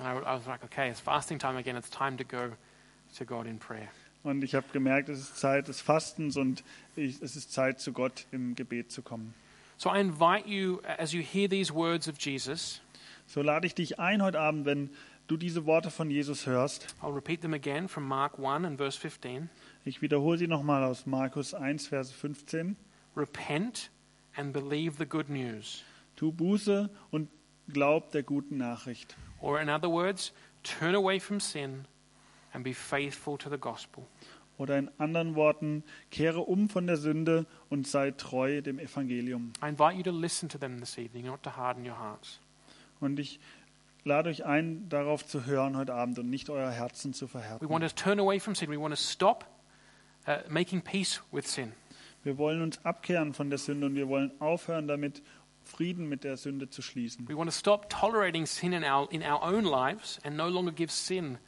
Und 4.23 4.43
ich 4.43 4.55
habe 4.55 4.67
gemerkt, 4.73 5.09
es 5.09 5.21
ist 5.21 5.37
Zeit 5.37 5.69
des 5.69 5.81
Fastens 5.81 6.37
und 6.37 6.65
ich, 6.97 7.21
es 7.21 7.37
ist 7.37 7.53
Zeit, 7.53 7.81
zu 7.81 7.93
Gott 7.93 8.27
im 8.33 8.55
Gebet 8.55 8.91
zu 8.91 9.03
kommen. 9.03 9.35
So 9.77 9.91
I 9.91 10.01
invite 10.01 10.49
you, 10.49 10.81
as 10.99 11.13
you 11.13 11.21
hear 11.21 11.49
these 11.49 11.75
words 11.75 12.09
of 12.09 12.17
Jesus, 12.19 12.81
So 13.27 13.43
lade 13.43 13.67
ich 13.67 13.75
dich 13.75 13.99
ein 13.99 14.23
heute 14.23 14.39
Abend, 14.39 14.67
wenn 14.67 14.91
du 15.27 15.37
diese 15.37 15.67
Worte 15.67 15.91
von 15.91 16.11
Jesus 16.11 16.47
hörst. 16.47 16.95
I'll 17.03 17.15
repeat 17.15 17.41
them 17.41 17.55
again 17.55 17.89
from 17.89 18.07
Mark 18.07 18.39
1 18.39 18.65
and 18.65 18.77
verse 18.79 18.99
15. 18.99 19.49
Ich 19.85 20.03
wiederhole 20.03 20.39
sie 20.39 20.47
nochmal 20.47 20.83
aus 20.85 21.07
Markus 21.07 21.55
1, 21.55 21.87
Vers 21.87 22.13
15. 22.13 22.77
Repent 23.17 23.91
and 24.37 24.53
believe 24.53 24.97
the 24.99 25.07
good 25.07 25.29
news. 25.29 25.83
Tu 26.17 26.33
Buße 26.33 26.91
und 27.11 27.29
glaub 27.73 28.11
der 28.13 28.23
guten 28.23 28.57
Nachricht. 28.57 29.17
Or, 29.41 29.61
in 29.61 29.69
other 29.69 29.91
words, 29.91 30.33
turn 30.63 30.95
away 30.95 31.21
from 31.21 31.41
sin 31.41 31.87
and 32.53 32.65
be 32.65 32.75
faithful 32.75 33.37
to 33.39 33.51
the 33.51 33.59
gospel. 33.59 34.07
Oder 34.57 34.79
in 34.79 34.91
anderen 34.99 35.35
Worten, 35.35 35.83
kehre 36.11 36.41
um 36.41 36.69
von 36.69 36.87
der 36.87 36.97
Sünde 36.97 37.45
und 37.71 37.89
sei 37.89 38.13
treu 38.13 38.61
dem 38.63 38.79
Evangelium. 38.79 39.53
I 39.63 39.69
invite 39.69 39.95
you 39.97 40.03
to 40.05 40.13
listen 40.13 40.49
to 40.49 40.59
them 40.59 40.79
this 40.79 40.97
evening, 40.97 41.27
not 41.27 41.43
to 41.43 41.57
harden 41.57 41.85
your 41.85 41.99
hearts. 41.99 42.39
Und 43.01 43.19
ich 43.19 43.41
lade 44.05 44.31
euch 44.31 44.45
ein, 44.45 44.89
darauf 44.89 45.27
zu 45.27 45.45
hören 45.47 45.77
heute 45.77 45.95
Abend 45.95 46.19
und 46.21 46.31
nicht 46.31 46.51
euer 46.51 46.71
Herzen 46.71 47.13
zu 47.13 47.25
We 47.27 47.31
verhärten. 47.31 47.69
want 47.69 47.83
to 47.83 47.91
turn 47.91 48.21
away 48.21 48.39
from 48.39 48.55
sin. 48.55 48.71
We 48.71 48.81
want 48.81 48.95
to 48.95 49.01
stop 49.01 49.45
uh, 50.29 50.37
making 50.49 50.83
peace 50.83 51.21
with 51.33 51.53
sin. 51.53 51.73
Wir 52.23 52.39
wollen 52.39 52.63
uns 52.63 52.83
abkehren 52.85 53.35
von 53.35 53.51
der 53.51 53.59
Sünde 53.59 53.87
und 53.87 53.97
wir 53.97 54.09
wollen 54.09 54.31
aufhören 54.41 54.87
damit, 54.87 55.21
Frieden 55.65 56.09
mit 56.09 56.25
der 56.25 56.37
Sünde 56.37 56.69
zu 56.71 56.83
schließen. 56.83 57.29
We 57.29 57.37
want 57.37 57.51
to 57.51 57.57
stop 57.57 57.89
tolerating 57.89 58.47
sin 58.47 58.73
in 58.73 58.85
our, 58.85 59.11
in 59.11 59.23
our 59.23 59.43
own 59.43 59.65
lives 59.65 60.21
and 60.25 60.37
no 60.37 60.49
longer 60.49 60.73
give 60.73 60.93
sin 60.93 61.39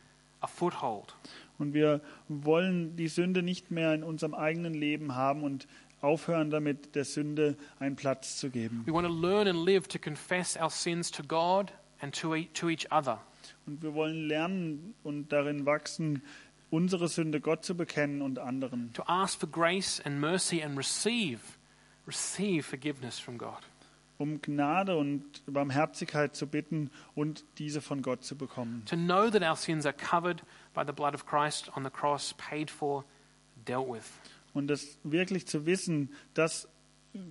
a 0.41 0.47
foothold. 0.47 1.15
Und 1.59 1.73
wir 1.73 2.01
wollen 2.29 2.97
die 2.97 3.09
Sünde 3.09 3.43
nicht 3.43 3.71
mehr 3.71 3.95
in 3.95 4.03
unserem 4.03 4.35
eigenen 4.35 4.75
Leben 4.75 5.15
haben 5.15 5.43
und 5.43 5.67
aufhören 6.03 6.51
damit, 6.51 6.95
der 6.95 7.05
Sünde 7.05 7.57
einen 7.79 7.97
Platz 7.97 8.37
zu 8.37 8.51
geben. 8.51 8.83
We 8.87 8.93
want 8.93 9.07
to 9.07 9.13
learn 9.13 9.49
and 9.49 9.65
live 9.65 9.89
to 9.89 9.99
confess 9.99 10.57
our 10.57 10.71
sins 10.71 11.11
to 11.11 11.23
God 11.23 11.73
and 12.01 12.15
to, 12.21 12.35
e- 12.35 12.49
to 12.53 12.69
each 12.69 12.87
other. 12.93 13.21
Und 13.67 13.83
wir 13.83 13.95
wollen 13.95 14.29
lernen 14.29 14.95
und 15.03 15.33
darin 15.33 15.65
wachsen, 15.67 16.23
unsere 16.71 17.09
Sünde 17.09 17.41
Gott 17.41 17.65
zu 17.65 17.77
bekennen 17.77 18.21
und 18.23 18.39
anderen. 18.39 18.93
To 18.93 19.03
ask 19.07 19.39
for 19.41 19.49
grace 19.49 20.01
and 20.05 20.21
mercy 20.21 20.63
and 20.63 20.77
receive, 20.77 21.41
receive 22.07 22.65
forgiveness 22.65 23.19
from 23.19 23.39
God. 23.39 23.59
Um 24.19 24.41
Gnade 24.41 24.97
und 24.97 25.23
Barmherzigkeit 25.47 26.35
zu 26.35 26.47
bitten 26.47 26.91
und 27.15 27.45
diese 27.59 27.81
von 27.81 28.03
Gott 28.03 28.25
zu 28.25 28.37
bekommen. 28.37 28.83
To 28.87 28.97
know 28.97 29.31
that 29.31 29.43
our 29.43 29.57
sins 29.57 29.85
are 29.87 29.95
covered 29.95 30.43
by 30.75 30.83
the 30.87 30.93
blood 30.93 31.15
of 31.15 31.27
Christ 31.27 31.71
on 31.77 31.85
the 31.85 31.91
cross, 31.91 32.35
paid 32.35 32.71
for, 32.71 33.05
dealt 33.67 33.89
with. 33.89 34.05
Und 34.55 34.69
das 34.69 34.99
wirklich 35.05 35.47
zu 35.47 35.67
wissen, 35.67 36.11
dass 36.35 36.69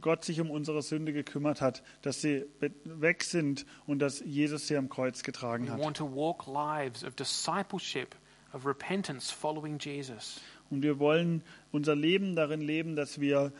Gott 0.01 0.23
sich 0.23 0.41
um 0.41 0.49
unsere 0.51 0.81
Sünde 0.81 1.13
gekümmert 1.13 1.61
hat, 1.61 1.83
dass 2.01 2.21
sie 2.21 2.45
weg 2.83 3.23
sind 3.23 3.65
und 3.85 3.99
dass 3.99 4.19
Jesus 4.19 4.67
sie 4.67 4.77
am 4.77 4.89
Kreuz 4.89 5.23
getragen 5.23 5.67
We 5.67 5.71
hat. 5.71 5.79
want 5.79 5.97
to 5.97 6.05
walk 6.05 6.47
lives 6.47 7.03
of 7.03 7.15
discipleship, 7.15 8.15
of 8.53 8.65
repentance, 8.65 9.31
following 9.31 9.77
Jesus. 9.79 10.41
Und 10.71 10.81
wir 10.81 10.97
wollen 10.99 11.43
unser 11.71 11.95
Leben 11.95 12.35
darin 12.35 12.61
leben, 12.61 12.95
dass 12.95 13.19
wir 13.19 13.53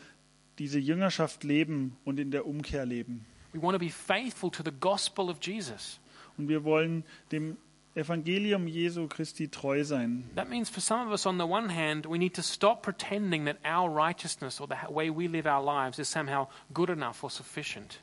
diese 0.58 0.78
Jüngerschaft 0.78 1.44
leben 1.44 1.96
und 2.04 2.18
in 2.18 2.30
der 2.30 2.46
Umkehr 2.46 2.86
leben. 2.86 3.24
We 3.52 3.62
want 3.62 3.74
to 3.74 3.78
be 3.78 3.90
faithful 3.90 4.50
to 4.50 4.62
the 4.62 4.72
gospel 4.80 5.30
of 5.30 5.38
Jesus. 5.40 6.00
Und 6.36 6.48
wir 6.48 6.64
wollen 6.64 7.04
dem 7.32 7.56
Evangelium 7.94 8.66
Jesu 8.66 9.08
Christi 9.08 9.48
treu 9.48 9.82
sein. 9.82 10.24
That 10.34 10.50
means 10.50 10.68
for 10.68 10.80
some 10.80 11.06
of 11.06 11.12
us, 11.12 11.24
on 11.26 11.38
the 11.38 11.46
one 11.46 11.70
hand, 11.70 12.04
we 12.06 12.18
need 12.18 12.34
to 12.34 12.42
stop 12.42 12.82
pretending 12.82 13.46
that 13.46 13.56
our 13.64 13.88
righteousness 13.88 14.60
or 14.60 14.68
the 14.68 14.92
way 14.92 15.08
we 15.08 15.26
live 15.28 15.46
our 15.46 15.64
lives 15.64 15.98
is 15.98 16.10
somehow 16.10 16.48
good 16.74 16.90
enough 16.90 17.24
or 17.24 17.30
sufficient. 17.30 18.00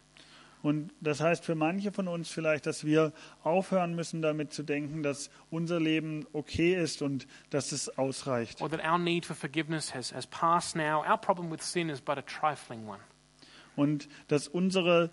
Und 0.64 0.94
das 1.02 1.20
heißt 1.20 1.44
für 1.44 1.56
manche 1.56 1.92
von 1.92 2.08
uns 2.08 2.30
vielleicht, 2.30 2.66
dass 2.66 2.86
wir 2.86 3.12
aufhören 3.44 3.96
müssen, 3.96 4.22
damit 4.22 4.54
zu 4.54 4.64
denken, 4.64 5.04
dass 5.04 5.30
unser 5.52 5.78
Leben 5.78 6.26
okay 6.32 6.74
ist 6.74 7.02
und 7.02 7.28
dass 7.50 7.74
es 7.74 7.98
ausreicht. 7.98 8.62
or 8.62 8.70
that 8.70 8.80
our 8.82 8.98
need 8.98 9.26
for 9.26 9.36
forgiveness 9.36 9.94
has, 9.94 10.14
has 10.14 10.26
passed 10.26 10.78
now. 10.78 11.04
Our 11.06 11.18
problem 11.18 11.52
with 11.52 11.62
sin 11.62 11.90
is 11.90 12.00
but 12.00 12.18
a 12.18 12.22
trifling 12.22 12.88
one. 12.88 13.02
Und 13.76 14.08
dass 14.30 14.48
unsere, 14.48 15.10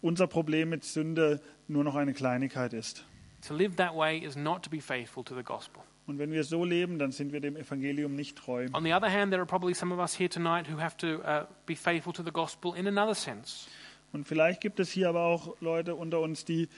unser 0.00 0.26
Problem 0.26 0.70
mit 0.70 0.82
Sünde 0.82 1.40
nur 1.68 1.84
noch 1.84 1.94
eine 1.94 2.12
Kleinigkeit 2.12 2.72
ist. 2.72 3.04
To 3.46 3.54
live 3.54 3.76
that 3.76 3.94
way 3.94 4.18
is 4.18 4.34
not 4.34 4.64
to 4.64 4.70
be 4.70 4.80
faithful 4.80 5.22
to 5.22 5.36
the 5.36 5.44
gospel. 5.44 5.84
Und 6.08 6.18
wenn 6.18 6.32
wir 6.32 6.42
so 6.42 6.64
leben, 6.64 6.98
dann 6.98 7.12
sind 7.12 7.32
wir 7.32 7.40
dem 7.40 7.56
Evangelium 7.56 8.16
nicht 8.16 8.36
treu. 8.36 8.66
On 8.72 8.82
the 8.82 8.92
other 8.92 9.08
hand, 9.08 9.30
there 9.30 9.40
are 9.40 9.46
probably 9.46 9.72
some 9.72 9.94
of 9.94 10.00
us 10.00 10.18
here 10.18 10.28
tonight 10.28 10.66
who 10.68 10.80
have 10.80 10.96
to 10.96 11.22
uh, 11.22 11.46
be 11.64 11.76
faithful 11.76 12.12
to 12.12 12.24
the 12.24 12.32
gospel 12.32 12.74
in 12.74 12.88
another 12.88 13.14
sense. 13.14 13.68
Und 14.14 14.28
vielleicht 14.28 14.60
gibt 14.60 14.78
es 14.78 14.92
hier 14.92 15.08
aber 15.08 15.24
auch 15.24 15.60
Leute 15.60 15.96
unter 15.96 16.20
uns, 16.20 16.44
die 16.44 16.68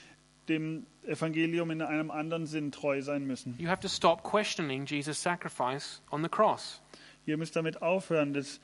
dem 0.48 0.86
Evangelium 1.04 1.70
in 1.70 1.82
einem 1.82 2.10
anderen 2.10 2.46
Sinn 2.46 2.72
treu 2.72 3.02
sein 3.02 3.26
müssen. 3.26 3.54
You 3.58 3.68
have 3.68 3.82
to 3.82 3.88
stop 3.88 4.22
questioning 4.22 4.86
Jesus' 4.86 5.22
sacrifice 5.22 6.00
on 6.10 6.22
the 6.22 6.30
cross. 6.30 6.80
Ihr 7.26 7.36
müsst 7.36 7.54
damit 7.54 7.82
aufhören, 7.82 8.32
das, 8.32 8.58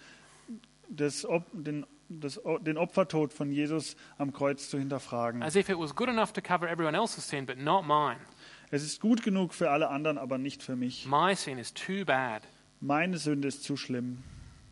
das, 0.88 1.26
den, 1.52 1.85
das, 2.08 2.40
den 2.62 2.78
Opfertod 2.78 3.35
von 3.35 3.52
Jesus 3.52 3.94
am 4.16 4.32
Kreuz 4.32 4.70
zu 4.70 4.78
hinterfragen. 4.78 5.42
As 5.42 5.54
if 5.54 5.68
it 5.68 5.78
was 5.78 5.94
good 5.94 6.08
enough 6.08 6.32
to 6.32 6.40
cover 6.40 6.66
everyone 6.66 6.96
else's 6.96 7.28
sin, 7.28 7.44
but 7.44 7.58
not 7.58 7.85
mine. 7.85 8.20
Es 8.70 8.82
ist 8.82 9.02
gut 9.02 9.22
genug 9.22 9.52
für 9.52 9.70
alle 9.70 9.90
anderen, 9.90 10.16
aber 10.16 10.38
nicht 10.38 10.62
für 10.62 10.76
mich. 10.76 11.06
My 11.06 11.35
sin 11.37 11.58
is 11.58 11.74
too 11.74 12.06
bad. 12.06 12.42
Meine 12.80 13.18
Sünde 13.18 13.48
ist 13.48 13.64
zu 13.64 13.76
schlimm. 13.76 14.22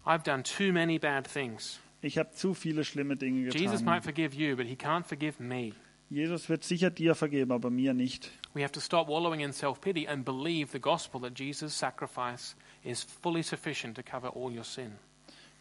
I've 0.06 0.22
done 0.22 0.42
too 0.42 0.72
many 0.72 0.98
bad 0.98 1.30
things. 1.30 1.80
Ich 2.02 2.18
habe 2.18 2.30
zu 2.32 2.54
viele 2.54 2.84
schlimme 2.84 3.16
Dinge 3.16 3.50
Jesus 3.50 3.82
might 3.82 4.02
getan. 4.02 4.02
forgive 4.02 4.34
you, 4.34 4.56
but 4.56 4.66
he 4.66 4.74
can't 4.74 5.04
forgive 5.04 5.42
me. 5.42 5.72
Jesus 6.08 6.48
wird 6.48 6.64
sicher 6.64 6.90
dir 6.90 7.14
vergeben, 7.14 7.52
aber 7.52 7.70
mir 7.70 7.94
nicht. 7.94 8.30
We 8.54 8.62
have 8.62 8.72
to 8.72 8.80
stop 8.80 9.06
wallowing 9.06 9.40
in 9.40 9.52
self 9.52 9.80
pity 9.80 10.08
and 10.08 10.24
believe 10.24 10.72
the 10.72 10.80
gospel 10.80 11.20
that 11.20 11.38
Jesus' 11.38 11.72
sacrifice 11.78 12.56
is 12.82 13.04
fully 13.04 13.42
sufficient 13.42 13.96
to 13.96 14.02
cover 14.02 14.34
all 14.34 14.50
your 14.50 14.64
sin. 14.64 14.92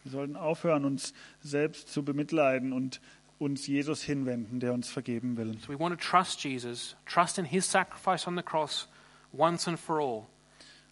Wir 0.02 0.12
sollten 0.12 0.34
aufhören, 0.34 0.84
uns 0.84 1.12
selbst 1.40 1.88
zu 1.88 2.02
bemitleiden 2.02 2.72
und 2.72 3.00
uns 3.38 3.66
Jesus 3.66 4.02
hinwenden, 4.02 4.58
der 4.58 4.72
uns 4.72 4.88
vergeben 4.88 5.36
will. 5.36 5.56
So 5.60 5.68
we 5.72 5.78
want 5.78 5.98
to 5.98 6.04
trust 6.04 6.42
Jesus, 6.42 6.96
trust 7.06 7.38
in 7.38 7.44
his 7.44 7.70
sacrifice 7.70 8.26
on 8.26 8.36
the 8.36 8.42
cross 8.42 8.88
once 9.32 9.68
and 9.68 9.78
for 9.78 10.00
all. 10.00 10.26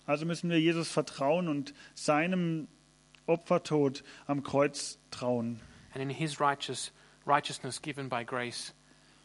Also 0.07 0.25
müssen 0.25 0.51
wir 0.51 0.61
Jesus 0.61 0.91
vertrauen 0.91 1.49
und 1.49 1.75
seinem 1.95 2.69
Opfertod 3.29 4.03
am 4.27 4.43
Kreuz 4.43 4.99
trauen 5.11 5.61
and 5.95 6.03
in 6.03 6.11
his 6.11 6.41
righteous, 6.41 6.91
righteousness 7.27 7.81
given 7.81 8.09
by 8.09 8.25
grace 8.25 8.73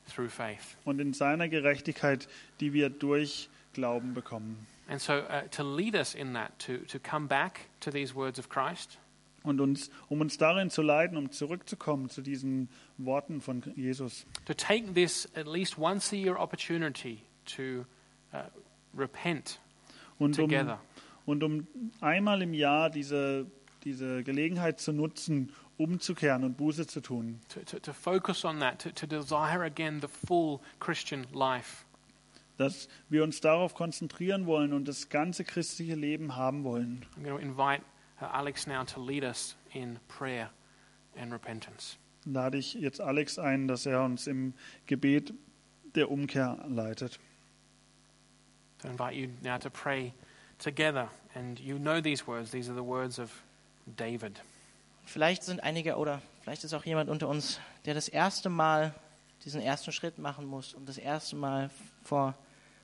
through 0.07 0.29
faith. 0.29 0.75
und 0.85 0.99
in 0.99 1.13
seiner 1.13 1.47
Gerechtigkeit, 1.49 2.27
die 2.59 2.73
wir 2.73 2.89
durch 2.89 3.49
Glauben 3.73 4.13
bekommen. 4.13 4.67
And 4.89 4.99
so, 5.01 5.13
uh, 5.13 5.47
to 5.51 5.63
lead 5.63 5.95
us 5.95 6.13
in 6.13 6.33
that, 6.33 6.51
to, 6.59 6.77
to 6.89 6.99
come 6.99 7.27
back 7.27 7.61
to 7.79 7.89
these 7.89 8.13
words 8.13 8.37
of 8.37 8.49
Christ, 8.49 8.99
Und 9.43 9.59
uns, 9.59 9.89
um 10.09 10.21
uns 10.21 10.37
darin 10.37 10.69
zu 10.69 10.81
leiten, 10.81 11.17
um 11.17 11.31
zurückzukommen 11.31 12.09
zu 12.09 12.21
diesen 12.21 12.69
Worten 12.97 13.41
von 13.41 13.61
Jesus. 13.75 14.25
to 14.45 14.53
take 14.53 14.93
this 14.93 15.27
at 15.35 15.47
least 15.47 15.77
once 15.77 16.13
a 16.13 16.15
year 16.17 16.37
opportunity 16.37 17.23
to 17.45 17.85
uh, 18.33 18.43
repent 18.97 19.59
Und 20.19 20.37
um, 20.39 20.49
together. 20.49 20.79
und 21.25 21.43
um 21.43 21.67
einmal 22.01 22.41
im 22.41 22.53
Jahr 22.53 22.89
diese, 22.89 23.45
diese 23.83 24.23
Gelegenheit 24.23 24.79
zu 24.79 24.91
nutzen, 24.91 25.51
umzukehren 25.77 26.43
und 26.43 26.57
Buße 26.57 26.87
zu 26.87 27.01
tun. 27.01 27.39
To, 27.49 27.61
to, 27.61 27.79
to 27.79 27.93
focus 27.93 28.45
on 28.45 28.59
that, 28.59 28.79
to, 28.79 28.91
to 28.91 29.07
desire 29.07 29.63
again 29.63 30.01
the 30.01 30.07
full 30.07 30.59
Christian 30.79 31.25
life. 31.33 31.85
Dass 32.57 32.87
wir 33.09 33.23
uns 33.23 33.41
darauf 33.41 33.73
konzentrieren 33.73 34.45
wollen 34.45 34.73
und 34.73 34.87
das 34.87 35.09
ganze 35.09 35.43
christliche 35.43 35.95
Leben 35.95 36.35
haben 36.35 36.63
wollen. 36.63 37.05
I'm 37.17 37.23
going 37.23 37.35
to 37.35 37.41
invite 37.41 37.83
uh, 38.21 38.25
Alex 38.25 38.67
now 38.67 38.83
to 38.83 39.01
lead 39.01 39.23
us 39.23 39.55
in 39.73 39.99
prayer 40.07 40.51
and 41.17 41.33
repentance. 41.33 41.97
Lade 42.25 42.57
ich 42.57 42.75
jetzt 42.75 43.01
Alex 43.01 43.39
ein, 43.39 43.67
dass 43.67 43.85
er 43.85 44.03
uns 44.03 44.27
im 44.27 44.53
Gebet 44.85 45.33
der 45.95 46.09
Umkehr 46.09 46.63
leitet. 46.67 47.19
I 48.83 48.89
invite 48.89 49.15
you 49.15 49.29
now 49.41 49.57
to 49.57 49.69
pray 49.69 50.13
together. 50.59 51.09
And 51.35 51.59
you 51.59 51.79
know 51.79 52.01
these 52.01 52.27
words. 52.27 52.51
These 52.51 52.69
are 52.69 52.75
the 52.75 52.83
words 52.83 53.19
of 53.19 53.31
David. 53.85 54.41
Vielleicht 55.05 55.43
sind 55.43 55.61
einige 55.61 55.97
oder 55.97 56.21
vielleicht 56.41 56.63
ist 56.63 56.73
auch 56.73 56.85
jemand 56.85 57.09
unter 57.09 57.27
uns, 57.27 57.59
der 57.85 57.93
das 57.93 58.07
erste 58.07 58.49
Mal 58.49 58.93
diesen 59.43 59.61
ersten 59.61 59.91
Schritt 59.91 60.17
machen 60.17 60.45
muss 60.45 60.73
und 60.73 60.87
das 60.87 60.97
erste 60.97 61.35
Mal 61.35 61.69
vor 62.03 62.35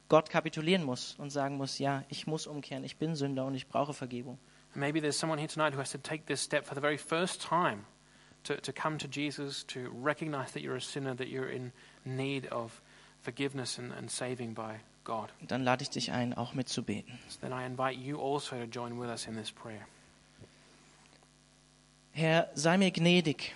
Gott 0.10 0.30
kapitulieren 0.30 0.84
muss 0.84 1.16
und 1.18 1.30
sagen 1.30 1.58
muss, 1.58 1.80
ja, 1.80 2.04
ich 2.10 2.28
muss 2.28 2.48
umkehren, 2.48 2.84
ich 2.84 2.98
bin 2.98 3.16
Sünder 3.16 3.46
und 3.46 3.56
ich 3.56 3.68
brauche 3.68 3.94
Vergebung. 3.94 4.40
Maybe 4.76 5.02
there's 5.02 5.18
someone 5.18 5.40
here 5.40 5.48
tonight 5.48 5.74
who 5.74 5.80
has 5.80 5.92
to 5.92 5.98
take 5.98 6.26
this 6.26 6.44
step 6.44 6.66
for 6.66 6.76
the 6.76 6.82
very 6.82 6.98
first 6.98 7.42
time 7.42 7.86
to, 8.44 8.56
to 8.56 8.72
come 8.72 8.98
to 8.98 9.08
Jesus, 9.08 9.66
to 9.68 9.90
recognize 10.04 10.52
that 10.54 10.62
you're 10.62 10.76
a 10.76 10.82
sinner, 10.82 11.16
that 11.16 11.28
you're 11.28 11.50
in 11.50 11.72
need 12.06 12.48
of 12.48 12.82
forgiveness 13.22 13.78
and, 13.78 13.92
and 13.94 14.12
saving 14.12 14.54
by 14.54 14.80
God. 15.04 15.32
Dann 15.48 15.64
lade 15.64 15.84
ich 15.84 15.90
dich 15.90 16.12
ein, 16.12 16.34
auch 16.34 16.54
mitzubeten. 16.54 17.18
So 17.30 17.40
then 17.42 17.52
I 17.52 17.66
invite 17.66 18.00
you 18.00 18.20
also 18.20 18.58
to 18.58 18.68
join 18.68 19.00
with 19.00 19.10
us 19.10 19.28
in 19.28 19.36
this 19.36 19.52
prayer. 19.52 19.88
Herr, 22.20 22.50
sei 22.54 22.78
mir 22.78 22.92
gnädig. 22.92 23.56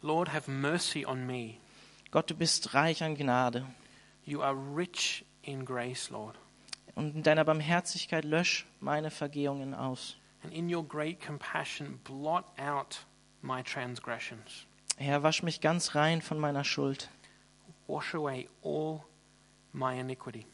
Lord, 0.00 0.32
have 0.32 0.50
mercy 0.50 1.04
on 1.04 1.26
me. 1.26 1.56
Gott, 2.10 2.30
du 2.30 2.34
bist 2.34 2.72
reich 2.72 3.02
an 3.02 3.14
Gnade. 3.14 3.66
You 4.24 4.40
are 4.42 4.54
rich 4.54 5.22
in 5.42 5.66
grace, 5.66 6.08
Lord. 6.08 6.34
Und 6.94 7.14
in 7.14 7.22
deiner 7.22 7.44
Barmherzigkeit 7.44 8.24
lösch 8.24 8.64
meine 8.80 9.10
Vergehungen 9.10 9.74
aus. 9.74 10.16
And 10.42 10.54
in 10.54 10.74
your 10.74 10.82
great 10.82 11.20
compassion, 11.20 12.00
blot 12.04 12.44
out 12.58 13.04
my 13.42 13.62
transgressions. 13.62 14.64
Herr, 14.96 15.22
wasch 15.22 15.42
mich 15.42 15.60
ganz 15.60 15.94
rein 15.94 16.22
von 16.22 16.38
meiner 16.38 16.64
Schuld. 16.64 17.10
Wash 17.86 18.14
away 18.14 18.48
all 18.62 19.04
my 19.74 20.00
iniquity 20.00 20.46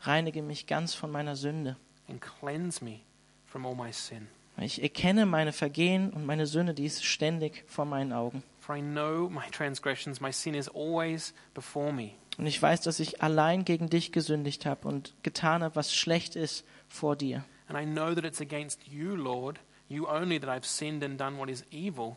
Reinige 0.00 0.42
mich 0.42 0.66
ganz 0.66 0.94
von 0.94 1.12
meiner 1.12 1.36
Sünde. 1.36 1.76
and 2.08 2.20
cleanse 2.20 2.82
me 2.84 3.02
from 3.46 3.64
all 3.64 3.76
my 3.76 3.92
sin. 3.92 4.26
Ich 4.58 4.82
erkenne 4.82 5.26
meine 5.26 5.52
Vergehen 5.52 6.10
und 6.10 6.26
meine 6.26 6.46
Sünde, 6.46 6.74
die 6.74 6.84
ist 6.84 7.04
ständig 7.04 7.64
vor 7.66 7.84
meinen 7.84 8.12
Augen. 8.12 8.42
For 8.60 8.76
I 8.76 8.80
know 8.80 9.28
my 9.28 9.50
transgressions, 9.50 10.20
my 10.20 10.32
sin 10.32 10.54
is 10.54 10.68
always 10.68 11.34
before 11.54 11.92
me. 11.92 12.12
Und 12.38 12.46
ich 12.46 12.60
weiß, 12.60 12.80
dass 12.82 13.00
ich 13.00 13.22
allein 13.22 13.64
gegen 13.64 13.90
dich 13.90 14.12
gesündigt 14.12 14.64
habe 14.66 14.88
und 14.88 15.14
getan 15.22 15.62
habe, 15.62 15.76
was 15.76 15.94
schlecht 15.94 16.36
ist 16.36 16.64
vor 16.88 17.16
dir. 17.16 17.44
And 17.68 17.78
I 17.78 17.84
know 17.84 18.14
that 18.14 18.24
it's 18.24 18.40
against 18.40 18.86
you, 18.86 19.14
Lord, 19.14 19.58
you 19.88 20.06
only, 20.08 20.38
that 20.38 20.48
I've 20.48 20.66
sinned 20.66 21.02
and 21.02 21.20
done 21.20 21.38
what 21.38 21.48
is 21.48 21.64
evil 21.70 22.16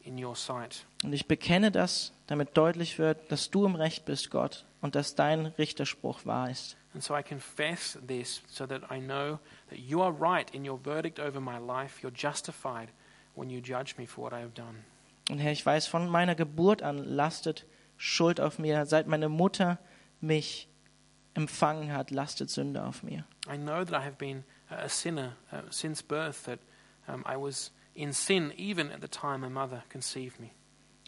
in 0.00 0.22
your 0.22 0.36
sight. 0.36 0.86
Und 1.04 1.12
ich 1.12 1.26
bekenne 1.26 1.70
das, 1.70 2.12
damit 2.26 2.56
deutlich 2.56 2.98
wird, 2.98 3.30
dass 3.30 3.50
du 3.50 3.66
im 3.66 3.74
Recht 3.74 4.04
bist, 4.04 4.30
Gott, 4.30 4.66
und 4.80 4.94
dass 4.94 5.14
dein 5.14 5.46
Richterspruch 5.46 6.26
wahr 6.26 6.50
ist. 6.50 6.76
And 6.96 7.04
so 7.04 7.14
I 7.14 7.20
confess 7.20 7.98
this 8.06 8.40
so 8.48 8.64
that 8.64 8.90
I 8.90 8.98
know 9.00 9.38
that 9.68 9.80
you 9.80 10.00
are 10.00 10.10
right 10.10 10.48
in 10.54 10.64
your 10.64 10.78
verdict 10.78 11.20
over 11.20 11.42
my 11.42 11.58
life. 11.58 12.02
You're 12.02 12.10
justified 12.10 12.88
when 13.34 13.50
you 13.50 13.60
judge 13.60 13.98
me 13.98 14.06
for 14.06 14.22
what 14.22 14.32
I 14.32 14.40
have 14.40 14.54
done. 14.54 14.84
Und 15.28 15.38
Herr, 15.38 15.52
ich 15.52 15.66
weiß, 15.66 15.88
von 15.88 16.08
meiner 16.08 16.34
Geburt 16.34 16.80
an 16.80 16.96
lastet 16.96 17.66
Schuld 17.98 18.40
auf 18.40 18.58
mir. 18.58 18.86
Seit 18.86 19.08
meine 19.08 19.28
Mutter 19.28 19.78
mich 20.22 20.70
empfangen 21.34 21.92
hat, 21.92 22.10
lastet 22.10 22.48
Sünde 22.48 22.82
auf 22.82 23.02
mir. 23.02 23.26
I 23.46 23.58
know 23.58 23.84
that 23.84 23.92
I 23.92 24.02
have 24.02 24.16
been 24.16 24.44
a 24.70 24.88
sinner 24.88 25.36
uh, 25.52 25.70
since 25.70 26.02
birth, 26.02 26.44
that 26.44 26.60
um, 27.06 27.26
I 27.28 27.36
was 27.36 27.72
in 27.92 28.14
sin 28.14 28.54
even 28.56 28.90
at 28.90 29.02
the 29.02 29.08
time 29.08 29.40
my 29.40 29.50
mother 29.50 29.82
conceived 29.90 30.40
me. 30.40 30.48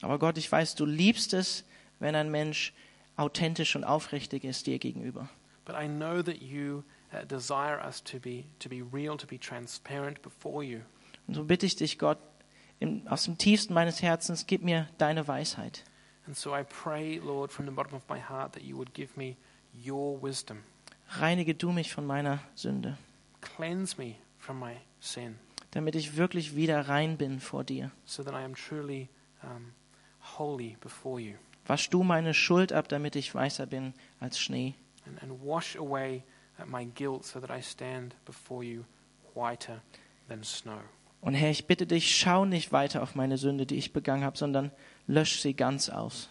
Aber 0.03 0.19
Gott, 0.19 0.37
ich 0.37 0.53
weiß, 0.53 0.75
du 0.75 0.85
liebst 0.85 1.33
es, 1.33 1.65
wenn 1.99 2.15
ein 2.15 2.31
Mensch 2.31 2.75
authentisch 3.17 3.75
und 3.75 3.85
aufrichtig 3.85 4.45
ist 4.45 4.67
dir 4.67 4.79
gegenüber. 4.79 5.31
But 5.69 5.77
I 5.77 5.87
know 5.87 6.23
that 6.23 6.43
you 6.43 6.83
uh, 7.13 7.25
desire 7.25 7.79
us 7.79 8.03
to 8.05 8.19
be, 8.19 8.47
to 8.59 8.69
be 8.69 8.83
real, 8.83 9.17
to 9.17 9.27
be 9.27 9.39
transparent 9.39 10.21
before 10.23 10.65
you. 10.65 10.81
Und 11.29 11.35
so 11.35 11.45
bitte 11.45 11.67
ich 11.67 11.77
dich, 11.77 11.99
Gott, 11.99 12.19
im, 12.81 13.07
aus 13.07 13.25
dem 13.25 13.39
tiefsten 13.39 13.73
meines 13.73 14.03
Herzens, 14.03 14.47
gib 14.47 14.65
mir 14.65 14.89
deine 14.99 15.29
Weisheit. 15.29 15.85
And 16.27 16.37
so 16.37 16.53
I 16.53 16.65
pray, 16.65 17.21
Lord, 17.23 17.53
from 17.53 17.67
the 17.67 17.73
bottom 17.73 17.95
of 17.95 18.03
my 18.09 18.19
heart, 18.19 18.55
that 18.55 18.65
you 18.65 18.77
would 18.77 18.93
give 18.95 19.17
me 19.17 19.37
your 19.73 20.21
wisdom. 20.21 20.65
Reinige 21.11 21.55
du 21.55 21.71
mich 21.71 21.93
von 21.93 22.05
meiner 22.05 22.41
Sünde, 22.57 22.99
Cleanse 23.41 23.97
me 23.97 24.17
from 24.39 24.59
my 24.59 24.75
sin 24.99 25.37
damit 25.73 25.95
ich 25.95 26.17
wirklich 26.17 26.57
wieder 26.57 26.89
rein 26.89 27.17
bin 27.17 27.41
vor 27.41 27.65
dir. 27.65 27.91
so 28.05 28.23
that 28.23 28.35
I 28.35 28.45
am 28.45 28.55
truly 28.55 29.09
um, 29.43 29.73
holy 30.39 30.77
before 30.81 31.21
you. 31.21 31.35
Wasch 31.67 31.91
du 31.91 32.03
meine 32.03 32.33
Schuld 32.33 32.73
ab, 32.73 32.89
damit 32.89 33.15
ich 33.17 33.35
weißer 33.35 33.67
bin 33.67 33.93
als 34.21 34.39
Schnee. 34.39 34.75
And, 35.09 35.23
and 35.23 35.41
wash 35.43 35.77
away 35.77 36.23
uh, 36.59 36.67
my 36.67 36.85
guilt 36.85 37.25
so 37.25 37.41
that 37.41 37.51
I 37.51 37.63
stand 37.63 38.15
before 38.27 38.63
you 38.63 38.85
whiter 39.35 39.81
than 40.29 40.45
snow. 40.45 40.81
Und 41.21 41.35
Herr, 41.35 41.51
ich 41.51 41.67
bitte 41.67 41.87
dich, 41.87 42.17
schau 42.17 42.45
nicht 42.45 42.71
weiter 42.73 43.03
auf 43.03 43.15
meine 43.15 43.39
Sünde, 43.39 43.67
die 43.67 43.77
ich 43.77 43.93
begangen 43.93 44.23
habe, 44.23 44.39
sondern 44.39 44.71
lösch 45.07 45.41
sie 45.41 45.55
ganz 45.55 45.89
aus. 45.89 46.29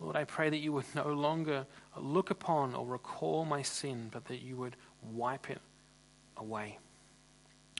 Lord, 0.00 0.16
I 0.16 0.24
pray 0.24 0.50
that 0.50 0.58
you 0.58 0.72
would 0.72 0.94
no 0.94 1.08
longer 1.08 1.66
look 1.96 2.30
upon 2.30 2.74
or 2.74 2.90
recall 2.90 3.44
my 3.44 3.62
sin, 3.62 4.08
but 4.10 4.24
that 4.26 4.40
you 4.40 4.56
would 4.56 4.76
wipe 5.02 5.52
it 5.52 5.60
away. 6.36 6.78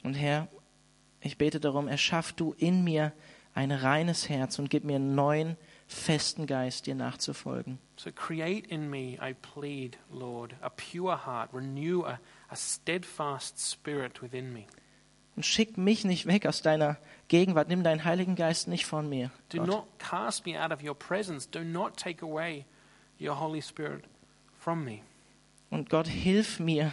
Und 0.03 0.15
Herr, 0.15 0.49
ich 1.21 1.39
bete 1.39 1.61
darum, 1.61 1.89
erschaff 1.89 2.33
du 2.33 2.55
in 2.59 2.85
mir 2.85 3.13
ein 3.55 3.73
reines 3.73 4.29
Herz 4.29 4.59
und 4.59 4.71
gib 4.71 4.85
mir 4.85 4.97
einen 4.97 5.15
neuen, 5.15 5.57
festen 5.91 6.47
Geist, 6.47 6.87
dir 6.87 6.95
nachzufolgen. 6.95 7.79
So 7.97 8.11
create 8.13 8.67
in 8.69 8.89
me, 8.89 9.19
I 9.21 9.35
plead, 9.35 9.99
Lord, 10.11 10.55
a 10.61 10.71
pure 10.71 11.27
heart, 11.27 11.51
renew 11.53 12.05
a, 12.05 12.21
a 12.49 12.57
steadfast 12.57 13.59
spirit 13.59 14.23
within 14.23 14.53
me. 14.53 14.67
Und 15.37 15.45
schick 15.45 15.79
mich 15.79 16.05
nicht 16.05 16.27
weg 16.27 16.47
aus 16.47 16.63
deiner 16.63 16.97
Gegenwart. 17.29 17.69
Nimm 17.69 17.83
deinen 17.83 18.05
Heiligen 18.05 18.37
Geist 18.37 18.69
nicht 18.69 18.87
von 18.87 19.09
mir. 19.09 19.31
Do 19.49 19.59
Gott. 19.59 19.67
not 19.67 19.99
cast 19.99 20.47
me 20.47 20.61
out 20.63 20.73
of 20.73 20.83
your 20.83 20.95
presence. 20.95 21.49
Do 21.49 21.65
not 21.65 21.97
take 21.97 22.25
away 22.25 22.67
your 23.21 23.39
Holy 23.39 23.63
Spirit 23.63 24.05
from 24.59 24.85
me. 24.85 25.01
Und 25.71 25.89
Gott, 25.89 26.09
hilf 26.09 26.59
mir, 26.59 26.93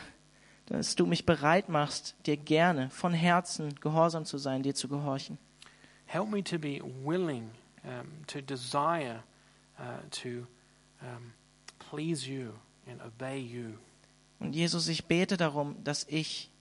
dass 0.68 0.96
du 0.96 1.06
mich 1.06 1.26
bereit 1.26 1.70
machst, 1.70 2.16
dir 2.26 2.38
gerne 2.38 2.90
von 2.90 3.14
Herzen 3.14 3.76
gehorsam 3.76 4.26
zu 4.26 4.38
sein, 4.38 4.64
dir 4.64 4.76
zu 4.76 4.88
gehorchen. 4.88 5.38
Help 6.06 6.30
me 6.30 6.44
to 6.44 6.58
be 6.58 6.82
willing, 7.04 7.50
um, 7.88 8.26
to 8.28 8.42
desire 8.42 9.24
uh, 9.80 9.84
to 10.12 10.46
um, 11.02 11.34
please 11.80 12.28
you 12.28 12.54
and 12.88 13.02
obey 13.02 13.40
you. 13.40 13.78
Und 14.40 14.54
Jesus, 14.54 14.88
ich 14.88 15.06
bete 15.06 15.38
darum, 15.38 15.84
dass 15.84 16.06
ich 16.10 16.52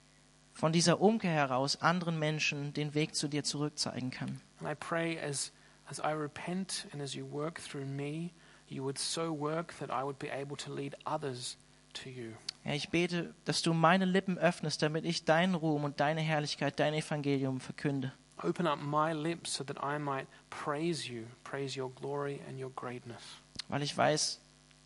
von 0.53 0.71
dieser 0.71 0.99
Umkehr 0.99 1.31
heraus 1.31 1.81
anderen 1.81 2.17
Menschen 2.17 2.73
den 2.73 2.95
Weg 2.95 3.13
zu 3.13 3.27
dir 3.27 3.43
zurückzeigen 3.43 4.09
kann. 4.09 4.41
And 4.59 4.69
I 4.69 4.73
pray 4.73 5.19
as, 5.19 5.51
as 5.85 5.99
I 5.99 6.13
repent 6.13 6.87
and 6.91 7.01
as 7.01 7.13
you 7.13 7.25
work 7.31 7.61
through 7.61 7.85
me, 7.85 8.31
you 8.67 8.83
would 8.83 8.97
so 8.97 9.31
work 9.31 9.77
that 9.77 9.89
I 9.89 10.03
would 10.03 10.17
be 10.17 10.31
able 10.31 10.57
to 10.57 10.73
lead 10.73 10.95
others 11.05 11.57
to 11.93 12.09
you. 12.09 12.31
Herr, 12.63 12.75
ich 12.75 12.89
bete, 12.89 13.33
dass 13.45 13.61
du 13.61 13.73
meine 13.73 14.05
Lippen 14.05 14.37
öffnest, 14.37 14.81
damit 14.81 15.05
ich 15.05 15.25
deinen 15.25 15.53
Ruhm 15.53 15.83
und 15.83 15.99
deine 15.99 16.21
Herrlichkeit, 16.21 16.79
dein 16.79 16.93
Evangelium 16.93 17.59
verkünde. 17.59 18.11
Open 18.43 18.67
up 18.67 18.79
my 18.79 19.13
lips 19.13 19.51
so 19.51 19.63
that 19.63 19.83
I 19.83 19.97
might 19.97 20.27
praise 20.49 21.09
you, 21.09 21.25
praise 21.43 21.75
your 21.75 21.89
glory 21.89 22.41
and 22.47 22.59
your 22.59 22.71
greatness. 22.75 23.21
Weil 23.69 23.81
ich 23.81 23.97
weiß, 23.97 24.39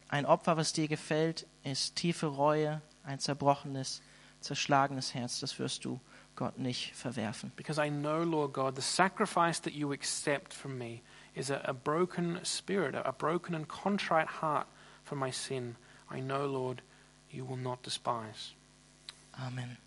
ein 0.09 0.25
Opfer, 0.25 0.57
was 0.57 0.73
dir 0.73 0.87
gefällt, 0.87 1.45
ist 1.63 1.95
tiefe 1.95 2.27
Reue, 2.27 2.81
ein 3.03 3.19
zerbrochenes, 3.19 4.01
zerschlagenes 4.41 5.13
Herz. 5.13 5.39
Das 5.39 5.59
wirst 5.59 5.85
du 5.85 5.99
Gott 6.35 6.57
nicht 6.57 6.95
verwerfen. 6.95 7.51
Because 7.55 7.77
I 7.77 7.89
know, 7.89 8.23
Lord 8.23 8.53
God, 8.53 8.75
the 8.75 8.81
sacrifice 8.81 9.59
that 9.61 9.73
you 9.73 9.91
accept 9.91 10.53
from 10.53 10.77
me 10.77 11.01
is 11.35 11.49
a, 11.49 11.61
a 11.65 11.73
broken 11.73 12.39
spirit, 12.43 12.95
a, 12.95 13.11
broken 13.11 13.55
and 13.55 13.67
contrite 13.67 14.27
heart 14.41 14.67
for 15.03 15.15
my 15.15 15.31
sin. 15.31 15.75
I 16.09 16.19
know, 16.19 16.45
Lord, 16.45 16.81
you 17.29 17.45
will 17.45 17.57
not 17.57 17.83
despise. 17.83 18.53
Amen. 19.39 19.77